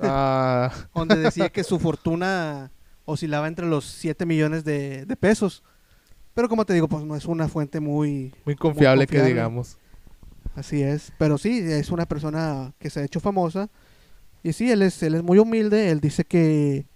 [0.00, 2.70] Ah, donde decía que su fortuna
[3.04, 5.62] oscilaba entre los 7 millones de, de pesos.
[6.34, 8.32] Pero como te digo, pues no es una fuente muy...
[8.44, 9.28] muy confiable que confiable.
[9.28, 9.78] digamos.
[10.54, 11.12] Así es.
[11.18, 13.70] Pero sí, es una persona que se ha hecho famosa.
[14.42, 15.90] Y sí, él es, él es muy humilde.
[15.90, 16.86] Él dice que,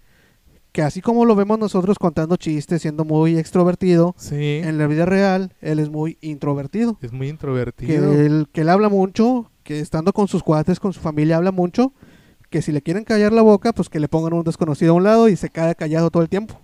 [0.72, 4.60] que así como lo vemos nosotros contando chistes, siendo muy extrovertido, Sí.
[4.64, 6.98] en la vida real, él es muy introvertido.
[7.02, 8.12] Es muy Que introvertido.
[8.12, 11.92] él, que él habla mucho, que estando con sus cuates, con su familia, habla mucho.
[12.50, 15.04] Que si le quieren callar la boca, pues que le pongan un desconocido a un
[15.04, 16.58] lado y se queda callado todo el tiempo.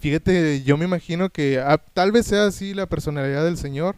[0.00, 3.96] Fíjate, yo me imagino que ah, tal vez sea así la personalidad del señor.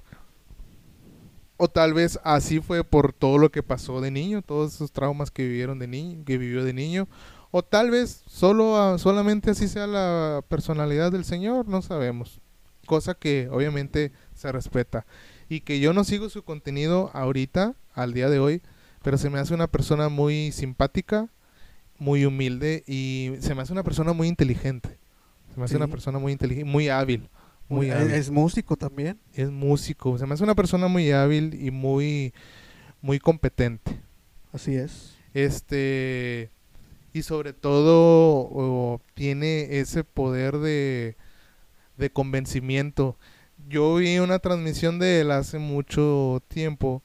[1.58, 5.30] O tal vez así fue por todo lo que pasó de niño, todos esos traumas
[5.30, 7.06] que vivieron de niño, que vivió de niño.
[7.50, 12.40] O tal vez solo ah, solamente así sea la personalidad del señor, no sabemos.
[12.86, 15.04] Cosa que obviamente se respeta.
[15.48, 18.62] Y que yo no sigo su contenido ahorita, al día de hoy,
[19.02, 21.28] pero se me hace una persona muy simpática,
[21.98, 24.98] muy humilde y se me hace una persona muy inteligente.
[25.52, 25.76] Se me hace Sí.
[25.76, 27.28] una persona muy inteligente, muy hábil.
[27.68, 28.10] Muy es, hábil.
[28.12, 29.18] es músico también.
[29.34, 30.16] es músico.
[30.18, 32.32] Se me hace una persona muy hábil y muy,
[33.00, 34.00] muy competente.
[34.52, 35.16] Así es.
[35.34, 36.50] Este.
[37.12, 41.16] Y sobre todo tiene ese poder de,
[41.96, 43.16] de convencimiento.
[43.68, 47.02] Yo vi una transmisión de él hace mucho tiempo.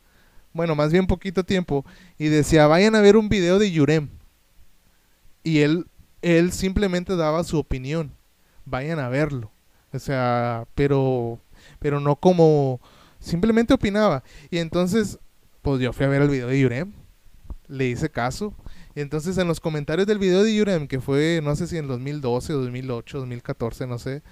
[0.53, 1.85] Bueno, más bien poquito tiempo.
[2.17, 4.09] Y decía, vayan a ver un video de Yurem.
[5.43, 5.87] Y él,
[6.21, 8.11] él simplemente daba su opinión.
[8.63, 9.51] Vayan a verlo.
[9.91, 11.39] O sea, pero,
[11.79, 12.79] pero no como...
[13.19, 14.23] Simplemente opinaba.
[14.51, 15.19] Y entonces,
[15.61, 16.93] pues yo fui a ver el video de Yurem.
[17.67, 18.53] Le hice caso.
[18.95, 21.87] Y entonces en los comentarios del video de Yurem, que fue, no sé si en
[21.87, 24.23] 2012, 2008, 2014, no sé.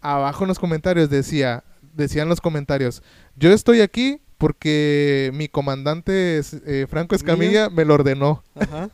[0.00, 1.62] Abajo en los comentarios decía,
[1.94, 3.02] decían los comentarios,
[3.36, 8.42] yo estoy aquí porque mi comandante eh, Franco Escamilla me lo ordenó.
[8.56, 8.90] Ajá.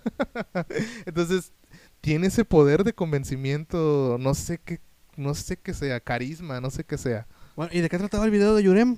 [1.06, 1.52] Entonces,
[2.02, 4.80] tiene ese poder de convencimiento, no sé qué,
[5.16, 7.26] no sé qué sea, carisma, no sé qué sea.
[7.56, 8.96] Bueno, ¿y de qué trataba el video de Yurem?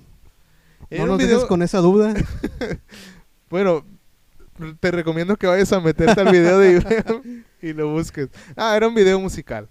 [0.90, 2.12] No nos video- dejes con esa duda.
[3.48, 3.84] Bueno,
[4.80, 8.28] te recomiendo que vayas a meterte al video de Yurem y lo busques.
[8.56, 9.68] Ah, era un video musical.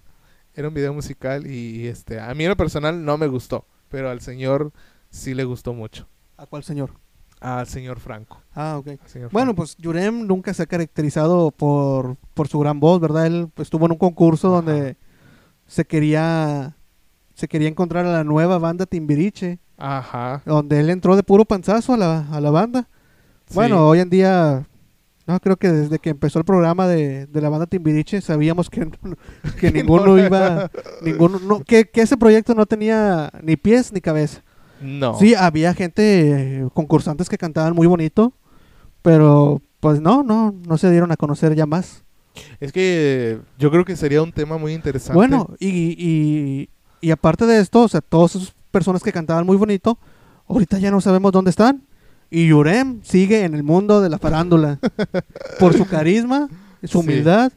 [0.54, 4.10] Era un video musical y este, a mí en lo personal no me gustó, pero
[4.10, 4.74] al señor
[5.10, 6.08] sí le gustó mucho.
[6.38, 6.92] ¿A cuál señor?
[7.40, 8.42] Al señor Franco.
[8.54, 8.90] Ah, ok.
[9.32, 13.26] Bueno, pues Yurem nunca se ha caracterizado por, por su gran voz, ¿verdad?
[13.26, 14.56] Él pues, estuvo en un concurso Ajá.
[14.58, 14.98] donde
[15.68, 16.76] se quería
[17.34, 20.44] se quería encontrar a la nueva banda Timbiriche, Ajá.
[20.46, 22.88] donde él entró de puro panzazo a la, a la banda.
[23.54, 24.68] Bueno, hoy en día,
[25.28, 28.90] no creo que desde que empezó el programa de, de la banda Timbiriche sabíamos que,
[29.60, 30.70] que ninguno iba,
[31.02, 34.44] ninguno, no, que, que ese proyecto no tenía ni pies ni cabeza.
[34.82, 35.18] no.
[35.18, 38.34] Sí, había gente, eh, concursantes que cantaban muy bonito,
[39.02, 42.04] pero pues no, no, no se dieron a conocer ya más.
[42.60, 45.16] Es que yo creo que sería un tema muy interesante.
[45.16, 45.68] Bueno, y,
[45.98, 46.70] y,
[47.02, 49.98] y aparte de esto, o sea, todas esas personas que cantaban muy bonito,
[50.48, 51.84] ahorita ya no sabemos dónde están.
[52.32, 54.80] Y Yurem sigue en el mundo de la farándula
[55.60, 56.48] por su carisma,
[56.84, 57.52] su humildad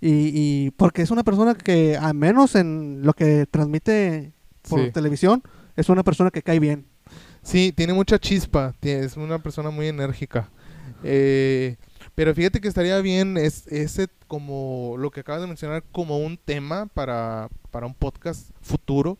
[0.00, 4.32] y, y porque es una persona que, al menos en lo que transmite
[4.68, 4.90] por Sí.
[4.92, 5.42] televisión,
[5.74, 6.84] es una persona que cae bien.
[7.42, 10.50] Sí, tiene mucha chispa, es una persona muy enérgica.
[11.02, 11.76] Eh,
[12.14, 16.36] pero fíjate que estaría bien es, ese como lo que acabas de mencionar como un
[16.36, 19.16] tema para, para un podcast futuro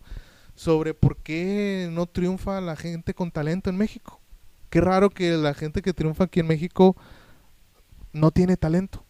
[0.53, 4.20] sobre por qué no triunfa la gente con talento en México.
[4.71, 6.95] Qué raro que la gente que triunfa aquí en México
[8.13, 9.03] no tiene talento.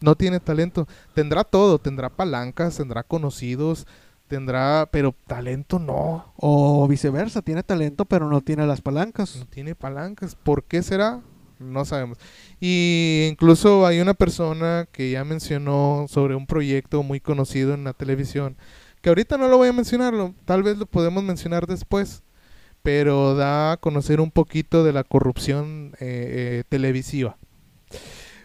[0.00, 0.88] No tiene talento.
[1.14, 3.86] Tendrá todo, tendrá palancas, tendrá conocidos,
[4.26, 6.32] tendrá, pero talento no.
[6.36, 9.36] O viceversa, tiene talento pero no tiene las palancas.
[9.36, 10.34] No tiene palancas.
[10.34, 11.20] ¿Por qué será?
[11.60, 12.18] No sabemos.
[12.60, 17.92] Y incluso hay una persona que ya mencionó sobre un proyecto muy conocido en la
[17.92, 18.56] televisión,
[19.02, 20.14] que ahorita no lo voy a mencionar,
[20.44, 22.24] tal vez lo podemos mencionar después,
[22.88, 27.36] pero da a conocer un poquito de la corrupción eh, eh, televisiva.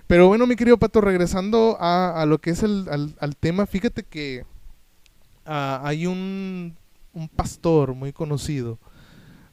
[0.05, 3.65] Pero bueno, mi querido Pato, regresando a, a lo que es el al, al tema,
[3.65, 4.43] fíjate que
[5.45, 6.75] ah, hay un,
[7.13, 8.79] un pastor muy conocido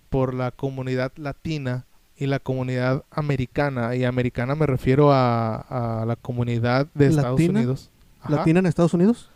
[0.08, 1.86] por la comunidad latina
[2.16, 3.94] y la comunidad americana.
[3.94, 7.40] Y americana me refiero a, a la comunidad de Estados.
[7.40, 7.92] Unidos.
[8.22, 8.38] Ajá.
[8.38, 9.30] ¿Latina en Estados Unidos?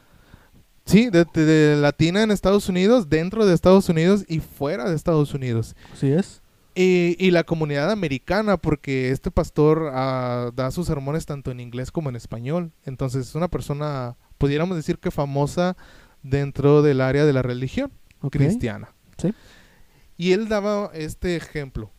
[0.87, 4.95] Sí, de, de- de latina en Estados Unidos, dentro de Estados Unidos y fuera de
[4.97, 5.75] Estados Unidos.
[5.93, 6.43] Así es.
[6.75, 11.91] Y, y la comunidad americana, porque este pastor ah, da sus sermones tanto en inglés
[11.93, 12.73] como en español.
[12.85, 15.77] Entonces es una persona, pudiéramos decir que famosa
[16.23, 17.93] dentro del área de la religión
[18.31, 18.93] cristiana.
[19.19, 19.33] Sí.
[20.17, 21.91] Y él daba este ejemplo.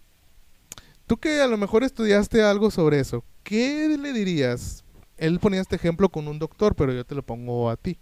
[1.07, 4.84] Tú que a lo mejor estudiaste algo sobre eso, ¿qué le dirías?
[5.18, 7.98] Él ponía este ejemplo con un doctor, pero yo te lo pongo a ti.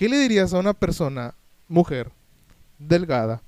[0.00, 1.34] ¿Qué le dirías a una persona,
[1.68, 2.10] mujer,
[2.78, 3.42] delgada,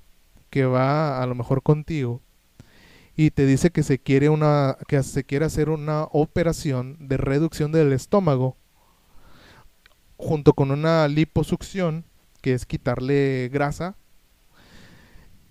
[0.51, 2.21] que va a lo mejor contigo
[3.15, 7.71] y te dice que se quiere una que se quiere hacer una operación de reducción
[7.71, 8.55] del estómago
[10.15, 12.05] junto con una liposucción,
[12.39, 13.95] que es quitarle grasa?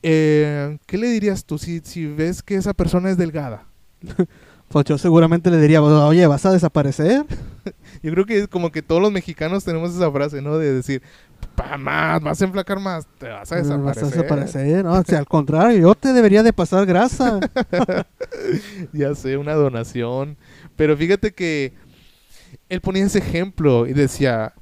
[0.04, 3.66] Eh, ¿Qué le dirías tú si, si ves que esa persona es delgada?
[4.73, 7.27] Pues yo seguramente le diría, oye, ¿vas a desaparecer?
[8.03, 10.57] Yo creo que es como que todos los mexicanos tenemos esa frase, ¿no?
[10.59, 11.03] De decir,
[11.78, 14.05] más, vas a enflacar más, te vas a Vas desaparecer.
[14.05, 14.93] a desaparecer, ¿no?
[14.94, 17.39] O sea, al contrario, yo te debería de pasar grasa.
[18.93, 20.36] ya sé, una donación.
[20.74, 21.74] Pero fíjate que
[22.69, 24.55] él ponía ese ejemplo y decía,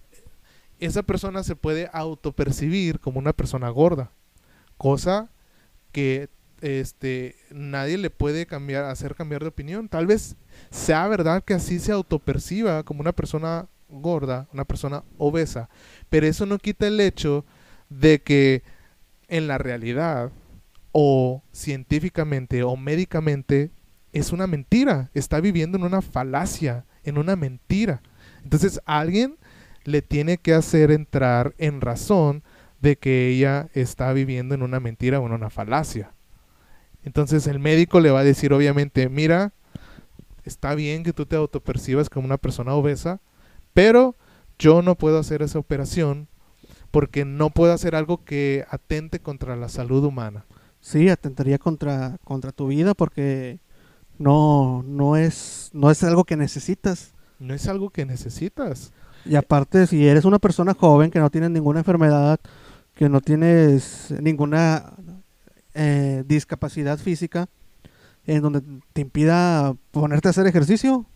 [0.81, 4.11] esa persona se puede autopercibir como una persona gorda,
[4.77, 5.31] cosa
[5.93, 6.29] que
[6.61, 9.89] este nadie le puede cambiar hacer cambiar de opinión.
[9.89, 10.37] Tal vez
[10.71, 15.69] sea verdad que así se autoperciba como una persona gorda, una persona obesa.
[16.09, 17.45] Pero eso no quita el hecho
[17.89, 18.63] de que
[19.29, 20.31] en la realidad
[20.93, 23.71] o científicamente o médicamente
[24.13, 25.11] es una mentira.
[25.15, 28.03] Está viviendo en una falacia, en una mentira.
[28.43, 29.39] Entonces alguien
[29.85, 32.43] le tiene que hacer entrar en razón
[32.81, 36.13] de que ella está viviendo en una mentira o en una falacia.
[37.05, 39.53] Entonces el médico le va a decir obviamente, mira,
[40.45, 43.21] está bien que tú te autopercibas como una persona obesa,
[43.73, 44.17] pero
[44.59, 46.29] yo no puedo hacer esa operación
[46.91, 50.45] porque no puedo hacer algo que atente contra la salud humana.
[50.81, 53.61] Sí, atentaría contra, contra tu vida porque
[54.19, 57.15] no, no, es, no es algo que necesitas.
[57.39, 58.93] No es algo que necesitas.
[59.25, 62.41] Y aparte, si eres una persona joven que no tiene ninguna enfermedad,
[62.95, 64.93] que no tienes ninguna
[65.75, 67.49] eh, discapacidad física,
[68.27, 71.07] en donde te impida ponerte a hacer ejercicio.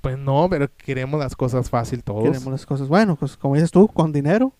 [0.00, 2.24] Pues no, pero queremos las cosas fácil todos.
[2.24, 4.54] Queremos las cosas, bueno, pues como dices tú, con dinero.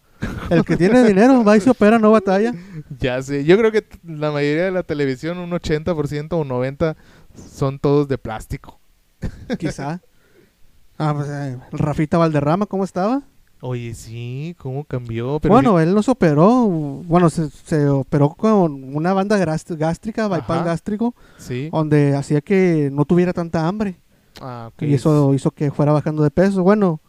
[0.51, 2.53] El que tiene dinero va y se opera, no batalla.
[2.99, 6.97] Ya sé, yo creo que la mayoría de la televisión, un 80% o 90%
[7.35, 8.79] son todos de plástico.
[9.59, 10.01] Quizá.
[10.99, 13.23] Ah, pues, eh, Rafita Valderrama, ¿cómo estaba?
[13.63, 15.39] Oye, sí, ¿cómo cambió?
[15.41, 20.65] Pero bueno, él no se operó, bueno, se, se operó con una banda gástrica, bypass
[20.65, 21.69] gástrico, sí.
[21.71, 24.01] donde hacía que no tuviera tanta hambre.
[24.41, 26.63] Ah, Y eso hizo que fuera bajando de peso.
[26.63, 27.01] Bueno,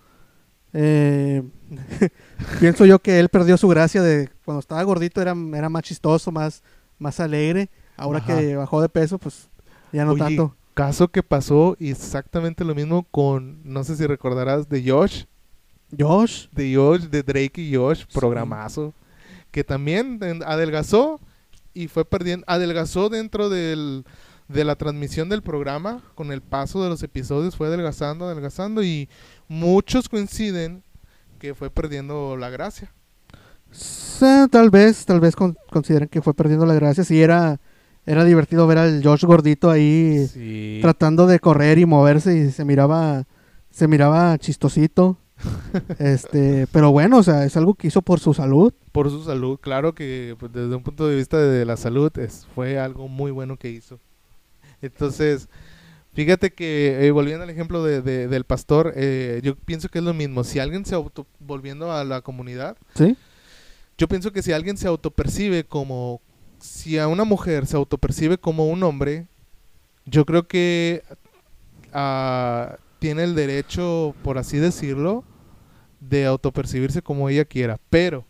[0.73, 1.43] eh,
[2.59, 6.31] pienso yo que él perdió su gracia de cuando estaba gordito era, era más chistoso,
[6.31, 6.63] más,
[6.97, 7.69] más alegre.
[7.95, 9.49] Ahora que bajó de peso, pues
[9.93, 10.55] ya no tanto.
[10.73, 15.25] Caso que pasó exactamente lo mismo con, no sé si recordarás, de Josh.
[15.97, 16.47] Josh.
[16.51, 18.93] De Josh, de Drake y Josh, programazo.
[19.51, 21.19] Que también adelgazó
[21.73, 24.05] y fue perdiendo, adelgazó dentro del,
[24.47, 29.09] de la transmisión del programa, con el paso de los episodios fue adelgazando, adelgazando y
[29.47, 30.83] muchos coinciden
[31.39, 32.91] que fue perdiendo la gracia.
[34.51, 37.03] tal vez, tal vez consideren que fue perdiendo la gracia.
[37.03, 37.59] Si era,
[38.05, 43.23] era divertido ver al Josh gordito ahí tratando de correr y moverse y se miraba,
[43.71, 45.17] se miraba chistosito.
[45.99, 48.73] Este, pero bueno, o sea, es algo que hizo por su salud.
[48.91, 52.47] Por su salud, claro que pues, desde un punto de vista de la salud es,
[52.55, 53.99] fue algo muy bueno que hizo.
[54.81, 55.47] Entonces,
[56.13, 60.13] fíjate que eh, volviendo al ejemplo de, del pastor, eh, yo pienso que es lo
[60.13, 60.43] mismo.
[60.43, 63.15] Si alguien se auto, volviendo a la comunidad, ¿Sí?
[63.97, 66.21] yo pienso que si alguien se autopercibe como,
[66.59, 69.27] si a una mujer se autopercibe como un hombre,
[70.05, 71.03] yo creo que
[71.93, 75.23] uh, tiene el derecho, por así decirlo,
[76.01, 77.79] de autopercibirse como ella quiera.
[77.89, 78.25] Pero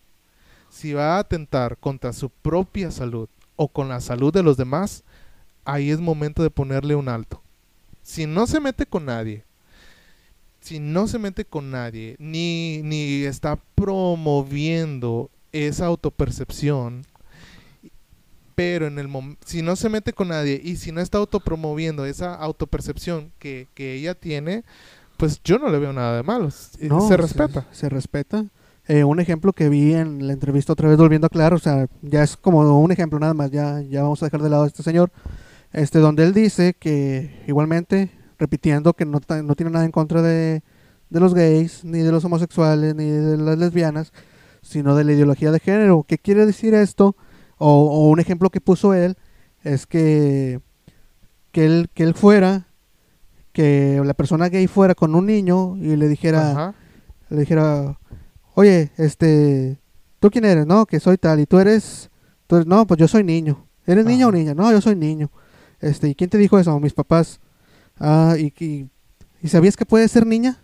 [0.70, 5.04] si va a atentar contra su propia salud o con la salud de los demás,
[5.66, 7.42] ahí es momento de ponerle un alto.
[8.04, 9.44] Si no se mete con nadie,
[10.60, 17.06] si no se mete con nadie, ni, ni está promoviendo esa autopercepción,
[18.56, 19.10] pero en el
[19.46, 23.96] si no se mete con nadie y si no está autopromoviendo esa autopercepción que, que
[23.96, 24.64] ella tiene,
[25.22, 26.50] pues yo no le veo nada de malo.
[26.50, 27.68] se respeta.
[27.72, 28.46] Se, respeta.
[28.88, 31.86] Eh, un ejemplo que vi en la entrevista otra vez volviendo a claro, o sea,
[32.02, 34.68] ya es como un ejemplo nada más, ya, ya vamos a dejar de lado a
[34.68, 35.12] este señor
[35.74, 40.64] este, donde él dice que igualmente, repitiendo que no, no tiene nada en contra de,
[41.12, 44.14] de, los gays, ni de los homosexuales, ni de las lesbianas,
[44.64, 46.04] sino de la ideología de género.
[46.08, 47.16] ¿Qué quiere decir esto?
[47.60, 49.18] O, un ejemplo que puso él
[49.64, 50.62] es que,
[51.52, 52.71] que, él, que él fuera,
[53.52, 56.74] que la persona gay fuera con un niño y le dijera,
[57.30, 57.98] le dijera,
[58.54, 59.80] oye, este,
[60.20, 60.66] ¿tú quién eres?
[60.66, 62.10] No, que soy tal, y tú eres,
[62.48, 63.66] tú eres no, pues yo soy niño.
[63.86, 64.54] ¿Eres niña o niña?
[64.54, 65.30] No, yo soy niño.
[65.80, 66.80] Este, ¿y quién te dijo eso?
[66.80, 67.40] Mis papás.
[68.00, 68.54] Ah, y,
[69.42, 70.60] y, sabías que puede ser niña?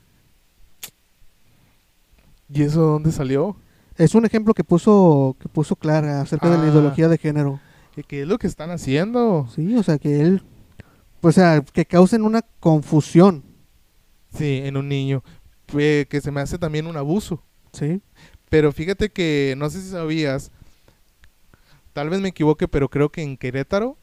[2.49, 3.57] ¿Y eso dónde salió?
[3.97, 6.69] Es un ejemplo que puso que puso Clara acerca de la ah.
[6.69, 7.59] ideología de género.
[7.95, 9.47] ¿Y qué es lo que están haciendo?
[9.53, 10.43] Sí, o sea, que él
[11.21, 13.43] o sea, que causen una confusión.
[14.33, 15.23] Sí, en un niño,
[15.65, 17.43] que se me hace también un abuso.
[17.71, 18.01] Sí.
[18.49, 20.51] Pero fíjate que no sé si sabías,
[21.93, 23.97] tal vez me equivoque, pero creo que en Querétaro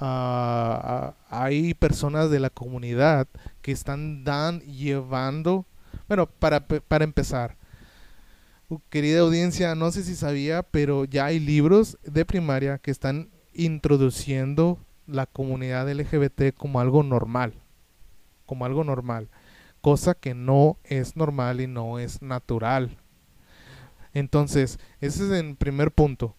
[0.00, 3.26] hay personas de la comunidad
[3.62, 5.66] que están dan, llevando,
[6.06, 7.56] bueno, para, para empezar,
[8.90, 14.78] querida audiencia, no sé si sabía, pero ya hay libros de primaria que están introduciendo
[15.08, 17.54] la comunidad LGBT como algo normal,
[18.46, 19.28] como algo normal,
[19.80, 22.96] cosa que no es normal y no es natural.
[24.14, 26.34] Entonces, ese es el primer punto.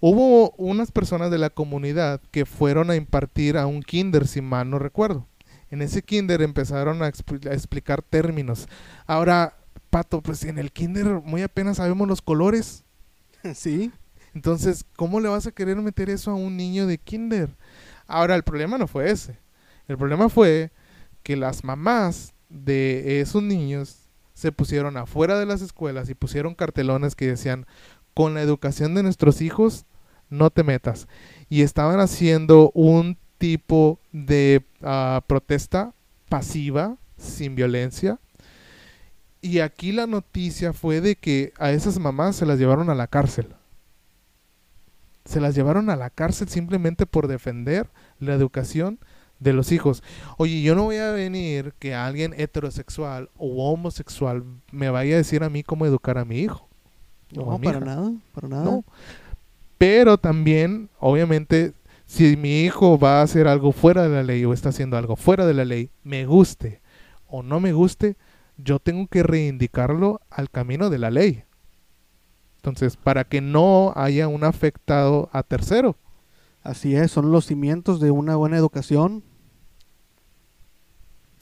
[0.00, 4.70] Hubo unas personas de la comunidad que fueron a impartir a un kinder, si mal
[4.70, 5.26] no recuerdo.
[5.70, 8.68] En ese kinder empezaron a, explicar términos.
[9.06, 9.54] Ahora,
[9.90, 12.84] Pato, pues en el kinder muy apenas sabemos los colores.
[13.54, 13.90] sí.
[14.34, 17.56] Entonces, ¿cómo le vas a querer meter eso a un niño de kinder?
[18.08, 19.38] Ahora, el problema no fue ese.
[19.86, 20.72] El problema fue
[21.22, 27.14] que las mamás de esos niños se pusieron afuera de las escuelas y pusieron cartelones
[27.14, 27.66] que decían,
[28.14, 29.84] con la educación de nuestros hijos,
[30.30, 31.06] no te metas.
[31.48, 35.94] Y estaban haciendo un tipo de ah, protesta
[36.28, 38.18] pasiva, sin violencia.
[39.40, 43.06] Y aquí la noticia fue de que a esas mamás se las llevaron a la
[43.06, 43.54] cárcel.
[45.28, 48.98] Se las llevaron a la cárcel simplemente por defender la educación
[49.40, 50.02] de los hijos.
[50.38, 54.42] Oye, yo no voy a venir que alguien heterosexual o homosexual
[54.72, 56.66] me vaya a decir a mí cómo educar a mi hijo.
[57.30, 58.64] No, para nada, para nada.
[58.64, 58.84] No.
[59.76, 61.74] Pero también, obviamente,
[62.06, 65.14] si mi hijo va a hacer algo fuera de la ley o está haciendo algo
[65.14, 66.80] fuera de la ley, me guste
[67.26, 68.16] o no me guste,
[68.56, 71.44] yo tengo que reivindicarlo al camino de la ley.
[72.58, 75.96] Entonces, para que no haya un afectado a tercero.
[76.62, 79.22] Así es, son los cimientos de una buena educación.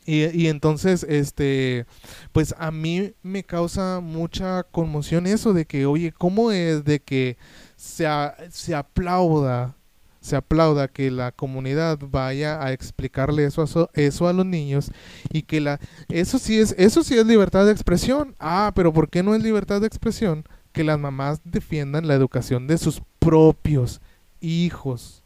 [0.05, 1.87] Y, y, entonces, este,
[2.31, 7.39] pues a mí me causa mucha conmoción eso de que, oye, ¿cómo es de que
[7.75, 8.07] se,
[8.51, 9.75] se aplauda,
[10.21, 14.93] se aplauda que la comunidad vaya a explicarle eso a, eso a los niños
[15.33, 18.37] y que la, eso sí es, eso sí es libertad de expresión.
[18.39, 20.45] Ah, pero ¿por qué no es libertad de expresión
[20.77, 24.03] que las mamás defiendan la educación de sus propios
[24.43, 25.25] hijos?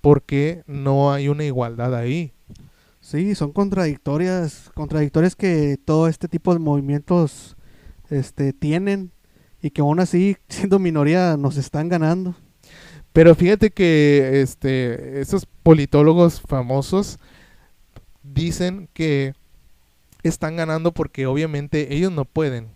[0.00, 2.32] Porque no hay una igualdad ahí.
[3.02, 7.54] Sí, son contradictorias, contradictorias que todo este tipo de movimientos
[8.08, 9.12] este, tienen
[9.60, 12.34] y que aún así, siendo minoría, nos están ganando.
[13.12, 17.18] Pero fíjate que este, esos politólogos famosos
[18.22, 19.34] dicen que
[20.22, 22.68] están ganando porque obviamente ellos no pueden,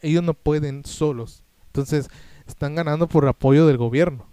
[0.00, 1.44] ellos no pueden solos.
[1.66, 2.08] Entonces,
[2.46, 4.26] están ganando por apoyo del gobierno.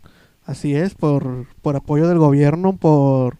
[0.43, 3.37] Así es, por, por apoyo del gobierno, por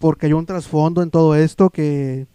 [0.00, 2.26] porque hay un trasfondo en todo esto que,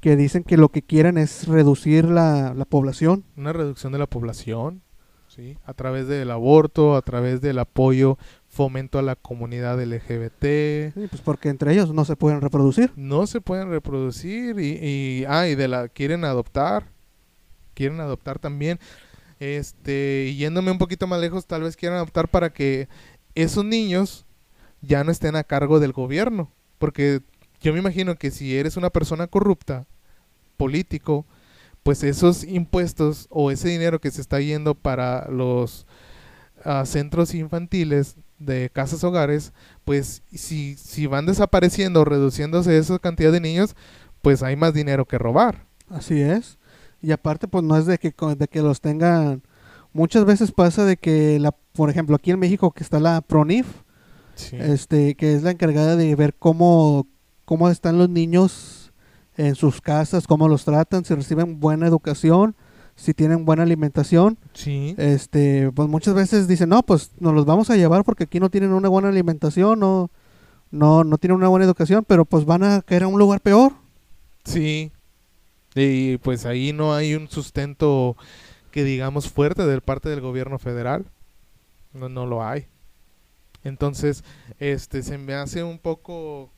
[0.00, 3.24] que dicen que lo que quieren es reducir la, población.
[3.36, 4.82] Una reducción de la población,
[5.26, 5.58] ¿sí?
[5.66, 8.16] A través del aborto, a través del apoyo,
[8.46, 10.94] fomento a la comunidad LGBT.
[10.94, 12.92] Sí, pues porque entre ellos no se pueden reproducir.
[12.94, 16.92] No se pueden reproducir y, y, ah, de la, quieren adoptar,
[17.78, 18.78] quieren adoptar también.
[19.40, 22.88] Este, yéndome un poquito más lejos, tal vez quieran adoptar para que
[23.34, 24.26] esos niños
[24.82, 27.22] ya no estén a cargo del gobierno porque
[27.60, 29.86] yo me imagino que si eres una persona corrupta,
[30.56, 31.26] político,
[31.82, 35.86] pues esos impuestos o ese dinero que se está yendo para los
[36.64, 39.52] ah, centros infantiles de casas hogares,
[39.84, 43.74] pues si, si van desapareciendo o reduciéndose esa cantidad de niños,
[44.22, 45.64] pues hay más dinero que robar.
[45.88, 46.58] Así es.
[47.00, 49.42] Y aparte, pues no es de que, de que los tengan...
[49.92, 53.66] Muchas veces pasa de que, la, por ejemplo, aquí en México que está la PRONIF,
[54.52, 57.06] este, que es la encargada de ver cómo,
[57.44, 58.92] cómo están los niños
[59.36, 62.54] en sus casas, cómo los tratan, si reciben buena educación,
[62.96, 64.38] si tienen buena alimentación.
[64.52, 64.94] Sí.
[64.98, 68.50] Este, pues muchas veces dicen, no, pues nos los vamos a llevar porque aquí no
[68.50, 70.10] tienen una buena alimentación, no,
[70.70, 73.72] no, no tienen una buena educación, pero pues van a caer a un lugar peor.
[74.44, 74.92] Sí.
[75.74, 78.16] Y pues ahí no hay un sustento
[78.70, 81.06] que digamos fuerte de parte del gobierno federal.
[81.92, 82.66] No, no lo hay.
[83.64, 84.24] Entonces,
[84.58, 86.50] este se me hace un poco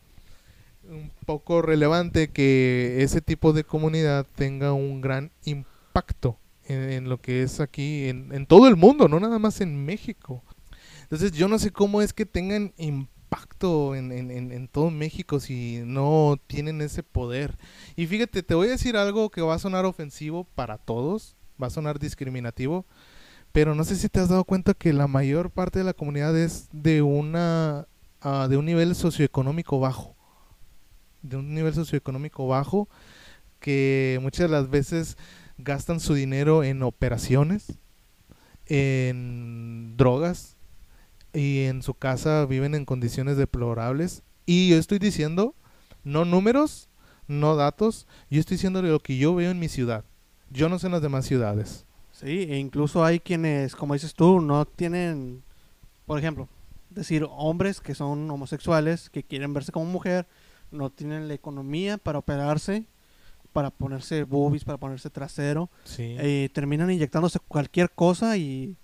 [0.88, 7.42] un poco relevante que ese tipo de comunidad tenga un gran impacto en, lo que
[7.42, 10.42] es aquí, en, todo el mundo, no nada más en México.
[11.02, 13.19] Entonces yo no sé cómo es que tengan impacto
[13.94, 17.56] en, en, todo México si no tienen ese poder.
[17.94, 21.66] Y fíjate, te voy a decir algo que va a sonar ofensivo para todos, va
[21.66, 22.86] a sonar discriminativo,
[23.52, 26.36] pero no sé si te has dado cuenta que la mayor parte de la comunidad
[26.38, 27.86] es de una
[28.24, 30.16] uh, de un nivel socioeconómico bajo.
[31.22, 32.88] De un nivel socioeconómico bajo
[33.58, 35.18] que muchas de las veces
[35.58, 37.78] gastan su dinero en operaciones,
[38.66, 40.56] en drogas
[41.32, 44.22] y en su casa viven en condiciones deplorables.
[44.46, 45.54] Y yo estoy diciendo,
[46.04, 46.88] no números,
[47.28, 50.04] no datos, yo estoy diciendo lo que yo veo en mi ciudad.
[50.50, 51.86] Yo no sé en las demás ciudades.
[52.12, 55.42] Sí, e incluso hay quienes, como dices tú, no tienen,
[56.06, 56.48] por ejemplo,
[56.90, 60.26] decir hombres que son homosexuales, que quieren verse como mujer,
[60.72, 62.84] no tienen la economía para operarse,
[63.52, 66.16] para ponerse boobies, para ponerse trasero, sí.
[66.22, 68.76] y terminan inyectándose cualquier cosa y,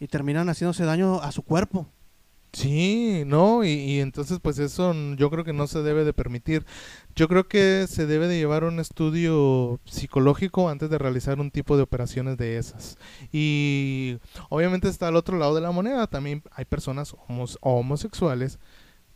[0.00, 1.88] y terminan haciéndose daño a su cuerpo.
[2.52, 3.64] Sí, ¿no?
[3.64, 6.64] Y, entonces pues eso yo creo que no se debe de permitir.
[7.16, 11.76] Yo creo que se debe de llevar un estudio psicológico antes de realizar un tipo
[11.76, 12.96] de operaciones de esas.
[13.32, 14.18] Y
[14.50, 16.06] obviamente está al otro lado de la moneda.
[16.06, 18.60] También hay personas homos- homosexuales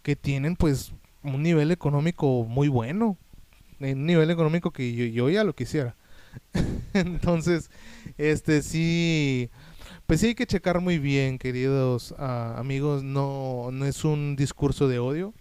[0.03, 0.93] que tienen pues
[1.23, 3.17] un nivel económico muy bueno.
[3.79, 5.95] Un nivel económico que yo, yo ya lo quisiera.
[6.93, 7.71] Entonces,
[8.17, 9.49] este sí...
[10.07, 14.89] Pues sí hay que checar muy bien, queridos ah, amigos, no, no es un discurso
[14.89, 15.35] de odio,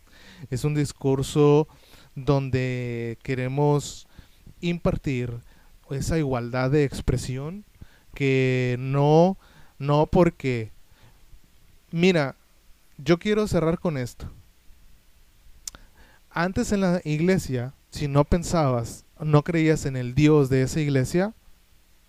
[0.49, 1.67] es un discurso
[2.15, 4.07] donde queremos
[4.59, 5.33] impartir
[5.89, 7.63] esa igualdad de expresión
[8.13, 9.37] que no,
[9.77, 10.71] no porque,
[11.91, 12.35] mira,
[12.97, 14.29] yo quiero cerrar con esto.
[16.31, 21.33] Antes en la iglesia, si no pensabas, no creías en el Dios de esa iglesia,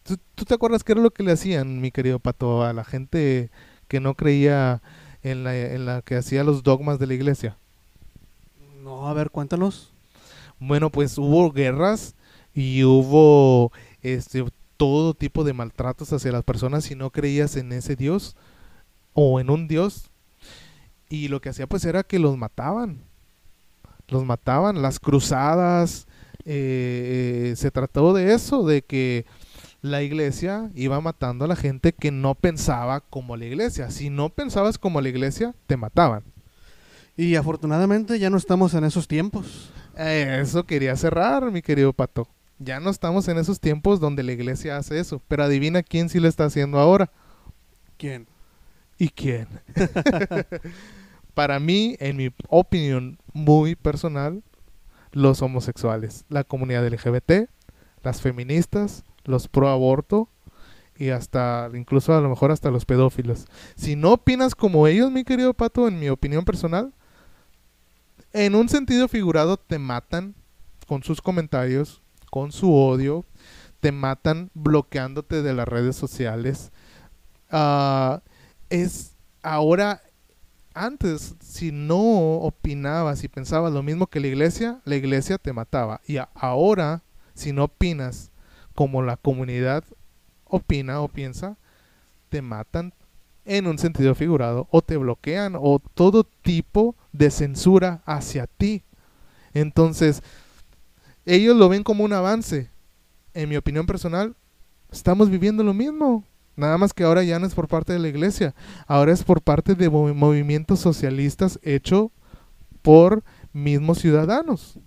[0.09, 2.85] ¿Tú, tú te acuerdas qué era lo que le hacían, mi querido Pato, a la
[2.85, 3.51] gente
[3.89, 4.83] que no creía
[5.23, 7.59] en la, en la que hacía los dogmas de la iglesia?
[8.83, 9.93] No, a ver, cuéntanos.
[10.59, 12.15] Bueno, pues hubo guerras
[12.55, 13.73] y hubo
[14.03, 14.45] este
[14.77, 18.37] todo tipo de maltratos hacia las personas si no creías en ese Dios
[19.15, 20.11] o en un Dios.
[21.11, 23.03] Y lo que hacía pues era que los mataban.
[24.09, 26.07] Los mataban, las cruzadas.
[26.45, 29.27] eh, eh, se trató de eso, de que
[29.81, 33.91] la iglesia iba matando a la gente que no pensaba como la iglesia.
[33.91, 36.25] Si no pensabas como la iglesia, te mataban.
[37.17, 39.73] Y afortunadamente ya no estamos en esos tiempos.
[39.97, 42.29] Eso quería cerrar, mi querido Pato.
[42.59, 45.21] Ya no estamos en esos tiempos donde la iglesia hace eso.
[45.29, 47.11] Pero adivina quién sí lo está haciendo ahora.
[47.97, 48.27] ¿Quién?
[48.99, 49.49] ¿Y quién?
[51.35, 54.43] Para mí, en mi opinión muy personal,
[55.13, 57.49] los homosexuales, la comunidad LGBT,
[58.03, 60.29] las feministas, los pro aborto
[60.97, 63.47] y hasta, incluso a lo mejor hasta los pedófilos.
[63.77, 66.93] Si no opinas como ellos, mi querido Pato, en mi opinión personal,
[68.33, 70.35] en un sentido figurado te matan
[70.89, 73.25] con sus comentarios, con su odio,
[73.81, 76.73] te matan bloqueándote de las redes sociales.
[77.51, 78.23] Ah,
[78.71, 80.03] es ahora
[80.75, 86.01] antes si no opinabas y pensabas lo mismo que la iglesia, la iglesia te mataba.
[86.07, 87.03] Y ahora
[87.35, 88.33] si no opinas
[88.79, 89.83] como la comunidad
[90.45, 91.57] opina o piensa,
[92.29, 92.95] te matan
[93.45, 98.85] en un sentido figurado o te bloquean o todo tipo de censura hacia ti.
[99.53, 100.23] Entonces,
[101.27, 102.71] ellos lo ven como un avance.
[103.35, 104.37] En mi opinión personal,
[104.93, 106.25] estamos viviendo lo mismo.
[106.55, 108.55] Nada más que ahora ya no es por parte de la iglesia,
[108.87, 112.13] ahora es por parte de movi- movimientos socialistas hecho
[112.83, 114.79] por mismos ciudadanos.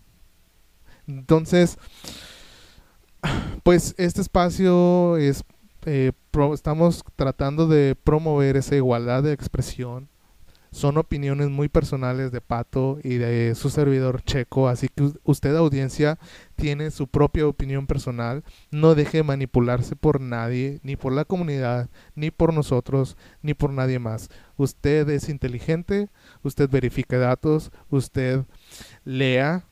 [1.07, 1.77] Entonces,
[3.63, 5.43] pues este espacio es,
[5.85, 10.09] eh, pro- estamos tratando de promover esa igualdad de expresión.
[10.73, 16.17] Son opiniones muy personales de Pato y de su servidor Checo, así que usted audiencia
[16.55, 18.45] tiene su propia opinión personal.
[18.71, 23.99] No deje manipularse por nadie, ni por la comunidad, ni por nosotros, ni por nadie
[23.99, 24.29] más.
[24.55, 26.07] Usted es inteligente,
[26.41, 28.45] usted verifique datos, usted
[29.03, 29.65] lea,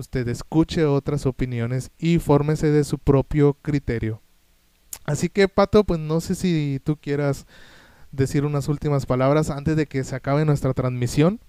[0.00, 4.20] usted escuche otras opiniones y fórmese de su propio criterio.
[5.04, 7.46] Así que, Pato, pues no sé si tú quieras
[8.10, 11.40] decir unas últimas palabras antes de que se acabe nuestra transmisión.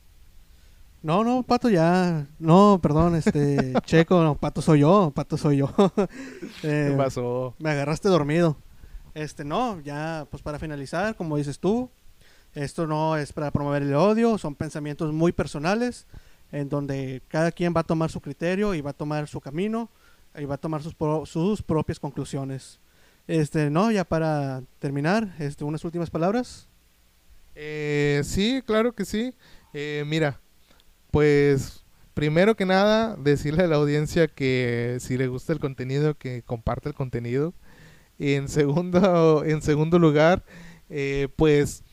[1.01, 2.27] No, no, Pato ya.
[2.37, 3.73] No, perdón, este.
[3.85, 5.73] Checo, no, Pato soy yo, Pato soy yo.
[6.63, 7.55] Eh, ¿Qué pasó?
[7.57, 8.57] Me agarraste dormido.
[9.13, 11.89] Este, no, ya, pues para finalizar, como dices tú,
[12.53, 16.05] esto no es para promover el odio, son pensamientos muy personales,
[16.51, 19.89] en donde cada quien va a tomar su criterio y va a tomar su camino
[20.37, 22.79] y va a tomar sus, pro- sus propias conclusiones.
[23.27, 26.67] Este, no, ya para terminar, este, unas últimas palabras.
[27.55, 29.33] Eh, sí, claro que sí.
[29.73, 30.39] Eh, mira,
[31.11, 31.83] pues
[32.13, 36.89] primero que nada, decirle a la audiencia que si le gusta el contenido, que comparte
[36.89, 37.53] el contenido.
[38.19, 40.43] En segundo, en segundo lugar,
[40.89, 41.83] eh, pues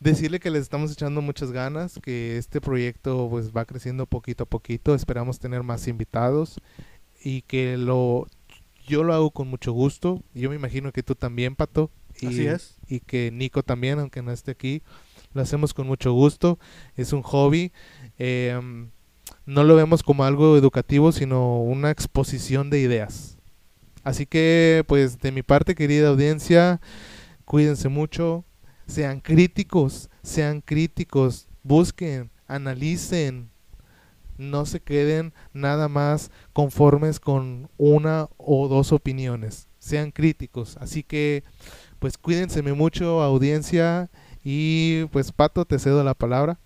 [0.00, 4.46] decirle que les estamos echando muchas ganas, que este proyecto pues va creciendo poquito a
[4.46, 4.94] poquito.
[4.94, 6.60] Esperamos tener más invitados
[7.22, 8.26] y que lo
[8.86, 10.22] yo lo hago con mucho gusto.
[10.34, 11.90] Yo me imagino que tú también, Pato.
[12.20, 12.76] Y, Así es.
[12.88, 14.82] Y que Nico también, aunque no esté aquí.
[15.34, 16.58] Lo hacemos con mucho gusto.
[16.96, 17.70] Es un hobby.
[18.18, 18.58] Eh,
[19.44, 23.36] no lo vemos como algo educativo, sino una exposición de ideas.
[24.04, 26.80] Así que, pues, de mi parte, querida audiencia,
[27.44, 28.44] cuídense mucho.
[28.88, 31.46] Sean críticos, sean críticos.
[31.62, 33.50] Busquen, analicen.
[34.38, 39.68] No se queden nada más conformes con una o dos opiniones.
[39.78, 40.76] Sean críticos.
[40.78, 41.44] Así que,
[42.00, 44.10] pues, cuídense mucho, audiencia.
[44.42, 46.58] Y pues Pato, te cedo la palabra.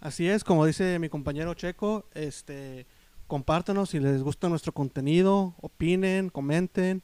[0.00, 2.86] Así es, como dice mi compañero Checo, este,
[3.26, 7.02] compártanos si les gusta nuestro contenido, opinen, comenten.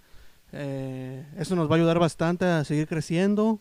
[0.52, 3.60] eh, eso nos va a ayudar bastante a seguir creciendo.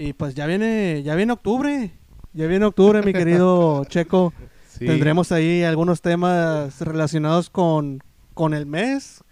[0.00, 1.90] Y pues ya viene, ya viene octubre.
[2.32, 4.32] Ya viene octubre, mi querido Checo.
[4.68, 4.86] Sí.
[4.86, 8.02] Tendremos ahí algunos temas relacionados con,
[8.32, 9.22] con el mes,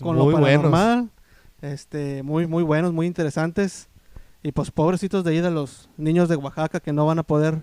[0.00, 0.40] con Muy lo buenos.
[0.70, 1.10] paranormal.
[1.62, 3.88] Este, muy, muy buenos, muy interesantes.
[4.42, 7.62] Y pues pobrecitos de ahí de los niños de Oaxaca que no van a poder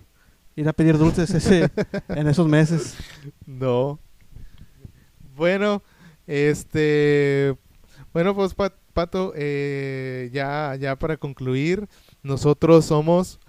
[0.55, 1.69] ir a pedir dulces ese,
[2.07, 2.95] en esos meses.
[3.45, 3.99] No.
[5.35, 5.81] Bueno,
[6.27, 7.57] este.
[8.13, 11.87] Bueno, pues Pat- Pato, eh, ya, ya para concluir,
[12.23, 13.39] nosotros somos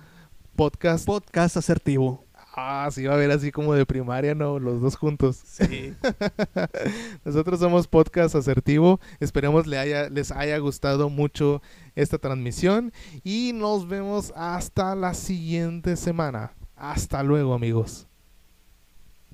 [0.56, 1.06] podcast.
[1.06, 2.24] Podcast asertivo.
[2.56, 4.60] Ah, sí, va a ver así como de primaria, ¿no?
[4.60, 5.40] Los dos juntos.
[5.44, 5.92] Sí.
[7.24, 9.00] Nosotros somos Podcast Asertivo.
[9.18, 11.62] Esperemos le haya, les haya gustado mucho
[11.96, 12.92] esta transmisión.
[13.24, 16.52] Y nos vemos hasta la siguiente semana.
[16.76, 18.06] Hasta luego, amigos.